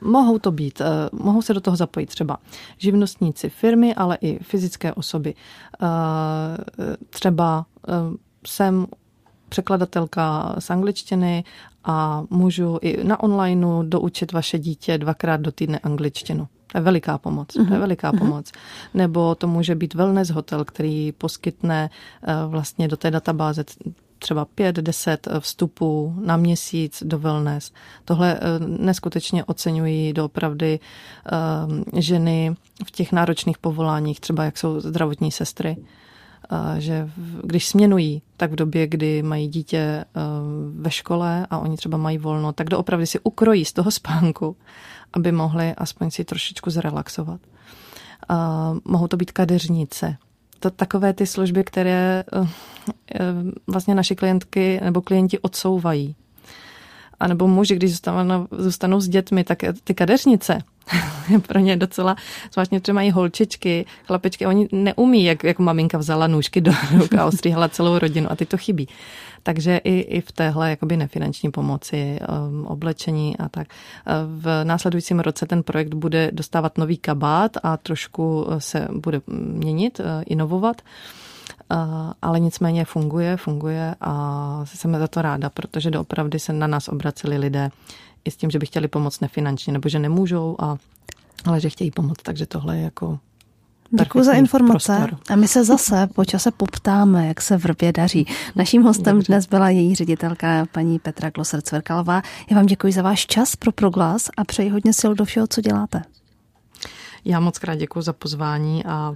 mohou 0.02 0.40
to 0.40 0.52
být, 0.52 0.82
uh, 0.82 1.20
mohou 1.20 1.42
se 1.42 1.54
do 1.54 1.62
toho 1.62 1.78
zapojit 1.78 2.06
třeba 2.06 2.38
živnostníci 2.78 3.50
firmy, 3.50 3.96
ale 3.96 4.18
i 4.22 4.40
fyzické 4.44 4.94
osoby. 4.94 5.34
Uh, 5.82 5.88
třeba 7.10 7.66
uh, 7.88 8.16
jsem 8.48 8.88
překladatelka 9.54 10.56
z 10.60 10.70
angličtiny 10.70 11.44
a 11.84 12.24
můžu 12.30 12.80
i 12.82 13.04
na 13.04 13.24
onlineu 13.24 13.84
doučit 13.84 14.32
vaše 14.32 14.60
dítě 14.60 14.98
dvakrát 14.98 15.42
do 15.42 15.52
týdne 15.52 15.80
angličtinu. 15.80 16.48
To 16.72 16.78
je 16.78 16.82
veliká 16.82 17.18
pomoc. 17.18 17.48
Mm-hmm. 17.48 17.68
To 17.68 17.74
je 17.74 17.78
mhm. 17.78 17.80
veliká 17.80 18.12
mm-hmm. 18.12 18.20
pomoc. 18.20 18.52
Nebo 18.94 19.36
to 19.36 19.48
může 19.48 19.76
být 19.76 19.94
wellness 19.94 20.30
hotel, 20.30 20.66
který 20.66 21.12
poskytne 21.12 21.90
eh, 21.90 22.34
vlastně 22.48 22.88
do 22.88 22.98
té 22.98 23.12
databáze 23.12 23.64
třeba 24.20 24.46
5-10 24.46 25.18
eh, 25.28 25.40
vstupů 25.40 26.16
na 26.26 26.38
měsíc 26.38 27.04
do 27.06 27.20
wellness. 27.20 27.72
Tohle 28.06 28.34
eh, 28.34 28.40
neskutečně 28.60 29.44
oceňují 29.44 30.14
doopravdy 30.14 30.80
ženy 31.98 32.56
v 32.86 32.92
těch 32.92 33.12
náročných 33.12 33.58
povoláních, 33.58 34.20
třeba 34.20 34.44
jak 34.44 34.58
jsou 34.58 34.80
zdravotní 34.80 35.32
sestry 35.32 35.78
že 36.78 37.10
když 37.44 37.68
směnují, 37.68 38.22
tak 38.38 38.52
v 38.52 38.56
době, 38.56 38.88
kdy 38.88 39.24
mají 39.24 39.48
dítě 39.48 39.78
eh, 39.78 40.06
ve 40.76 40.92
škole 40.92 41.48
a 41.50 41.58
oni 41.58 41.78
třeba 41.78 41.98
mají 41.98 42.18
volno, 42.18 42.54
tak 42.54 42.70
doopravdy 42.70 43.08
si 43.08 43.20
ukrojí 43.20 43.66
z 43.66 43.74
toho 43.74 43.92
spánku, 43.92 44.56
aby 45.14 45.32
mohli 45.32 45.76
aspoň 45.76 46.12
si 46.12 46.26
trošičku 46.26 46.70
zrelaxovat. 46.70 47.42
Mohou 48.86 49.08
to 49.08 49.18
být 49.18 49.32
kadeřnice, 49.32 50.18
to 50.64 50.72
takové 50.72 51.14
ty 51.14 51.28
služby, 51.28 51.64
které 51.64 52.24
eh, 52.34 52.48
eh, 53.16 53.20
vlastně 53.68 53.96
naše 53.96 54.16
klientky 54.16 54.80
nebo 54.84 55.02
klienti 55.02 55.40
odsouvají. 55.40 56.16
A 57.24 57.28
nebo 57.28 57.48
muži, 57.48 57.76
když 57.76 57.92
zůstanou, 57.92 58.48
zůstanou 58.52 59.00
s 59.00 59.10
dětmi, 59.10 59.44
tak 59.44 59.58
ty 59.84 59.94
kadeřnice, 59.94 60.60
pro 61.48 61.60
ně 61.60 61.78
docela, 61.78 62.16
zvláštně 62.54 62.80
třeba 62.80 62.94
mají 62.94 63.12
holčičky, 63.12 63.86
chlapičky, 64.08 64.46
oni 64.46 64.68
neumí, 64.72 65.24
jak, 65.24 65.44
jak 65.44 65.60
maminka 65.60 65.98
vzala 65.98 66.28
nůžky 66.28 66.62
do 66.62 66.72
ruk 66.98 67.14
a 67.14 67.26
ostříhala 67.26 67.70
celou 67.70 68.00
rodinu 68.00 68.32
a 68.32 68.36
ty 68.36 68.46
to 68.46 68.58
chybí. 68.58 68.88
Takže 69.44 69.78
i, 69.78 70.00
i 70.00 70.22
v 70.22 70.32
téhle 70.32 70.70
jakoby 70.70 70.98
nefinanční 70.98 71.52
pomoci, 71.52 72.20
um, 72.50 72.66
oblečení 72.66 73.38
a 73.38 73.50
tak. 73.50 73.68
V 74.26 74.64
následujícím 74.64 75.20
roce 75.20 75.46
ten 75.46 75.64
projekt 75.64 75.94
bude 75.94 76.32
dostávat 76.32 76.78
nový 76.78 76.98
kabát 76.98 77.58
a 77.64 77.78
trošku 77.78 78.48
se 78.58 78.88
bude 78.92 79.22
měnit, 79.28 80.00
uh, 80.00 80.06
inovovat 80.26 80.82
ale 82.22 82.40
nicméně 82.40 82.86
funguje, 82.86 83.38
funguje 83.38 83.96
a 84.02 84.62
jsem 84.66 85.00
za 85.00 85.08
to 85.08 85.22
ráda, 85.22 85.50
protože 85.50 85.92
doopravdy 85.92 86.40
se 86.40 86.54
na 86.54 86.68
nás 86.68 86.88
obraceli 86.88 87.38
lidé 87.38 87.70
i 88.26 88.32
s 88.32 88.38
tím, 88.38 88.52
že 88.52 88.60
by 88.60 88.66
chtěli 88.66 88.88
pomoct 88.88 89.20
nefinančně, 89.20 89.74
nebo 89.74 89.90
že 89.90 90.00
nemůžou, 90.00 90.56
a, 90.60 90.78
ale 91.46 91.60
že 91.60 91.70
chtějí 91.70 91.92
pomoct, 91.92 92.24
takže 92.24 92.46
tohle 92.46 92.78
je 92.78 92.84
jako 92.84 93.20
Děkuji 94.00 94.24
za 94.24 94.34
informace 94.34 94.98
prostor. 94.98 95.20
a 95.30 95.36
my 95.36 95.48
se 95.48 95.64
zase 95.66 96.08
po 96.16 96.26
čase 96.26 96.52
poptáme, 96.52 97.28
jak 97.28 97.42
se 97.42 97.58
vrbě 97.58 97.92
daří. 97.92 98.28
Naším 98.56 98.84
hostem 98.84 99.16
Dobře. 99.16 99.34
dnes 99.34 99.46
byla 99.46 99.70
její 99.70 99.96
ředitelka 99.96 100.66
paní 100.72 101.00
Petra 101.00 101.30
Gloser-Cverkalová. 101.30 102.22
Já 102.50 102.56
vám 102.56 102.66
děkuji 102.66 102.94
za 102.94 103.02
váš 103.02 103.26
čas 103.26 103.56
pro 103.56 103.72
proglas 103.72 104.30
a 104.38 104.44
přeji 104.44 104.70
hodně 104.70 104.94
sil 105.00 105.12
do 105.16 105.26
všeho, 105.26 105.48
co 105.48 105.62
děláte. 105.62 106.02
Já 107.26 107.40
moc 107.40 107.60
krát 107.60 107.76
děkuji 107.76 108.02
za 108.02 108.14
pozvání 108.14 108.86
a 108.86 109.16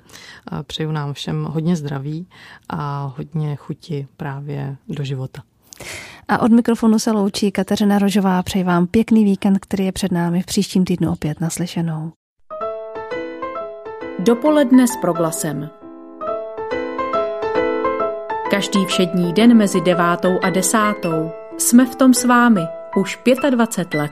přeju 0.64 0.92
nám 0.92 1.14
všem 1.14 1.44
hodně 1.44 1.76
zdraví 1.76 2.28
a 2.70 3.14
hodně 3.18 3.56
chuti 3.56 4.08
právě 4.18 4.78
do 4.90 5.04
života. 5.04 5.42
A 6.28 6.42
od 6.42 6.52
mikrofonu 6.52 7.00
se 7.00 7.12
loučí 7.12 7.52
Kateřina 7.52 8.00
Rožová. 8.00 8.44
Přeji 8.44 8.64
vám 8.64 8.88
pěkný 8.88 9.24
víkend, 9.24 9.60
který 9.60 9.86
je 9.86 9.92
před 9.92 10.12
námi 10.12 10.42
v 10.42 10.46
příštím 10.46 10.86
týdnu 10.86 11.12
opět 11.12 11.42
naslyšenou. 11.42 12.12
Dopoledne 14.20 14.88
s 14.88 14.98
proglasem. 15.02 15.70
Každý 18.52 18.86
všední 18.86 19.34
den 19.34 19.58
mezi 19.58 19.82
devátou 19.82 20.40
a 20.44 20.50
desátou 20.50 21.32
jsme 21.58 21.86
v 21.86 21.96
tom 21.96 22.14
s 22.14 22.26
vámi 22.26 22.62
už 22.96 23.20
25 23.50 24.00
let. 24.00 24.12